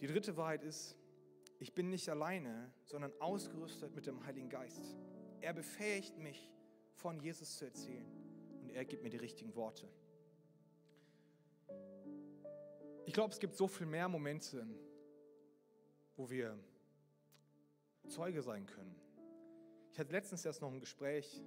Die 0.00 0.06
dritte 0.06 0.36
Wahrheit 0.36 0.62
ist, 0.62 0.96
ich 1.58 1.74
bin 1.74 1.90
nicht 1.90 2.08
alleine, 2.08 2.72
sondern 2.84 3.12
ausgerüstet 3.20 3.94
mit 3.94 4.06
dem 4.06 4.24
Heiligen 4.24 4.48
Geist. 4.48 4.96
Er 5.40 5.52
befähigt 5.52 6.16
mich, 6.18 6.50
von 6.94 7.20
Jesus 7.20 7.58
zu 7.58 7.64
erzählen 7.64 8.06
und 8.60 8.70
er 8.70 8.84
gibt 8.84 9.04
mir 9.04 9.10
die 9.10 9.18
richtigen 9.18 9.54
Worte. 9.54 9.88
Ich 13.06 13.12
glaube, 13.12 13.32
es 13.32 13.38
gibt 13.38 13.54
so 13.54 13.68
viel 13.68 13.86
mehr 13.86 14.08
Momente, 14.08 14.66
wo 16.16 16.28
wir 16.28 16.58
Zeuge 18.08 18.42
sein 18.42 18.66
können. 18.66 18.96
Ich 19.92 19.98
hatte 19.98 20.10
letztens 20.10 20.44
erst 20.44 20.60
noch 20.60 20.72
ein 20.72 20.80
Gespräch 20.80 21.44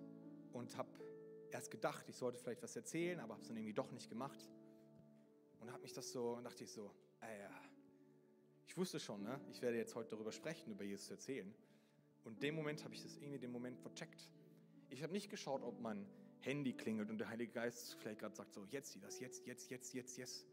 und 0.53 0.77
habe 0.77 0.89
erst 1.53 1.71
gedacht, 1.71 2.07
ich 2.09 2.15
sollte 2.15 2.39
vielleicht 2.39 2.61
was 2.63 2.75
erzählen, 2.75 3.19
aber 3.19 3.33
habe 3.33 3.41
es 3.41 3.47
dann 3.47 3.57
irgendwie 3.57 3.73
doch 3.73 3.91
nicht 3.91 4.09
gemacht. 4.09 4.49
Und 5.59 5.71
habe 5.71 5.81
mich 5.81 5.93
das 5.93 6.11
so, 6.11 6.33
und 6.33 6.43
dachte 6.43 6.63
ich 6.63 6.71
so, 6.71 6.91
äh, 7.21 7.47
ich 8.65 8.77
wusste 8.77 8.99
schon, 8.99 9.23
ne? 9.23 9.39
ich 9.51 9.61
werde 9.61 9.77
jetzt 9.77 9.95
heute 9.95 10.11
darüber 10.11 10.31
sprechen, 10.31 10.71
über 10.71 10.83
Jesus 10.83 11.09
erzählen. 11.09 11.53
Und 12.23 12.35
in 12.35 12.39
dem 12.39 12.55
Moment 12.55 12.83
habe 12.83 12.93
ich 12.93 13.01
das 13.01 13.17
irgendwie 13.17 13.39
den 13.39 13.51
Moment 13.51 13.79
vercheckt. 13.79 14.29
Ich 14.89 15.03
habe 15.03 15.13
nicht 15.13 15.29
geschaut, 15.29 15.63
ob 15.63 15.79
man 15.79 16.05
Handy 16.39 16.73
klingelt 16.73 17.09
und 17.09 17.17
der 17.17 17.29
Heilige 17.29 17.51
Geist 17.51 17.95
vielleicht 17.95 18.19
gerade 18.19 18.35
sagt, 18.35 18.53
so 18.53 18.65
jetzt 18.65 18.97
das, 19.03 19.19
jetzt, 19.19 19.45
jetzt, 19.45 19.69
jetzt, 19.69 19.93
jetzt, 19.93 20.17
jetzt. 20.17 20.47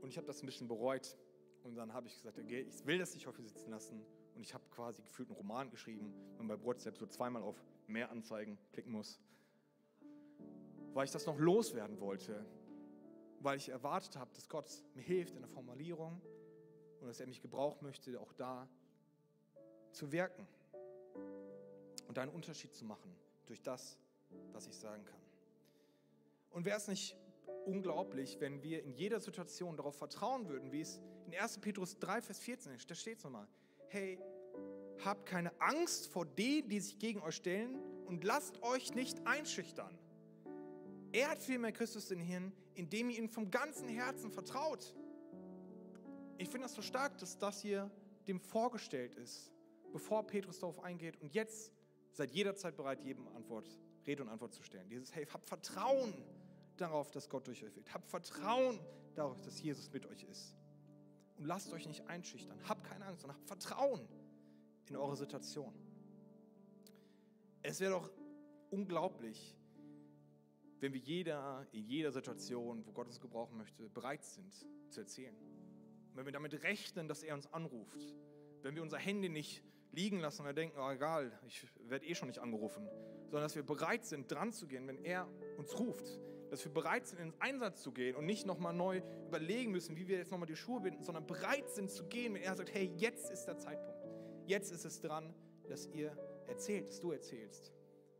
Und 0.00 0.08
ich 0.08 0.16
habe 0.16 0.26
das 0.26 0.42
ein 0.42 0.46
bisschen 0.46 0.68
bereut 0.68 1.16
und 1.62 1.74
dann 1.74 1.92
habe 1.92 2.06
ich 2.08 2.16
gesagt, 2.16 2.38
okay, 2.38 2.66
ich 2.68 2.86
will 2.86 2.98
das 2.98 3.14
nicht 3.14 3.26
auf 3.26 3.38
mir 3.38 3.44
sitzen 3.44 3.70
lassen 3.70 4.04
und 4.34 4.42
ich 4.42 4.54
habe 4.54 4.64
quasi 4.70 5.02
gefühlt 5.02 5.28
einen 5.28 5.36
Roman 5.36 5.70
geschrieben 5.70 6.12
und 6.38 6.48
bei 6.48 6.62
WhatsApp 6.62 6.96
so 6.98 7.06
zweimal 7.06 7.42
auf 7.42 7.56
mehr 7.86 8.10
Anzeigen 8.10 8.58
klicken 8.72 8.92
muss, 8.92 9.20
weil 10.92 11.04
ich 11.04 11.10
das 11.10 11.26
noch 11.26 11.38
loswerden 11.38 12.00
wollte, 12.00 12.44
weil 13.40 13.56
ich 13.56 13.68
erwartet 13.68 14.16
habe, 14.16 14.32
dass 14.34 14.48
Gott 14.48 14.70
mir 14.94 15.02
hilft 15.02 15.34
in 15.34 15.40
der 15.40 15.48
Formulierung 15.48 16.20
und 17.00 17.06
dass 17.08 17.20
er 17.20 17.26
mich 17.26 17.40
gebrauchen 17.40 17.78
möchte, 17.82 18.20
auch 18.20 18.32
da 18.34 18.68
zu 19.92 20.12
wirken 20.12 20.46
und 22.08 22.18
einen 22.18 22.32
Unterschied 22.32 22.74
zu 22.74 22.84
machen 22.84 23.14
durch 23.46 23.62
das, 23.62 23.98
was 24.52 24.66
ich 24.66 24.76
sagen 24.76 25.04
kann. 25.04 25.20
Und 26.50 26.64
wäre 26.64 26.76
es 26.76 26.88
nicht 26.88 27.16
unglaublich, 27.64 28.40
wenn 28.40 28.62
wir 28.62 28.82
in 28.82 28.92
jeder 28.92 29.20
Situation 29.20 29.76
darauf 29.76 29.96
vertrauen 29.96 30.48
würden, 30.48 30.72
wie 30.72 30.80
es 30.80 31.00
in 31.26 31.34
1. 31.34 31.58
Petrus 31.58 31.98
3, 31.98 32.22
Vers 32.22 32.38
14 32.38 32.72
ist. 32.72 32.90
Da 32.90 32.94
steht 32.94 33.18
es 33.18 33.24
nochmal. 33.24 33.48
Hey, 33.88 34.18
habt 35.04 35.26
keine 35.26 35.58
Angst 35.60 36.08
vor 36.08 36.26
denen, 36.26 36.68
die 36.68 36.80
sich 36.80 36.98
gegen 36.98 37.20
euch 37.22 37.36
stellen 37.36 37.78
und 38.06 38.24
lasst 38.24 38.62
euch 38.62 38.94
nicht 38.94 39.26
einschüchtern. 39.26 39.98
Er 41.12 41.30
hat 41.30 41.42
vielmehr 41.42 41.72
Christus 41.72 42.10
in 42.10 42.20
Hirn, 42.20 42.52
indem 42.74 43.10
ihr 43.10 43.18
ihm 43.18 43.28
vom 43.28 43.50
ganzen 43.50 43.88
Herzen 43.88 44.30
vertraut. 44.30 44.94
Ich 46.38 46.48
finde 46.48 46.66
das 46.66 46.74
so 46.74 46.82
stark, 46.82 47.18
dass 47.18 47.38
das 47.38 47.60
hier 47.60 47.90
dem 48.26 48.40
vorgestellt 48.40 49.14
ist, 49.14 49.52
bevor 49.92 50.26
Petrus 50.26 50.58
darauf 50.58 50.80
eingeht. 50.80 51.20
Und 51.20 51.34
jetzt 51.34 51.72
seid 52.12 52.30
jederzeit 52.30 52.76
bereit, 52.76 53.02
jedem 53.02 53.28
Antwort, 53.28 53.68
Rede 54.06 54.22
und 54.22 54.28
Antwort 54.28 54.54
zu 54.54 54.62
stellen. 54.62 54.88
Dieses, 54.88 55.14
hey, 55.14 55.26
habt 55.26 55.46
Vertrauen 55.46 56.12
darauf, 56.76 57.10
dass 57.10 57.28
Gott 57.28 57.46
durch 57.46 57.62
euch 57.62 57.74
wirkt. 57.76 57.92
Habt 57.92 58.08
Vertrauen 58.08 58.78
darauf, 59.14 59.40
dass 59.40 59.60
Jesus 59.60 59.92
mit 59.92 60.06
euch 60.06 60.24
ist. 60.24 60.56
Und 61.36 61.44
lasst 61.44 61.72
euch 61.72 61.86
nicht 61.86 62.06
einschüchtern. 62.08 62.58
Habt 62.68 62.84
keine 62.84 63.04
Angst, 63.04 63.22
sondern 63.22 63.36
habt 63.36 63.46
Vertrauen 63.46 64.08
in 64.90 64.96
eure 64.96 65.16
Situation. 65.16 65.72
Es 67.62 67.80
wäre 67.80 67.92
doch 67.92 68.10
unglaublich, 68.70 69.56
wenn 70.80 70.92
wir 70.92 71.00
jeder, 71.00 71.66
in 71.70 71.84
jeder 71.84 72.10
Situation, 72.10 72.84
wo 72.84 72.92
Gott 72.92 73.06
uns 73.06 73.20
gebrauchen 73.20 73.56
möchte, 73.56 73.88
bereit 73.88 74.24
sind 74.24 74.52
zu 74.88 75.00
erzählen. 75.00 75.36
Und 75.36 76.16
wenn 76.16 76.24
wir 76.24 76.32
damit 76.32 76.60
rechnen, 76.64 77.06
dass 77.06 77.22
er 77.22 77.34
uns 77.34 77.46
anruft. 77.52 78.16
Wenn 78.62 78.74
wir 78.74 78.82
unser 78.82 78.98
Handy 78.98 79.28
nicht 79.28 79.62
liegen 79.92 80.18
lassen 80.18 80.42
und 80.42 80.46
wir 80.46 80.54
denken, 80.54 80.78
oh, 80.78 80.90
egal, 80.90 81.32
ich 81.46 81.66
werde 81.88 82.06
eh 82.06 82.14
schon 82.14 82.28
nicht 82.28 82.40
angerufen, 82.40 82.88
sondern 83.26 83.42
dass 83.42 83.54
wir 83.54 83.62
bereit 83.62 84.04
sind, 84.04 84.30
dran 84.30 84.52
zu 84.52 84.66
gehen, 84.66 84.86
wenn 84.88 84.98
er 85.04 85.28
uns 85.56 85.78
ruft. 85.78 86.20
Dass 86.50 86.64
wir 86.64 86.72
bereit 86.72 87.06
sind, 87.06 87.18
ins 87.20 87.40
Einsatz 87.40 87.82
zu 87.82 87.92
gehen 87.92 88.16
und 88.16 88.26
nicht 88.26 88.44
nochmal 88.44 88.74
neu 88.74 89.02
überlegen 89.26 89.70
müssen, 89.70 89.96
wie 89.96 90.08
wir 90.08 90.18
jetzt 90.18 90.30
nochmal 90.30 90.46
die 90.46 90.56
Schuhe 90.56 90.80
binden, 90.80 91.02
sondern 91.02 91.26
bereit 91.26 91.70
sind 91.70 91.90
zu 91.90 92.06
gehen, 92.08 92.34
wenn 92.34 92.42
er 92.42 92.56
sagt, 92.56 92.74
hey, 92.74 92.92
jetzt 92.96 93.30
ist 93.30 93.44
der 93.46 93.56
Zeitpunkt. 93.56 94.01
Jetzt 94.46 94.72
ist 94.72 94.84
es 94.84 95.00
dran, 95.00 95.34
dass 95.68 95.86
ihr 95.86 96.16
erzählt, 96.46 96.88
dass 96.88 97.00
du 97.00 97.12
erzählst, 97.12 97.72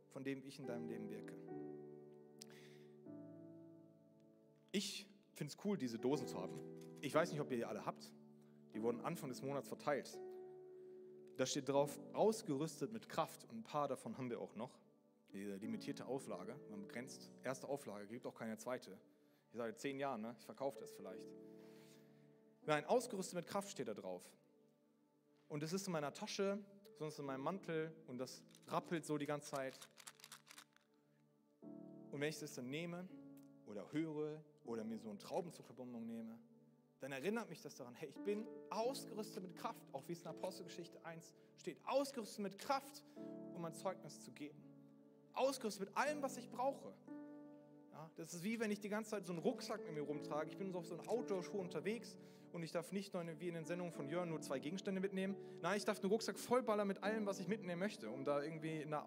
von 0.09 0.23
dem 0.23 0.43
ich 0.45 0.59
in 0.59 0.65
deinem 0.65 0.87
Leben 0.87 1.09
wirke. 1.09 1.35
Ich 4.71 5.07
finde 5.33 5.51
es 5.51 5.65
cool, 5.65 5.77
diese 5.77 5.99
Dosen 5.99 6.27
zu 6.27 6.39
haben. 6.39 6.59
Ich 7.01 7.13
weiß 7.13 7.31
nicht, 7.31 7.41
ob 7.41 7.51
ihr 7.51 7.57
die 7.57 7.65
alle 7.65 7.85
habt. 7.85 8.11
Die 8.73 8.81
wurden 8.81 9.01
Anfang 9.01 9.29
des 9.29 9.41
Monats 9.41 9.67
verteilt. 9.67 10.17
Da 11.37 11.45
steht 11.45 11.69
drauf, 11.69 11.99
ausgerüstet 12.13 12.91
mit 12.91 13.09
Kraft. 13.09 13.43
Und 13.49 13.59
ein 13.59 13.63
paar 13.63 13.87
davon 13.87 14.17
haben 14.17 14.29
wir 14.29 14.39
auch 14.39 14.55
noch. 14.55 14.79
Diese 15.31 15.55
limitierte 15.55 16.05
Auflage, 16.05 16.55
man 16.69 16.81
begrenzt. 16.81 17.31
Erste 17.43 17.67
Auflage, 17.67 18.07
gibt 18.07 18.25
auch 18.25 18.35
keine 18.35 18.57
zweite. 18.57 18.97
Ich 19.51 19.57
sage 19.57 19.75
zehn 19.75 19.99
Jahren, 19.99 20.21
ne? 20.21 20.35
ich 20.39 20.45
verkaufe 20.45 20.79
das 20.79 20.91
vielleicht. 20.91 21.27
Nein, 22.65 22.85
ausgerüstet 22.85 23.35
mit 23.35 23.47
Kraft 23.47 23.69
steht 23.69 23.87
da 23.87 23.93
drauf. 23.93 24.23
Und 25.47 25.63
es 25.63 25.73
ist 25.73 25.87
in 25.87 25.93
meiner 25.93 26.13
Tasche, 26.13 26.59
sonst 26.97 27.19
in 27.19 27.25
meinem 27.25 27.41
Mantel 27.41 27.93
und 28.07 28.17
das 28.17 28.41
rappelt 28.67 29.05
so 29.05 29.17
die 29.17 29.25
ganze 29.25 29.51
Zeit. 29.51 29.79
Und 32.11 32.21
wenn 32.21 32.29
ich 32.29 32.39
das 32.39 32.53
dann 32.53 32.69
nehme 32.69 33.07
oder 33.65 33.91
höre 33.91 34.43
oder 34.65 34.83
mir 34.83 34.99
so 34.99 35.09
einen 35.09 35.19
Traubenzuckerbonbon 35.19 36.05
nehme, 36.05 36.37
dann 36.99 37.11
erinnert 37.11 37.49
mich 37.49 37.61
das 37.61 37.75
daran, 37.75 37.95
hey, 37.95 38.07
ich 38.07 38.19
bin 38.21 38.47
ausgerüstet 38.69 39.43
mit 39.43 39.55
Kraft, 39.55 39.85
auch 39.91 40.07
wie 40.07 40.13
es 40.13 40.21
in 40.21 40.27
Apostelgeschichte 40.27 41.03
1 41.03 41.33
steht, 41.57 41.77
ausgerüstet 41.85 42.39
mit 42.39 42.57
Kraft, 42.57 43.03
um 43.53 43.65
ein 43.65 43.73
Zeugnis 43.73 44.21
zu 44.21 44.31
geben. 44.31 44.63
Ausgerüstet 45.33 45.89
mit 45.89 45.97
allem, 45.97 46.21
was 46.21 46.37
ich 46.37 46.49
brauche. 46.49 46.93
Ja, 47.91 48.09
das 48.15 48.33
ist 48.33 48.43
wie 48.43 48.59
wenn 48.59 48.71
ich 48.71 48.79
die 48.79 48.89
ganze 48.89 49.11
Zeit 49.11 49.25
so 49.25 49.33
einen 49.33 49.41
Rucksack 49.41 49.83
mit 49.85 49.95
mir 49.95 50.01
rumtrage. 50.01 50.49
Ich 50.49 50.57
bin 50.57 50.71
so 50.71 50.79
auf 50.79 50.85
so 50.85 50.97
einem 50.97 51.07
Outdoor-Schuh 51.07 51.59
unterwegs 51.59 52.15
und 52.53 52.61
ich 52.63 52.71
darf 52.71 52.91
nicht 52.91 53.13
nur 53.13 53.25
wie 53.39 53.47
in 53.47 53.55
den 53.55 53.65
Sendungen 53.65 53.91
von 53.91 54.07
Jörn 54.07 54.29
nur 54.29 54.39
zwei 54.39 54.59
Gegenstände 54.59 55.01
mitnehmen. 55.01 55.35
Nein, 55.61 55.77
ich 55.77 55.85
darf 55.85 55.99
einen 55.99 56.11
Rucksack 56.11 56.37
vollballern 56.37 56.87
mit 56.87 57.03
allem, 57.03 57.25
was 57.25 57.39
ich 57.39 57.47
mitnehmen 57.47 57.79
möchte, 57.79 58.09
um 58.09 58.23
da 58.23 58.41
irgendwie 58.41 58.85
na, 58.87 59.05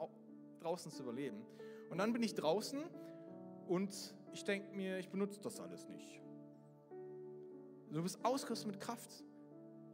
draußen 0.60 0.90
zu 0.90 1.04
überleben. 1.04 1.46
Und 1.88 1.98
dann 1.98 2.12
bin 2.12 2.22
ich 2.22 2.34
draußen 2.34 2.82
und 3.68 4.14
ich 4.32 4.44
denke 4.44 4.74
mir, 4.74 4.98
ich 4.98 5.08
benutze 5.08 5.40
das 5.40 5.60
alles 5.60 5.88
nicht. 5.88 6.20
Du 7.90 8.02
bist 8.02 8.22
ausgerüstet 8.24 8.66
mit 8.66 8.80
Kraft. 8.80 9.24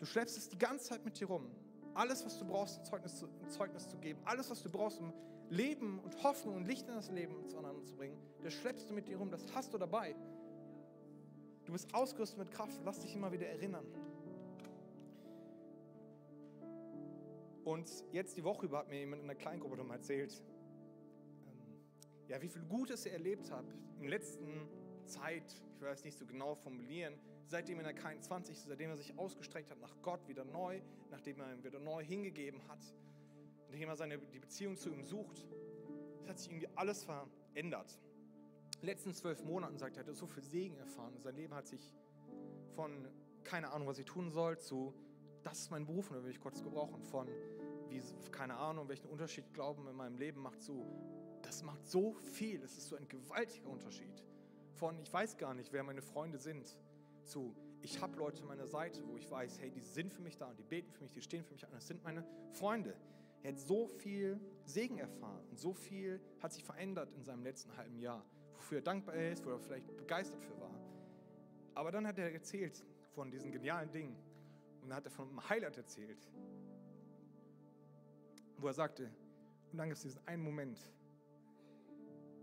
Du 0.01 0.07
schleppst 0.07 0.37
es 0.39 0.49
die 0.49 0.59
ganze 0.59 0.87
Zeit 0.87 1.05
mit 1.05 1.21
dir 1.21 1.27
rum. 1.27 1.51
Alles, 1.95 2.25
was 2.25 2.39
du 2.39 2.47
brauchst, 2.47 2.79
ein 2.79 2.85
Zeugnis, 2.87 3.19
zu, 3.19 3.27
ein 3.27 3.51
Zeugnis 3.51 3.87
zu 3.87 3.99
geben, 3.99 4.19
alles, 4.25 4.51
was 4.51 4.63
du 4.63 4.71
brauchst, 4.71 4.99
um 4.99 5.13
Leben 5.51 5.99
und 5.99 6.23
Hoffnung 6.23 6.57
und 6.57 6.67
Licht 6.67 6.89
in 6.89 6.95
das 6.95 7.11
Leben 7.11 7.47
zueinander 7.47 7.85
zu 7.85 7.95
bringen, 7.95 8.17
das 8.43 8.55
schleppst 8.55 8.89
du 8.89 8.95
mit 8.95 9.07
dir 9.07 9.19
rum, 9.19 9.31
das 9.31 9.45
hast 9.55 9.75
du 9.75 9.79
dabei. 9.79 10.17
Du 11.73 11.75
bist 11.79 11.95
ausgerüstet 11.95 12.39
mit 12.39 12.51
Kraft, 12.51 12.83
lass 12.85 13.01
dich 13.01 13.15
immer 13.15 13.33
wieder 13.33 13.47
erinnern. 13.47 13.87
Und 17.65 17.89
jetzt 18.13 18.37
die 18.37 18.45
Woche 18.45 18.67
über 18.67 18.81
hat 18.81 18.91
mir 18.91 18.99
jemand 18.99 19.23
in 19.23 19.27
der 19.27 19.39
Kleingruppe 19.39 19.79
nochmal 19.79 19.97
erzählt, 19.97 20.43
ähm, 21.47 21.81
ja, 22.29 22.43
wie 22.43 22.51
viel 22.51 22.61
Gutes 22.65 23.07
er 23.07 23.15
erlebt 23.15 23.51
hat 23.51 23.65
in 23.97 24.03
der 24.03 24.11
letzten 24.11 24.69
Zeit, 25.07 25.63
ich 25.75 25.81
weiß 25.81 26.05
nicht 26.05 26.19
so 26.19 26.27
genau 26.27 26.55
formulieren, 26.57 27.15
seitdem 27.47 27.81
er 27.81 27.95
kein 27.95 28.21
20 28.21 28.55
ist, 28.55 28.65
seitdem 28.65 28.91
er 28.91 28.97
sich 28.97 29.19
ausgestreckt 29.19 29.71
hat 29.71 29.81
nach 29.81 29.97
Gott 30.03 30.29
wieder 30.29 30.45
neu, 30.45 30.79
nachdem 31.11 31.41
er 31.41 31.55
ihm 31.55 31.65
wieder 31.65 31.79
neu 31.79 32.05
hingegeben 32.05 32.61
hat, 32.69 32.85
nachdem 33.71 33.89
er 33.89 33.97
seine, 33.97 34.19
die 34.19 34.41
Beziehung 34.41 34.77
zu 34.77 34.91
ihm 34.91 35.05
sucht. 35.05 35.47
Es 36.21 36.29
hat 36.29 36.39
sich 36.39 36.51
irgendwie 36.51 36.69
alles 36.77 37.03
verändert. 37.03 37.99
Den 38.83 38.89
letzten 38.89 39.15
zwölf 39.15 39.45
Monaten, 39.45 39.79
sagt 39.79 39.97
er, 39.97 40.01
hat 40.01 40.09
er 40.09 40.15
so 40.15 40.27
viel 40.27 40.43
Segen 40.43 40.77
erfahren. 40.77 41.17
Sein 41.17 41.37
Leben 41.37 41.55
hat 41.55 41.69
sich 41.69 41.95
von 42.75 43.07
keine 43.45 43.71
Ahnung, 43.71 43.87
was 43.87 43.99
ich 43.99 44.07
tun 44.07 44.33
soll, 44.33 44.59
zu 44.59 44.93
das 45.45 45.61
ist 45.61 45.71
mein 45.71 45.87
Beruf 45.87 46.11
und 46.11 46.17
da 46.17 46.25
will 46.25 46.33
ich 46.33 46.41
Gottes 46.41 46.65
gebrauchen. 46.65 47.01
Von 47.05 47.29
wie, 47.89 48.03
keine 48.33 48.57
Ahnung, 48.57 48.89
welchen 48.89 49.09
Unterschied 49.09 49.53
Glauben 49.55 49.87
in 49.87 49.95
meinem 49.95 50.17
Leben 50.17 50.41
macht, 50.41 50.63
zu 50.63 50.85
das 51.43 51.63
macht 51.63 51.87
so 51.87 52.15
viel. 52.15 52.59
Das 52.59 52.77
ist 52.77 52.89
so 52.89 52.97
ein 52.97 53.07
gewaltiger 53.07 53.69
Unterschied. 53.69 54.25
Von 54.75 54.99
ich 54.99 55.13
weiß 55.13 55.37
gar 55.37 55.55
nicht, 55.55 55.73
wer 55.73 55.85
meine 55.85 56.03
Freunde 56.03 56.39
sind, 56.39 56.77
zu, 57.23 57.55
ich 57.83 58.01
habe 58.01 58.17
Leute 58.19 58.43
an 58.43 58.49
meiner 58.49 58.67
Seite, 58.67 59.07
wo 59.07 59.17
ich 59.17 59.31
weiß, 59.31 59.61
hey, 59.61 59.71
die 59.71 59.83
sind 59.83 60.13
für 60.13 60.23
mich 60.23 60.37
da 60.37 60.47
und 60.47 60.59
die 60.59 60.65
beten 60.65 60.91
für 60.91 61.05
mich, 61.05 61.13
die 61.13 61.23
stehen 61.23 61.45
für 61.45 61.53
mich 61.53 61.65
an, 61.65 61.71
das 61.73 61.87
sind 61.87 62.03
meine 62.03 62.25
Freunde. 62.51 62.97
Er 63.45 63.53
hat 63.53 63.61
so 63.61 63.87
viel 63.87 64.41
Segen 64.65 64.99
erfahren 64.99 65.45
und 65.51 65.59
so 65.61 65.73
viel 65.73 66.21
hat 66.41 66.53
sich 66.53 66.65
verändert 66.65 67.13
in 67.13 67.23
seinem 67.23 67.45
letzten 67.45 67.77
halben 67.77 67.99
Jahr, 68.01 68.25
wofür 68.63 68.79
er 68.79 68.83
dankbar 68.83 69.17
ist, 69.17 69.45
wo 69.45 69.51
er 69.51 69.59
vielleicht 69.59 69.97
begeistert 69.97 70.45
für 70.45 70.59
war. 70.61 70.71
Aber 71.75 71.91
dann 71.91 72.07
hat 72.07 72.17
er 72.19 72.33
erzählt 72.33 72.85
von 73.13 73.29
diesen 73.29 73.51
genialen 73.51 73.91
Dingen 73.91 74.17
und 74.81 74.89
dann 74.89 74.97
hat 74.97 75.05
er 75.05 75.11
von 75.11 75.29
einem 75.29 75.49
Highlight 75.49 75.77
erzählt, 75.77 76.29
wo 78.59 78.69
er 78.69 78.73
sagte, 78.73 79.11
und 79.73 79.79
dann 79.79 79.89
gibt 79.89 79.97
es 79.97 80.03
diesen 80.03 80.25
einen 80.29 80.45
Moment, 80.45 80.89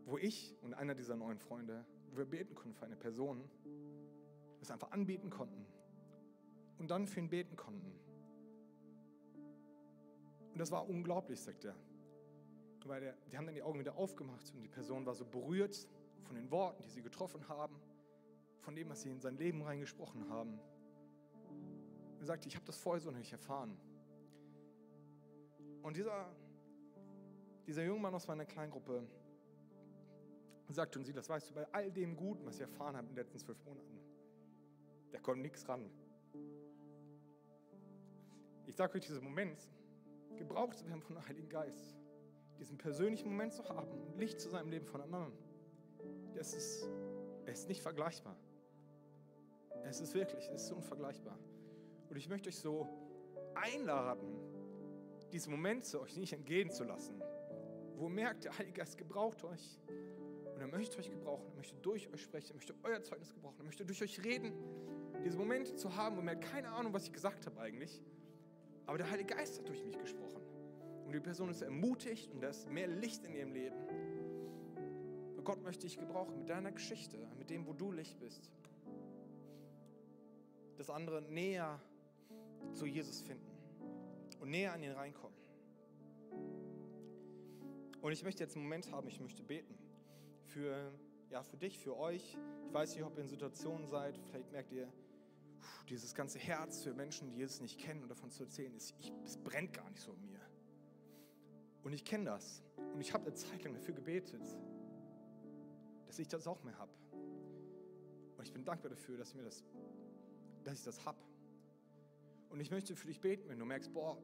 wo 0.06 0.18
ich 0.18 0.58
und 0.62 0.74
einer 0.74 0.94
dieser 0.94 1.16
neuen 1.16 1.40
Freunde, 1.40 1.86
wo 2.12 2.18
wir 2.18 2.26
beten 2.26 2.54
konnten 2.54 2.74
für 2.74 2.86
eine 2.86 2.98
Person, 2.98 3.50
es 4.60 4.72
einfach 4.72 4.92
anbieten 4.92 5.30
konnten 5.30 5.66
und 6.80 6.92
dann 6.92 7.08
für 7.08 7.22
ihn 7.22 7.30
beten 7.30 7.56
konnten. 7.56 7.94
Und 10.52 10.60
das 10.60 10.70
war 10.70 10.90
unglaublich, 10.90 11.40
sagt 11.40 11.64
er. 11.64 11.76
Weil 12.86 13.02
der, 13.02 13.18
die 13.32 13.38
haben 13.38 13.46
dann 13.46 13.56
die 13.56 13.62
Augen 13.62 13.80
wieder 13.80 13.96
aufgemacht 13.96 14.52
und 14.54 14.64
die 14.64 14.68
Person 14.68 15.06
war 15.06 15.14
so 15.14 15.24
berührt 15.24 15.88
von 16.24 16.36
den 16.36 16.50
Worten, 16.52 16.84
die 16.84 16.90
sie 16.90 17.02
getroffen 17.02 17.48
haben, 17.48 17.76
von 18.62 18.76
dem, 18.76 18.90
was 18.90 19.02
sie 19.02 19.10
in 19.10 19.20
sein 19.20 19.38
Leben 19.38 19.62
reingesprochen 19.62 20.30
haben. 20.30 20.60
Er 22.20 22.26
sagte, 22.26 22.48
ich 22.48 22.56
habe 22.56 22.66
das 22.66 22.78
vorher 22.78 23.02
so 23.02 23.12
nicht 23.12 23.32
erfahren. 23.32 23.78
Und 25.82 25.96
dieser, 25.96 26.30
dieser 27.66 27.84
junge 27.84 28.02
Mann 28.02 28.14
aus 28.14 28.28
meiner 28.28 28.46
Kleingruppe 28.46 29.08
sagte, 30.68 31.00
und 31.00 31.06
sie, 31.06 31.14
das 31.14 31.30
weißt 31.30 31.50
du, 31.50 31.54
bei 31.56 31.68
all 31.72 31.92
dem 31.92 32.16
Guten, 32.16 32.46
was 32.46 32.56
ich 32.56 32.62
erfahren 32.62 32.96
habe 32.96 33.08
in 33.08 33.16
den 33.16 33.24
letzten 33.24 33.40
zwölf 33.40 33.64
Monaten, 33.66 34.00
da 35.12 35.20
kommt 35.20 35.42
nichts 35.42 35.68
ran. 35.68 35.90
Ich 38.66 38.76
sage 38.76 38.96
euch, 38.96 39.06
diesen 39.06 39.24
Moment 39.24 39.68
gebraucht 40.38 40.78
zu 40.78 40.86
werden 40.88 41.02
von 41.02 41.16
dem 41.16 41.28
Heiligen 41.28 41.50
Geist, 41.50 41.98
diesen 42.60 42.78
persönlichen 42.78 43.30
Moment 43.30 43.54
zu 43.54 43.68
haben, 43.68 43.90
Licht 44.18 44.40
zu 44.40 44.50
seinem 44.50 44.70
Leben 44.70 44.86
von 44.86 45.02
anderen, 45.02 45.34
das 46.36 46.54
ist, 46.54 46.88
es 47.46 47.60
ist 47.60 47.68
nicht 47.68 47.82
vergleichbar. 47.82 48.36
Es 49.84 50.00
ist 50.00 50.14
wirklich, 50.14 50.50
es 50.54 50.64
ist 50.64 50.72
unvergleichbar. 50.72 51.38
Und 52.10 52.18
ich 52.18 52.30
möchte 52.30 52.50
euch 52.50 52.58
so 52.58 52.88
einladen, 53.56 54.28
diesen 55.32 55.52
Moment 55.52 55.86
zu 55.86 56.02
euch 56.02 56.18
nicht 56.18 56.34
entgehen 56.34 56.72
zu 56.72 56.84
lassen, 56.84 57.22
wo 57.96 58.06
ihr 58.06 58.10
merkt, 58.10 58.46
der 58.46 58.58
Heilige 58.58 58.80
Geist 58.80 58.98
gebraucht 58.98 59.44
euch. 59.44 59.80
Und 60.56 60.62
er 60.62 60.68
möchte 60.68 60.98
euch 60.98 61.10
gebrauchen, 61.10 61.48
er 61.50 61.56
möchte 61.56 61.76
durch 61.78 62.12
euch 62.12 62.22
sprechen, 62.22 62.52
er 62.52 62.56
möchte 62.56 62.76
euer 62.84 63.02
Zeugnis 63.02 63.34
gebrauchen, 63.34 63.60
er 63.60 63.66
möchte 63.66 63.86
durch 63.86 64.02
euch 64.02 64.24
reden 64.24 64.54
diese 65.24 65.38
Momente 65.38 65.76
zu 65.76 65.96
haben, 65.96 66.18
wo 66.18 66.22
man 66.22 66.40
keine 66.40 66.70
Ahnung, 66.70 66.94
was 66.94 67.06
ich 67.06 67.14
gesagt 67.14 67.46
habe 67.46 67.60
eigentlich, 67.60 68.02
aber 68.86 68.98
der 68.98 69.10
Heilige 69.10 69.36
Geist 69.36 69.60
hat 69.60 69.68
durch 69.68 69.84
mich 69.84 69.98
gesprochen. 69.98 70.42
Und 71.06 71.14
die 71.14 71.20
Person 71.20 71.50
ist 71.50 71.62
ermutigt 71.62 72.32
und 72.32 72.42
da 72.42 72.50
ist 72.50 72.70
mehr 72.70 72.88
Licht 72.88 73.26
in 73.26 73.34
ihrem 73.34 73.52
Leben. 73.52 73.76
Gott 75.50 75.64
möchte 75.64 75.88
dich 75.88 75.98
gebrauchen 75.98 76.38
mit 76.38 76.48
deiner 76.48 76.72
Geschichte, 76.72 77.18
mit 77.40 77.50
dem, 77.50 77.66
wo 77.66 77.74
du 77.74 77.92
Licht 77.92 78.20
bist. 78.20 78.52
Dass 80.78 80.92
andere 80.92 81.24
näher 81.24 81.82
zu 82.74 82.86
Jesus 82.86 83.22
finden 83.22 83.50
und 84.40 84.52
näher 84.52 84.74
an 84.74 84.84
ihn 84.84 84.92
reinkommen. 84.92 85.36
Und 88.00 88.12
ich 88.12 88.24
möchte 88.24 88.44
jetzt 88.44 88.58
einen 88.58 88.66
Moment 88.66 88.92
haben, 88.92 89.08
ich 89.08 89.20
möchte 89.20 89.42
beten 89.42 89.76
für, 90.44 90.94
ja, 91.32 91.42
für 91.42 91.58
dich, 91.58 91.80
für 91.80 91.98
euch. 91.98 92.38
Ich 92.68 92.74
weiß 92.76 92.94
nicht, 92.94 93.04
ob 93.04 93.18
ihr 93.18 93.24
in 93.24 93.30
Situationen 93.30 93.88
seid, 93.88 94.20
vielleicht 94.20 94.52
merkt 94.52 94.72
ihr, 94.72 94.88
dieses 95.90 96.14
ganze 96.14 96.38
Herz 96.38 96.84
für 96.84 96.94
Menschen, 96.94 97.28
die 97.28 97.38
Jesus 97.38 97.60
nicht 97.60 97.80
kennen 97.80 98.04
und 98.04 98.10
davon 98.10 98.30
zu 98.30 98.44
erzählen, 98.44 98.76
ist, 98.76 98.94
ich, 99.00 99.12
es 99.26 99.36
brennt 99.38 99.74
gar 99.74 99.90
nicht 99.90 100.04
so 100.04 100.14
in 100.14 100.22
mir. 100.28 100.42
Und 101.82 101.94
ich 101.94 102.06
kenne 102.06 102.26
das. 102.26 102.62
Und 102.94 103.02
ich 103.02 103.16
habe 103.16 103.26
eine 103.26 103.34
Zeit 103.34 103.64
lang 103.64 103.74
dafür 103.74 103.96
gebetet, 103.96 104.44
dass 106.10 106.18
ich 106.18 106.28
das 106.28 106.48
auch 106.48 106.64
mehr 106.64 106.76
habe. 106.80 106.92
Und 108.36 108.44
ich 108.44 108.52
bin 108.52 108.66
dankbar 108.66 108.90
dafür, 108.90 109.16
dass 109.16 109.30
ich, 109.30 109.36
mir 109.36 109.44
das, 109.44 109.64
dass 110.64 110.80
ich 110.80 110.84
das 110.84 111.06
habe. 111.06 111.20
Und 112.50 112.60
ich 112.60 112.72
möchte 112.72 112.96
für 112.96 113.06
dich 113.06 113.22
beten, 113.22 113.48
wenn 113.48 113.60
du 113.60 113.66
merkst, 113.66 113.94
boah, 113.94 114.18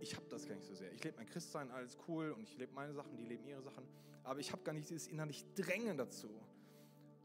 ich 0.00 0.16
habe 0.16 0.26
das 0.28 0.48
gar 0.48 0.56
nicht 0.56 0.66
so 0.66 0.74
sehr. 0.74 0.92
Ich 0.92 1.04
lebe 1.04 1.16
mein 1.16 1.26
Christsein, 1.26 1.70
alles 1.70 1.96
cool 2.08 2.32
und 2.32 2.42
ich 2.42 2.58
lebe 2.58 2.72
meine 2.72 2.92
Sachen, 2.92 3.16
die 3.16 3.22
leben 3.22 3.46
ihre 3.46 3.62
Sachen. 3.62 3.86
Aber 4.24 4.40
ich 4.40 4.50
habe 4.50 4.64
gar 4.64 4.72
nicht 4.72 4.90
dieses 4.90 5.06
innerlich 5.06 5.44
Drängen 5.54 5.96
dazu, 5.96 6.28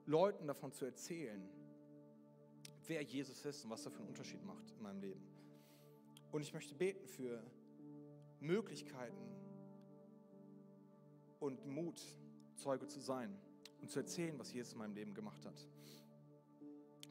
Leuten 0.05 0.45
davon 0.45 0.71
zu 0.71 0.85
erzählen, 0.85 1.49
wer 2.85 3.01
Jesus 3.01 3.43
ist 3.43 3.63
und 3.65 3.71
was 3.71 3.83
er 3.83 3.91
für 3.91 4.01
einen 4.01 4.09
Unterschied 4.09 4.45
macht 4.45 4.69
in 4.69 4.83
meinem 4.83 5.01
Leben. 5.01 5.23
Und 6.31 6.43
ich 6.43 6.53
möchte 6.53 6.75
beten 6.75 7.07
für 7.07 7.43
Möglichkeiten 8.39 9.25
und 11.39 11.65
Mut, 11.65 11.99
Zeuge 12.53 12.85
zu 12.85 12.99
sein 12.99 13.35
und 13.83 13.91
zu 13.91 13.99
erzählen, 13.99 14.39
was 14.39 14.53
Jesus 14.53 14.71
in 14.71 14.79
meinem 14.79 14.95
Leben 14.95 15.13
gemacht 15.13 15.45
hat. 15.45 15.67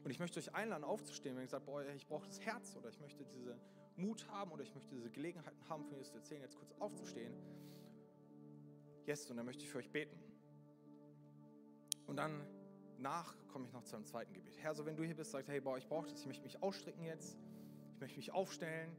Und 0.03 0.09
ich 0.09 0.17
möchte 0.17 0.39
euch 0.39 0.55
einladen, 0.55 0.83
aufzustehen, 0.83 1.35
wenn 1.35 1.43
ihr 1.43 1.47
sagt, 1.47 1.67
boah, 1.67 1.85
ich 1.85 2.07
brauche 2.07 2.25
das 2.25 2.41
Herz 2.41 2.75
oder 2.75 2.89
ich 2.89 2.99
möchte 2.99 3.23
diese 3.25 3.59
Mut 3.95 4.27
haben 4.27 4.51
oder 4.51 4.63
ich 4.63 4.73
möchte 4.73 4.95
diese 4.95 5.11
Gelegenheiten 5.11 5.69
haben, 5.69 5.85
von 5.85 5.95
Jesus 5.95 6.11
zu 6.11 6.17
erzählen, 6.17 6.41
jetzt 6.41 6.57
kurz 6.57 6.73
aufzustehen. 6.79 7.31
Yes, 9.05 9.29
und 9.29 9.37
dann 9.37 9.45
möchte 9.45 9.63
ich 9.63 9.69
für 9.69 9.77
euch 9.77 9.91
beten. 9.91 10.17
Und 12.07 12.15
dann 12.15 12.43
nach 12.97 13.35
komme 13.49 13.67
ich 13.67 13.71
noch 13.71 13.83
zu 13.83 13.95
einem 13.95 14.05
zweiten 14.05 14.33
Gebet. 14.33 14.57
Herr, 14.57 14.73
so 14.73 14.83
wenn 14.87 14.95
du 14.95 15.03
hier 15.03 15.15
bist, 15.15 15.29
sagst, 15.29 15.49
hey, 15.49 15.61
boah, 15.61 15.77
ich 15.77 15.87
brauche 15.87 16.07
das, 16.07 16.21
ich 16.21 16.25
möchte 16.25 16.43
mich 16.43 16.63
ausstrecken 16.63 17.03
jetzt, 17.03 17.37
ich 17.93 17.99
möchte 17.99 18.17
mich 18.17 18.31
aufstellen, 18.31 18.97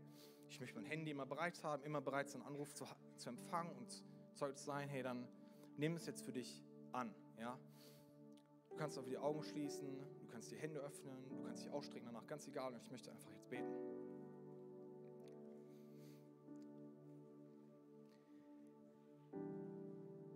ich 0.49 0.61
möchte 0.61 0.77
mein 0.77 0.87
Handy 0.87 1.11
immer 1.11 1.27
bereit 1.27 1.61
haben, 1.65 1.83
immer 1.83 2.01
bereit 2.01 2.31
sein, 2.31 2.43
Anruf 2.43 2.73
zu, 2.73 2.87
zu 3.17 3.31
empfangen 3.31 3.75
und 3.77 4.05
Zeug 4.35 4.57
zu 4.57 4.65
sein, 4.65 4.89
hey, 4.89 5.03
dann 5.03 5.27
nimm 5.77 5.97
es 5.97 6.07
jetzt 6.07 6.25
für 6.25 6.33
dich 6.33 6.65
an, 6.93 7.13
ja. 7.39 7.59
Du 8.71 8.77
kannst 8.77 8.99
auch 8.99 9.05
die 9.05 9.19
Augen 9.19 9.43
schließen, 9.43 9.87
du 10.21 10.27
kannst 10.27 10.51
die 10.51 10.57
Hände 10.57 10.81
öffnen, 10.81 11.29
du 11.29 11.43
kannst 11.45 11.65
dich 11.65 11.71
ausstrecken 11.71 12.07
danach, 12.07 12.27
ganz 12.27 12.47
egal. 12.49 12.73
Und 12.75 12.83
ich 12.83 12.91
möchte 12.91 13.11
einfach 13.11 13.31
jetzt 13.31 13.49
beten. 13.49 13.73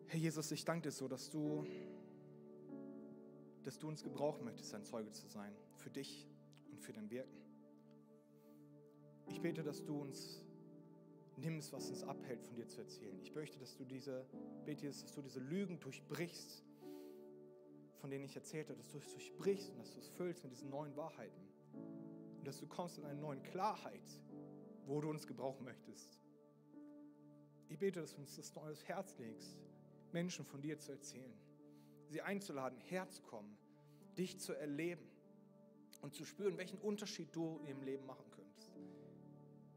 Herr 0.06 0.18
Jesus, 0.18 0.50
ich 0.52 0.64
danke 0.64 0.88
dir 0.88 0.92
so, 0.92 1.08
dass 1.08 1.28
du 1.30 1.66
dass 3.68 3.78
du 3.78 3.86
uns 3.86 4.02
gebrauchen 4.02 4.44
möchtest, 4.46 4.74
ein 4.74 4.82
Zeuge 4.82 5.12
zu 5.12 5.26
sein, 5.28 5.54
für 5.74 5.90
dich 5.90 6.26
und 6.70 6.80
für 6.80 6.94
dein 6.94 7.10
Wirken. 7.10 7.36
Ich 9.26 9.42
bete, 9.42 9.62
dass 9.62 9.84
du 9.84 10.00
uns 10.00 10.42
nimmst, 11.36 11.74
was 11.74 11.90
uns 11.90 12.02
abhält, 12.02 12.42
von 12.42 12.54
dir 12.56 12.66
zu 12.66 12.80
erzählen. 12.80 13.20
Ich 13.20 13.34
möchte, 13.34 13.58
dass 13.58 13.76
du 13.76 13.84
diese, 13.84 14.26
bete, 14.64 14.86
dass 14.86 15.12
du 15.12 15.20
diese 15.20 15.40
Lügen 15.40 15.78
durchbrichst, 15.80 16.64
von 17.98 18.10
denen 18.10 18.24
ich 18.24 18.34
erzählt 18.34 18.68
habe, 18.68 18.78
dass 18.78 18.90
du 18.90 18.98
es 18.98 19.10
durchbrichst 19.10 19.70
und 19.70 19.78
dass 19.78 19.92
du 19.92 20.00
es 20.00 20.08
füllst 20.08 20.42
mit 20.44 20.52
diesen 20.52 20.70
neuen 20.70 20.96
Wahrheiten. 20.96 21.42
Und 22.38 22.46
dass 22.46 22.58
du 22.58 22.66
kommst 22.66 22.98
in 22.98 23.04
eine 23.04 23.20
neue 23.20 23.40
Klarheit, 23.40 24.22
wo 24.86 25.00
du 25.00 25.10
uns 25.10 25.26
gebrauchen 25.26 25.64
möchtest. 25.64 26.20
Ich 27.68 27.78
bete, 27.78 28.00
dass 28.00 28.14
du 28.14 28.20
uns 28.20 28.36
das 28.36 28.54
neue 28.54 28.74
Herz 28.86 29.18
legst, 29.18 29.58
Menschen 30.12 30.44
von 30.44 30.62
dir 30.62 30.78
zu 30.78 30.92
erzählen 30.92 31.38
sie 32.08 32.22
einzuladen, 32.22 32.78
herzukommen, 32.80 33.56
dich 34.16 34.38
zu 34.38 34.54
erleben 34.54 35.06
und 36.00 36.14
zu 36.14 36.24
spüren, 36.24 36.56
welchen 36.56 36.78
Unterschied 36.78 37.34
du 37.34 37.58
in 37.58 37.66
ihrem 37.66 37.82
Leben 37.82 38.06
machen 38.06 38.24
könntest. 38.30 38.72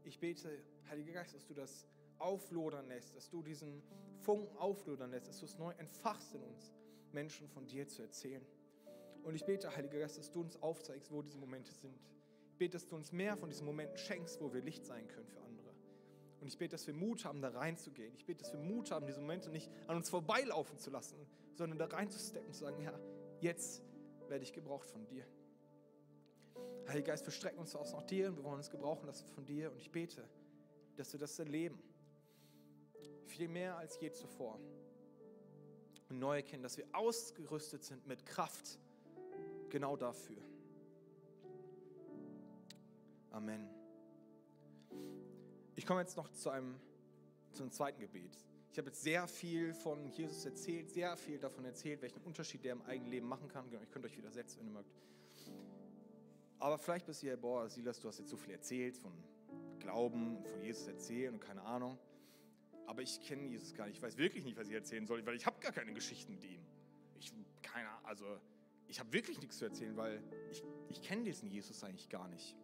Ich 0.04 0.18
bete, 0.18 0.62
Heiliger 0.88 1.12
Geist, 1.12 1.34
dass 1.34 1.46
du 1.46 1.54
das 1.54 1.86
auflodern 2.18 2.86
lässt, 2.88 3.14
dass 3.16 3.28
du 3.28 3.42
diesen 3.42 3.82
Funken 4.20 4.56
auflodern 4.56 5.10
lässt, 5.10 5.28
dass 5.28 5.40
du 5.40 5.46
es 5.46 5.58
neu 5.58 5.72
entfachst 5.78 6.34
in 6.34 6.42
uns, 6.42 6.72
Menschen 7.14 7.48
von 7.48 7.66
dir 7.66 7.88
zu 7.88 8.02
erzählen. 8.02 8.44
Und 9.22 9.34
ich 9.34 9.44
bete, 9.44 9.74
Heiliger 9.74 10.00
Geist, 10.00 10.18
dass 10.18 10.30
du 10.30 10.40
uns 10.40 10.60
aufzeigst, 10.62 11.10
wo 11.12 11.22
diese 11.22 11.38
Momente 11.38 11.72
sind. 11.72 11.94
Ich 12.50 12.58
bete, 12.58 12.72
dass 12.72 12.86
du 12.86 12.96
uns 12.96 13.12
mehr 13.12 13.36
von 13.36 13.48
diesen 13.48 13.66
Momenten 13.66 13.96
schenkst, 13.96 14.40
wo 14.40 14.52
wir 14.52 14.62
Licht 14.62 14.84
sein 14.84 15.06
können 15.08 15.26
für 15.26 15.40
andere. 15.40 15.72
Und 16.40 16.48
ich 16.48 16.58
bete, 16.58 16.72
dass 16.72 16.86
wir 16.86 16.94
Mut 16.94 17.24
haben, 17.24 17.40
da 17.40 17.50
reinzugehen. 17.50 18.12
Ich 18.14 18.26
bete, 18.26 18.42
dass 18.42 18.52
wir 18.52 18.60
Mut 18.60 18.90
haben, 18.90 19.06
diese 19.06 19.20
Momente 19.20 19.50
nicht 19.50 19.70
an 19.86 19.96
uns 19.96 20.10
vorbeilaufen 20.10 20.76
zu 20.78 20.90
lassen, 20.90 21.16
sondern 21.54 21.78
da 21.78 21.86
reinzusteppen 21.86 22.48
und 22.48 22.54
zu 22.54 22.60
sagen, 22.60 22.82
ja, 22.82 22.98
jetzt 23.40 23.82
werde 24.28 24.42
ich 24.42 24.52
gebraucht 24.52 24.90
von 24.90 25.06
dir. 25.06 25.24
Heiliger 26.88 27.12
Geist, 27.12 27.24
wir 27.24 27.32
strecken 27.32 27.60
uns 27.60 27.76
aus 27.76 27.92
nach 27.92 28.02
dir 28.02 28.28
und 28.28 28.36
wir 28.36 28.44
wollen 28.44 28.56
uns 28.56 28.70
gebrauchen 28.70 29.06
lassen 29.06 29.28
von 29.28 29.44
dir. 29.44 29.70
Und 29.70 29.78
ich 29.78 29.90
bete, 29.90 30.28
dass 30.96 31.12
wir 31.12 31.20
das 31.20 31.38
erleben. 31.38 31.80
Viel 33.26 33.48
mehr 33.48 33.76
als 33.76 33.98
je 34.00 34.10
zuvor. 34.10 34.58
Und 36.12 36.18
neu 36.18 36.36
erkennen, 36.36 36.62
dass 36.62 36.76
wir 36.76 36.84
ausgerüstet 36.92 37.84
sind 37.84 38.06
mit 38.06 38.26
Kraft 38.26 38.78
genau 39.70 39.96
dafür. 39.96 40.42
Amen. 43.30 43.66
Ich 45.74 45.86
komme 45.86 46.00
jetzt 46.00 46.18
noch 46.18 46.28
zu 46.28 46.50
einem, 46.50 46.78
zu 47.52 47.62
einem 47.62 47.72
zweiten 47.72 47.98
Gebet. 47.98 48.36
Ich 48.70 48.76
habe 48.76 48.88
jetzt 48.88 49.02
sehr 49.02 49.26
viel 49.26 49.72
von 49.72 50.06
Jesus 50.10 50.44
erzählt, 50.44 50.90
sehr 50.90 51.16
viel 51.16 51.38
davon 51.38 51.64
erzählt, 51.64 52.02
welchen 52.02 52.20
Unterschied 52.24 52.62
der 52.62 52.72
im 52.72 52.82
eigenen 52.82 53.10
Leben 53.10 53.26
machen 53.26 53.48
kann. 53.48 53.70
Genau, 53.70 53.82
ich 53.82 53.90
könnte 53.90 54.08
euch 54.08 54.16
widersetzen, 54.18 54.58
wenn 54.58 54.66
ihr 54.66 54.72
mögt. 54.72 54.92
Aber 56.58 56.76
vielleicht 56.76 57.06
bist 57.06 57.22
ihr, 57.22 57.38
boah, 57.38 57.70
Silas, 57.70 57.98
du 58.00 58.08
hast 58.08 58.18
jetzt 58.18 58.28
so 58.28 58.36
viel 58.36 58.52
erzählt 58.52 58.98
von 58.98 59.14
Glauben 59.78 60.36
und 60.36 60.46
von 60.46 60.60
Jesus 60.60 60.86
erzählen 60.88 61.32
und 61.32 61.40
keine 61.40 61.62
Ahnung. 61.62 61.98
Aber 62.92 63.00
ich 63.00 63.22
kenne 63.22 63.48
Jesus 63.48 63.72
gar 63.72 63.86
nicht. 63.86 63.96
Ich 63.96 64.02
weiß 64.02 64.18
wirklich 64.18 64.44
nicht, 64.44 64.58
was 64.58 64.68
ich 64.68 64.74
erzählen 64.74 65.06
soll, 65.06 65.24
weil 65.24 65.34
ich 65.34 65.46
habe 65.46 65.58
gar 65.60 65.72
keine 65.72 65.94
Geschichten 65.94 66.34
mit 66.34 66.44
ihm. 66.44 66.60
Ich, 67.18 67.32
keine, 67.62 67.88
also, 68.04 68.38
ich 68.86 69.00
habe 69.00 69.10
wirklich 69.14 69.40
nichts 69.40 69.56
zu 69.56 69.64
erzählen, 69.64 69.96
weil 69.96 70.22
ich, 70.50 70.62
ich 70.90 71.00
kenne 71.00 71.22
diesen 71.22 71.48
Jesus 71.48 71.82
eigentlich 71.84 72.10
gar 72.10 72.28
nicht. 72.28 72.54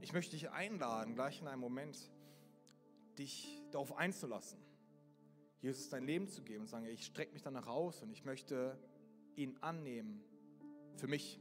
Ich 0.00 0.12
möchte 0.12 0.32
dich 0.32 0.50
einladen, 0.50 1.14
gleich 1.14 1.40
in 1.40 1.46
einem 1.46 1.60
Moment, 1.60 2.10
dich 3.16 3.62
darauf 3.70 3.96
einzulassen, 3.96 4.58
Jesus 5.60 5.88
dein 5.88 6.02
Leben 6.02 6.26
zu 6.26 6.42
geben 6.42 6.62
und 6.62 6.66
sagen, 6.66 6.84
ich 6.84 7.06
strecke 7.06 7.32
mich 7.32 7.42
danach 7.42 7.68
aus 7.68 8.02
und 8.02 8.10
ich 8.10 8.24
möchte 8.24 8.76
ihn 9.36 9.56
annehmen 9.60 10.20
für 10.96 11.06
mich. 11.06 11.38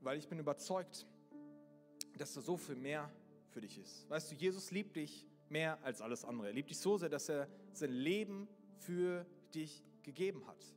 Weil 0.00 0.16
ich 0.16 0.26
bin 0.26 0.38
überzeugt, 0.38 1.06
dass 2.16 2.32
da 2.32 2.40
so 2.40 2.56
viel 2.56 2.76
mehr 2.76 3.12
für 3.50 3.60
dich 3.60 3.78
ist. 3.78 4.08
Weißt 4.08 4.30
du, 4.30 4.34
Jesus 4.34 4.70
liebt 4.70 4.96
dich 4.96 5.26
mehr 5.48 5.82
als 5.82 6.00
alles 6.00 6.24
andere. 6.24 6.48
Er 6.48 6.52
liebt 6.52 6.70
dich 6.70 6.78
so 6.78 6.98
sehr, 6.98 7.08
dass 7.08 7.28
er 7.28 7.48
sein 7.72 7.92
Leben 7.92 8.48
für 8.78 9.26
dich 9.54 9.84
gegeben 10.02 10.46
hat. 10.46 10.74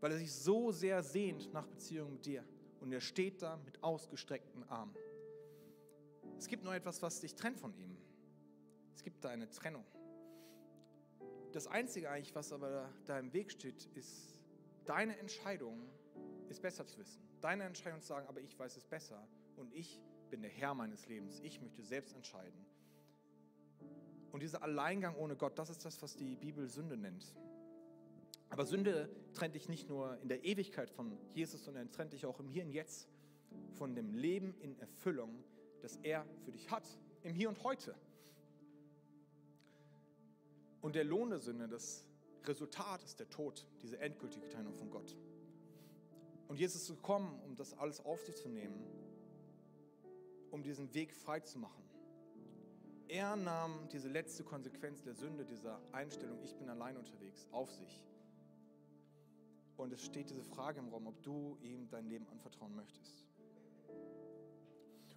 Weil 0.00 0.12
er 0.12 0.18
sich 0.18 0.32
so 0.32 0.72
sehr 0.72 1.02
sehnt 1.02 1.52
nach 1.52 1.66
Beziehung 1.66 2.12
mit 2.12 2.26
dir. 2.26 2.44
Und 2.80 2.92
er 2.92 3.00
steht 3.00 3.42
da 3.42 3.56
mit 3.58 3.82
ausgestreckten 3.82 4.64
Armen. 4.64 4.94
Es 6.36 6.48
gibt 6.48 6.64
nur 6.64 6.74
etwas, 6.74 7.00
was 7.02 7.20
dich 7.20 7.34
trennt 7.34 7.58
von 7.58 7.72
ihm. 7.74 7.96
Es 8.94 9.02
gibt 9.02 9.24
da 9.24 9.28
eine 9.28 9.48
Trennung. 9.48 9.84
Das 11.52 11.66
Einzige 11.66 12.10
eigentlich, 12.10 12.34
was 12.34 12.52
aber 12.52 12.92
da 13.04 13.18
im 13.18 13.32
Weg 13.32 13.52
steht, 13.52 13.84
ist 13.94 14.40
deine 14.84 15.18
Entscheidung, 15.18 15.88
ist 16.48 16.62
besser 16.62 16.86
zu 16.86 16.98
wissen. 16.98 17.22
Deine 17.40 17.64
Entscheidung 17.64 18.00
zu 18.00 18.08
sagen, 18.08 18.26
aber 18.26 18.40
ich 18.40 18.58
weiß 18.58 18.76
es 18.76 18.86
besser 18.86 19.26
und 19.56 19.72
ich 19.72 20.00
bin 20.32 20.40
der 20.40 20.50
Herr 20.50 20.72
meines 20.72 21.06
Lebens. 21.08 21.40
Ich 21.40 21.60
möchte 21.60 21.82
selbst 21.82 22.16
entscheiden. 22.16 22.64
Und 24.32 24.42
dieser 24.42 24.62
Alleingang 24.62 25.14
ohne 25.16 25.36
Gott, 25.36 25.58
das 25.58 25.68
ist 25.68 25.84
das, 25.84 26.00
was 26.00 26.16
die 26.16 26.36
Bibel 26.36 26.66
Sünde 26.68 26.96
nennt. 26.96 27.36
Aber 28.48 28.64
Sünde 28.64 29.10
trennt 29.34 29.54
dich 29.54 29.68
nicht 29.68 29.90
nur 29.90 30.18
in 30.22 30.30
der 30.30 30.42
Ewigkeit 30.42 30.88
von 30.88 31.18
Jesus, 31.34 31.62
sondern 31.62 31.90
trennt 31.90 32.14
dich 32.14 32.24
auch 32.24 32.40
im 32.40 32.48
Hier 32.48 32.64
und 32.64 32.70
Jetzt 32.70 33.10
von 33.72 33.94
dem 33.94 34.14
Leben 34.14 34.54
in 34.60 34.78
Erfüllung, 34.78 35.44
das 35.82 35.96
er 35.96 36.24
für 36.46 36.50
dich 36.50 36.70
hat, 36.70 36.88
im 37.24 37.34
Hier 37.34 37.50
und 37.50 37.62
Heute. 37.62 37.94
Und 40.80 40.94
der 40.94 41.04
Lohn 41.04 41.28
der 41.28 41.40
Sünde, 41.40 41.68
das 41.68 42.08
Resultat 42.44 43.04
ist 43.04 43.20
der 43.20 43.28
Tod, 43.28 43.66
diese 43.82 43.98
endgültige 43.98 44.48
Trennung 44.48 44.72
von 44.72 44.90
Gott. 44.90 45.14
Und 46.48 46.58
Jesus 46.58 46.88
ist 46.88 46.96
gekommen, 46.96 47.38
um 47.44 47.54
das 47.54 47.76
alles 47.76 48.02
auf 48.02 48.22
sich 48.22 48.36
zu 48.36 48.48
nehmen, 48.48 48.82
um 50.52 50.62
diesen 50.62 50.92
Weg 50.94 51.14
frei 51.14 51.40
zu 51.40 51.58
machen. 51.58 51.82
er 53.08 53.36
nahm 53.36 53.88
diese 53.90 54.08
letzte 54.08 54.44
Konsequenz 54.44 55.02
der 55.02 55.14
Sünde, 55.14 55.44
dieser 55.44 55.80
Einstellung, 55.92 56.40
ich 56.42 56.56
bin 56.56 56.68
allein 56.70 56.96
unterwegs, 56.96 57.46
auf 57.50 57.70
sich. 57.70 58.02
Und 59.76 59.92
es 59.92 60.02
steht 60.04 60.30
diese 60.30 60.44
Frage 60.44 60.78
im 60.78 60.88
Raum, 60.88 61.06
ob 61.08 61.22
du 61.22 61.58
ihm 61.60 61.88
dein 61.88 62.06
Leben 62.06 62.26
anvertrauen 62.28 62.74
möchtest. 62.74 63.26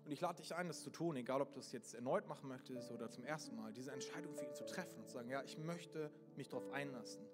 Und 0.05 0.11
ich 0.11 0.21
lade 0.21 0.41
dich 0.41 0.53
ein, 0.53 0.67
das 0.67 0.83
zu 0.83 0.89
tun, 0.89 1.15
egal 1.15 1.41
ob 1.41 1.53
du 1.53 1.59
es 1.59 1.71
jetzt 1.71 1.93
erneut 1.93 2.27
machen 2.27 2.49
möchtest 2.49 2.91
oder 2.91 3.09
zum 3.09 3.23
ersten 3.23 3.55
Mal, 3.55 3.73
diese 3.73 3.91
Entscheidung 3.91 4.35
für 4.35 4.45
ihn 4.45 4.53
zu 4.53 4.65
treffen 4.65 4.99
und 4.99 5.07
zu 5.07 5.13
sagen, 5.13 5.29
ja, 5.29 5.43
ich 5.43 5.57
möchte 5.57 6.11
mich 6.35 6.47
darauf 6.49 6.71
einlassen, 6.73 7.25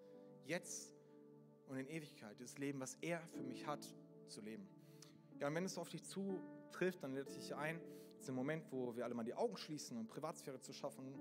jetzt 0.45 0.93
und 1.68 1.78
in 1.78 1.88
Ewigkeit 1.88 2.39
das 2.39 2.58
Leben, 2.58 2.80
was 2.80 2.95
er 3.02 3.22
für 3.28 3.43
mich 3.43 3.66
hat, 3.66 3.86
zu 4.28 4.41
leben. 4.41 4.68
Ja, 5.39 5.47
und 5.47 5.56
wenn 5.56 5.66
es 5.66 5.78
auf 5.78 5.89
dich 5.89 6.04
zutrifft, 6.72 7.03
dann 7.03 7.15
ich 7.15 7.36
dich 7.36 7.55
ein, 7.55 7.80
jetzt 8.15 8.30
im 8.30 8.36
Moment, 8.36 8.63
wo 8.72 8.95
wir 8.95 9.03
alle 9.03 9.13
mal 9.13 9.24
die 9.24 9.34
Augen 9.34 9.57
schließen, 9.57 9.97
um 9.97 10.07
Privatsphäre 10.07 10.59
zu 10.59 10.74
schaffen, 10.74 11.13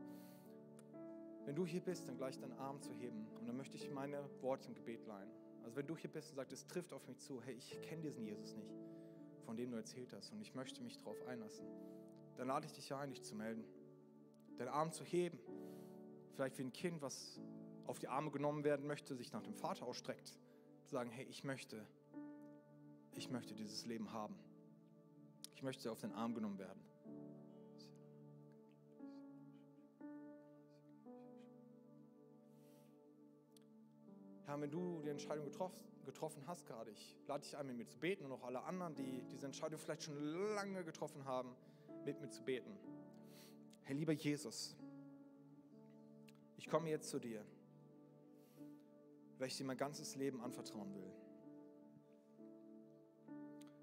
wenn 1.45 1.57
du 1.57 1.67
hier 1.67 1.81
bist, 1.81 2.07
dann 2.09 2.17
gleich 2.17 2.39
deinen 2.39 2.53
Arm 2.59 2.81
zu 2.81 2.93
heben 2.95 3.27
und 3.39 3.47
dann 3.47 3.57
möchte 3.57 3.77
ich 3.77 3.91
meine 3.91 4.29
Worte 4.41 4.69
im 4.69 4.75
Gebet 4.75 5.05
leihen. 5.07 5.31
Also 5.65 5.77
wenn 5.77 5.87
du 5.87 5.97
hier 5.97 6.11
bist 6.11 6.31
und 6.31 6.37
sagst, 6.37 6.53
es 6.53 6.67
trifft 6.67 6.93
auf 6.93 7.07
mich 7.09 7.19
zu, 7.19 7.43
hey, 7.43 7.55
ich 7.55 7.81
kenne 7.83 8.03
diesen 8.03 8.25
Jesus 8.25 8.55
nicht, 8.57 8.75
von 9.45 9.57
dem 9.57 9.71
du 9.71 9.77
erzählt 9.77 10.13
hast 10.13 10.33
und 10.33 10.41
ich 10.41 10.55
möchte 10.55 10.83
mich 10.83 10.97
darauf 10.97 11.21
einlassen, 11.27 11.67
dann 12.37 12.49
lade 12.49 12.67
ich 12.67 12.73
dich 12.73 12.95
ein, 12.95 13.11
dich 13.11 13.23
zu 13.23 13.35
melden, 13.35 13.65
deinen 14.57 14.69
Arm 14.69 14.93
zu 14.93 15.05
heben. 15.05 15.39
Vielleicht 16.35 16.59
wie 16.59 16.63
ein 16.63 16.73
Kind, 16.73 17.03
was 17.03 17.41
auf 17.87 17.99
die 17.99 18.09
Arme 18.09 18.31
genommen 18.31 18.63
werden 18.63 18.87
möchte, 18.87 19.17
sich 19.17 19.33
nach 19.33 19.43
dem 19.43 19.55
Vater 19.55 19.87
ausstreckt, 19.87 20.39
zu 20.85 20.91
sagen, 20.91 21.11
hey, 21.11 21.27
ich 21.29 21.45
möchte, 21.45 21.85
ich 23.15 23.31
möchte 23.31 23.55
dieses 23.55 23.85
Leben 23.87 24.13
haben. 24.13 24.39
Ich 25.61 25.63
möchte 25.63 25.93
auf 25.93 26.01
den 26.01 26.13
Arm 26.13 26.33
genommen 26.35 26.59
werden. 26.59 26.81
Herr, 34.47 34.59
wenn 34.59 34.71
du 34.71 35.03
die 35.03 35.11
Entscheidung 35.11 35.45
getroffen, 35.45 35.85
getroffen 36.07 36.43
hast 36.47 36.65
gerade, 36.65 36.91
ich 36.91 37.15
lade 37.27 37.43
dich 37.43 37.59
ein, 37.59 37.67
mit 37.67 37.77
mir 37.77 37.87
zu 37.87 37.99
beten 37.99 38.25
und 38.25 38.33
auch 38.33 38.43
alle 38.45 38.63
anderen, 38.63 38.95
die 38.95 39.23
diese 39.31 39.45
Entscheidung 39.45 39.79
vielleicht 39.79 40.05
schon 40.05 40.15
lange 40.55 40.83
getroffen 40.83 41.27
haben, 41.27 41.55
mit 42.07 42.19
mir 42.23 42.31
zu 42.31 42.43
beten. 42.43 42.75
Herr 43.83 43.95
lieber 43.95 44.15
Jesus, 44.15 44.75
ich 46.57 46.71
komme 46.71 46.89
jetzt 46.89 47.11
zu 47.11 47.19
dir, 47.19 47.45
weil 49.37 49.49
ich 49.49 49.59
dir 49.59 49.65
mein 49.65 49.77
ganzes 49.77 50.17
Leben 50.17 50.41
anvertrauen 50.41 50.95
will. 50.95 51.13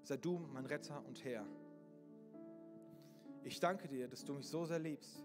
Sei 0.02 0.16
du 0.16 0.38
mein 0.38 0.66
Retter 0.66 1.06
und 1.06 1.22
Herr. 1.24 1.46
Ich 3.44 3.60
danke 3.60 3.88
dir, 3.88 4.08
dass 4.08 4.24
du 4.24 4.34
mich 4.34 4.46
so 4.46 4.64
sehr 4.64 4.78
liebst, 4.78 5.24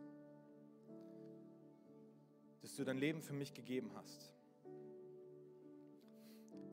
dass 2.62 2.76
du 2.76 2.84
dein 2.84 2.98
Leben 2.98 3.22
für 3.22 3.34
mich 3.34 3.54
gegeben 3.54 3.92
hast 3.96 4.34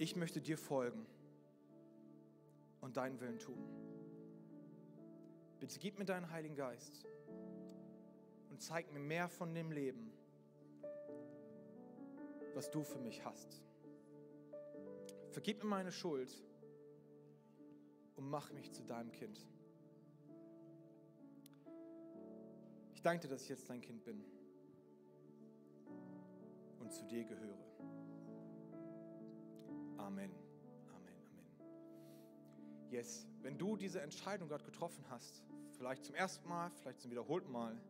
ich 0.01 0.17
möchte 0.17 0.41
dir 0.41 0.57
folgen 0.57 1.05
und 2.81 2.97
deinen 2.97 3.21
Willen 3.21 3.39
tun. 3.39 3.63
Bitte 5.59 5.79
gib 5.79 5.99
mir 5.99 6.07
deinen 6.07 6.31
Heiligen 6.31 6.55
Geist 6.55 7.05
und 8.49 8.63
zeig 8.63 8.91
mir 8.95 8.99
mehr 8.99 9.29
von 9.29 9.53
dem 9.55 9.71
Leben, 9.71 10.11
was 12.55 12.71
du 12.71 12.83
für 12.83 12.99
mich 12.99 13.23
hast. 13.27 13.63
Vergib 15.33 15.63
mir 15.63 15.69
meine 15.69 15.93
Schuld 15.93 16.33
und 18.17 18.31
mach 18.31 18.53
mich 18.53 18.73
zu 18.73 18.83
deinem 18.83 19.13
Kind. 19.13 19.47
Ich 23.01 23.03
danke 23.03 23.23
dir, 23.23 23.29
dass 23.29 23.45
ich 23.45 23.49
jetzt 23.49 23.71
dein 23.71 23.81
Kind 23.81 24.05
bin 24.05 24.23
und 26.81 26.93
zu 26.93 27.03
dir 27.07 27.25
gehöre. 27.25 27.57
Amen. 29.97 29.97
Amen. 29.97 30.31
Amen. 30.95 32.91
Yes, 32.91 33.27
wenn 33.41 33.57
du 33.57 33.79
diese 33.79 34.03
Entscheidung 34.03 34.51
gerade 34.51 34.65
getroffen 34.65 35.03
hast, 35.09 35.43
vielleicht 35.79 36.05
zum 36.05 36.15
ersten 36.15 36.47
Mal, 36.47 36.71
vielleicht 36.73 37.01
zum 37.01 37.11
wiederholten 37.11 37.51
Mal, 37.51 37.81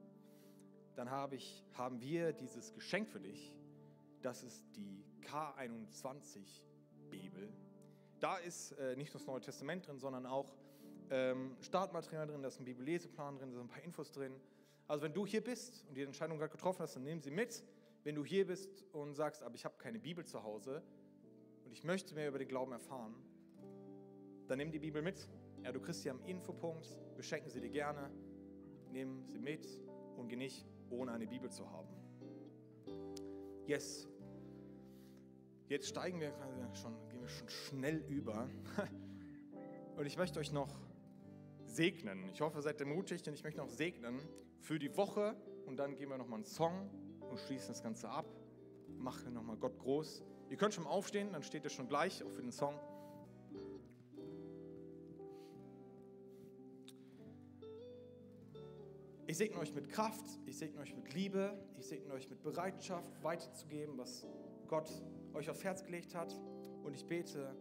dann 0.95 1.11
habe 1.11 1.35
ich, 1.35 1.65
haben 1.73 2.01
wir 2.01 2.33
dieses 2.33 2.73
Geschenk 2.73 3.09
für 3.09 3.19
dich. 3.19 3.53
Das 4.23 4.45
ist 4.45 4.65
die 4.77 5.03
K21 5.23 6.39
Bibel. 7.11 7.53
Da 8.21 8.37
ist 8.37 8.79
äh, 8.79 8.95
nicht 8.95 9.13
nur 9.13 9.19
das 9.19 9.27
Neue 9.27 9.41
Testament 9.41 9.89
drin, 9.89 9.99
sondern 9.99 10.25
auch 10.25 10.55
ähm, 11.11 11.57
Startmaterial 11.63 12.29
drin, 12.29 12.43
da 12.43 12.47
ist 12.47 12.61
ein 12.61 12.65
Bibelleseplan 12.65 13.39
drin, 13.39 13.51
da 13.51 13.57
sind 13.57 13.65
ein 13.65 13.71
paar 13.71 13.83
Infos 13.83 14.13
drin. 14.13 14.41
Also 14.91 15.05
wenn 15.05 15.15
du 15.15 15.25
hier 15.25 15.41
bist 15.41 15.85
und 15.87 15.97
die 15.97 16.03
Entscheidung 16.03 16.37
gerade 16.37 16.51
getroffen 16.51 16.81
hast, 16.81 16.97
dann 16.97 17.05
nimm 17.05 17.21
sie 17.21 17.31
mit. 17.31 17.63
Wenn 18.03 18.17
du 18.17 18.25
hier 18.25 18.45
bist 18.45 18.85
und 18.91 19.15
sagst, 19.15 19.41
aber 19.41 19.55
ich 19.55 19.65
habe 19.65 19.77
keine 19.79 20.01
Bibel 20.01 20.25
zu 20.25 20.43
Hause, 20.43 20.83
und 21.65 21.71
ich 21.71 21.85
möchte 21.85 22.13
mehr 22.17 22.27
über 22.27 22.41
den 22.41 22.49
Glauben 22.49 22.73
erfahren, 22.73 23.15
dann 24.49 24.59
nimm 24.59 24.73
die 24.73 24.81
Bibel 24.81 25.01
mit. 25.01 25.29
Ja, 25.63 25.71
du 25.71 25.79
kriegst 25.79 26.03
sie 26.03 26.11
am 26.11 26.21
Infopunkt. 26.25 26.89
Wir 27.15 27.23
schenken 27.23 27.51
sie 27.51 27.61
dir 27.61 27.71
gerne. 27.71 28.11
Nimm 28.91 29.29
sie 29.29 29.39
mit 29.39 29.65
und 30.17 30.27
geh 30.27 30.35
nicht, 30.35 30.67
ohne 30.91 31.13
eine 31.13 31.29
Bibel 31.29 31.53
zu 31.53 31.71
haben. 31.71 31.89
Yes. 33.67 34.09
Jetzt 35.69 35.87
steigen 35.87 36.19
wir 36.19 36.35
schon, 36.75 36.97
gehen 37.11 37.21
wir 37.21 37.29
schon 37.29 37.49
schnell 37.49 38.05
über. 38.09 38.51
Und 39.97 40.07
ich 40.07 40.17
möchte 40.17 40.41
euch 40.41 40.51
noch 40.51 40.81
segnen. 41.67 42.29
Ich 42.31 42.41
hoffe, 42.41 42.59
ihr 42.59 42.63
seid 42.63 42.81
ermutigt 42.81 43.29
und 43.29 43.35
ich 43.35 43.45
möchte 43.45 43.61
noch 43.61 43.69
segnen 43.69 44.19
für 44.61 44.79
die 44.79 44.97
Woche. 44.97 45.37
Und 45.67 45.77
dann 45.77 45.97
gehen 45.97 46.09
wir 46.09 46.19
nochmal 46.19 46.39
einen 46.39 46.45
Song 46.45 46.91
und 47.29 47.39
schließen 47.39 47.69
das 47.69 47.83
Ganze 47.83 48.09
ab. 48.09 48.27
Machen 48.99 49.33
nochmal 49.33 49.57
Gott 49.57 49.79
groß. 49.79 50.23
Ihr 50.49 50.57
könnt 50.57 50.75
schon 50.75 50.87
aufstehen, 50.87 51.33
dann 51.33 51.43
steht 51.43 51.65
ihr 51.65 51.71
schon 51.71 51.89
gleich, 51.89 52.23
auch 52.23 52.31
für 52.31 52.43
den 52.43 52.53
Song. 52.53 52.75
Ich 59.27 59.37
segne 59.37 59.59
euch 59.61 59.73
mit 59.73 59.89
Kraft, 59.89 60.25
ich 60.45 60.59
segne 60.59 60.81
euch 60.81 60.93
mit 60.93 61.15
Liebe, 61.15 61.57
ich 61.79 61.87
segne 61.87 62.13
euch 62.13 62.29
mit 62.29 62.43
Bereitschaft, 62.43 63.23
weiterzugeben, 63.23 63.97
was 63.97 64.27
Gott 64.67 64.91
euch 65.35 65.49
aufs 65.49 65.63
Herz 65.63 65.85
gelegt 65.85 66.17
hat. 66.17 66.37
Und 66.83 66.95
ich 66.95 67.07
bete, 67.07 67.55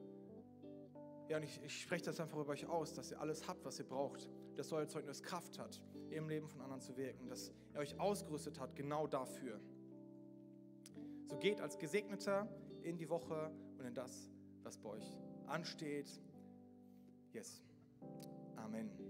ja, 1.28 1.38
und 1.38 1.44
ich, 1.44 1.62
ich 1.64 1.82
spreche 1.82 2.06
das 2.06 2.20
einfach 2.20 2.40
über 2.40 2.54
euch 2.54 2.66
aus, 2.66 2.94
dass 2.94 3.12
ihr 3.12 3.22
alles 3.22 3.48
habt, 3.48 3.64
was 3.66 3.78
ihr 3.78 3.86
braucht, 3.86 4.28
dass 4.56 4.74
euer 4.74 4.88
Zeugnis 4.88 5.22
Kraft 5.22 5.60
hat, 5.60 5.80
im 6.12 6.30
Leben 6.30 6.48
von 6.48 6.62
anderen 6.62 6.82
zu 6.82 6.98
wirken, 6.98 7.28
dass 7.28 7.52
er 7.74 7.82
euch 7.82 8.00
ausgerüstet 8.00 8.60
hat, 8.60 8.76
genau 8.76 9.08
dafür. 9.08 9.60
So 11.28 11.38
geht 11.38 11.62
als 11.62 11.78
Gesegneter 11.78 12.48
in 12.84 12.98
die 12.98 13.10
Woche 13.10 13.52
und 13.78 13.86
in 13.86 13.94
das, 13.94 14.32
was 14.64 14.78
bei 14.78 14.90
euch 14.90 15.18
ansteht. 15.48 16.22
Yes. 17.34 17.64
Amen. 18.56 19.09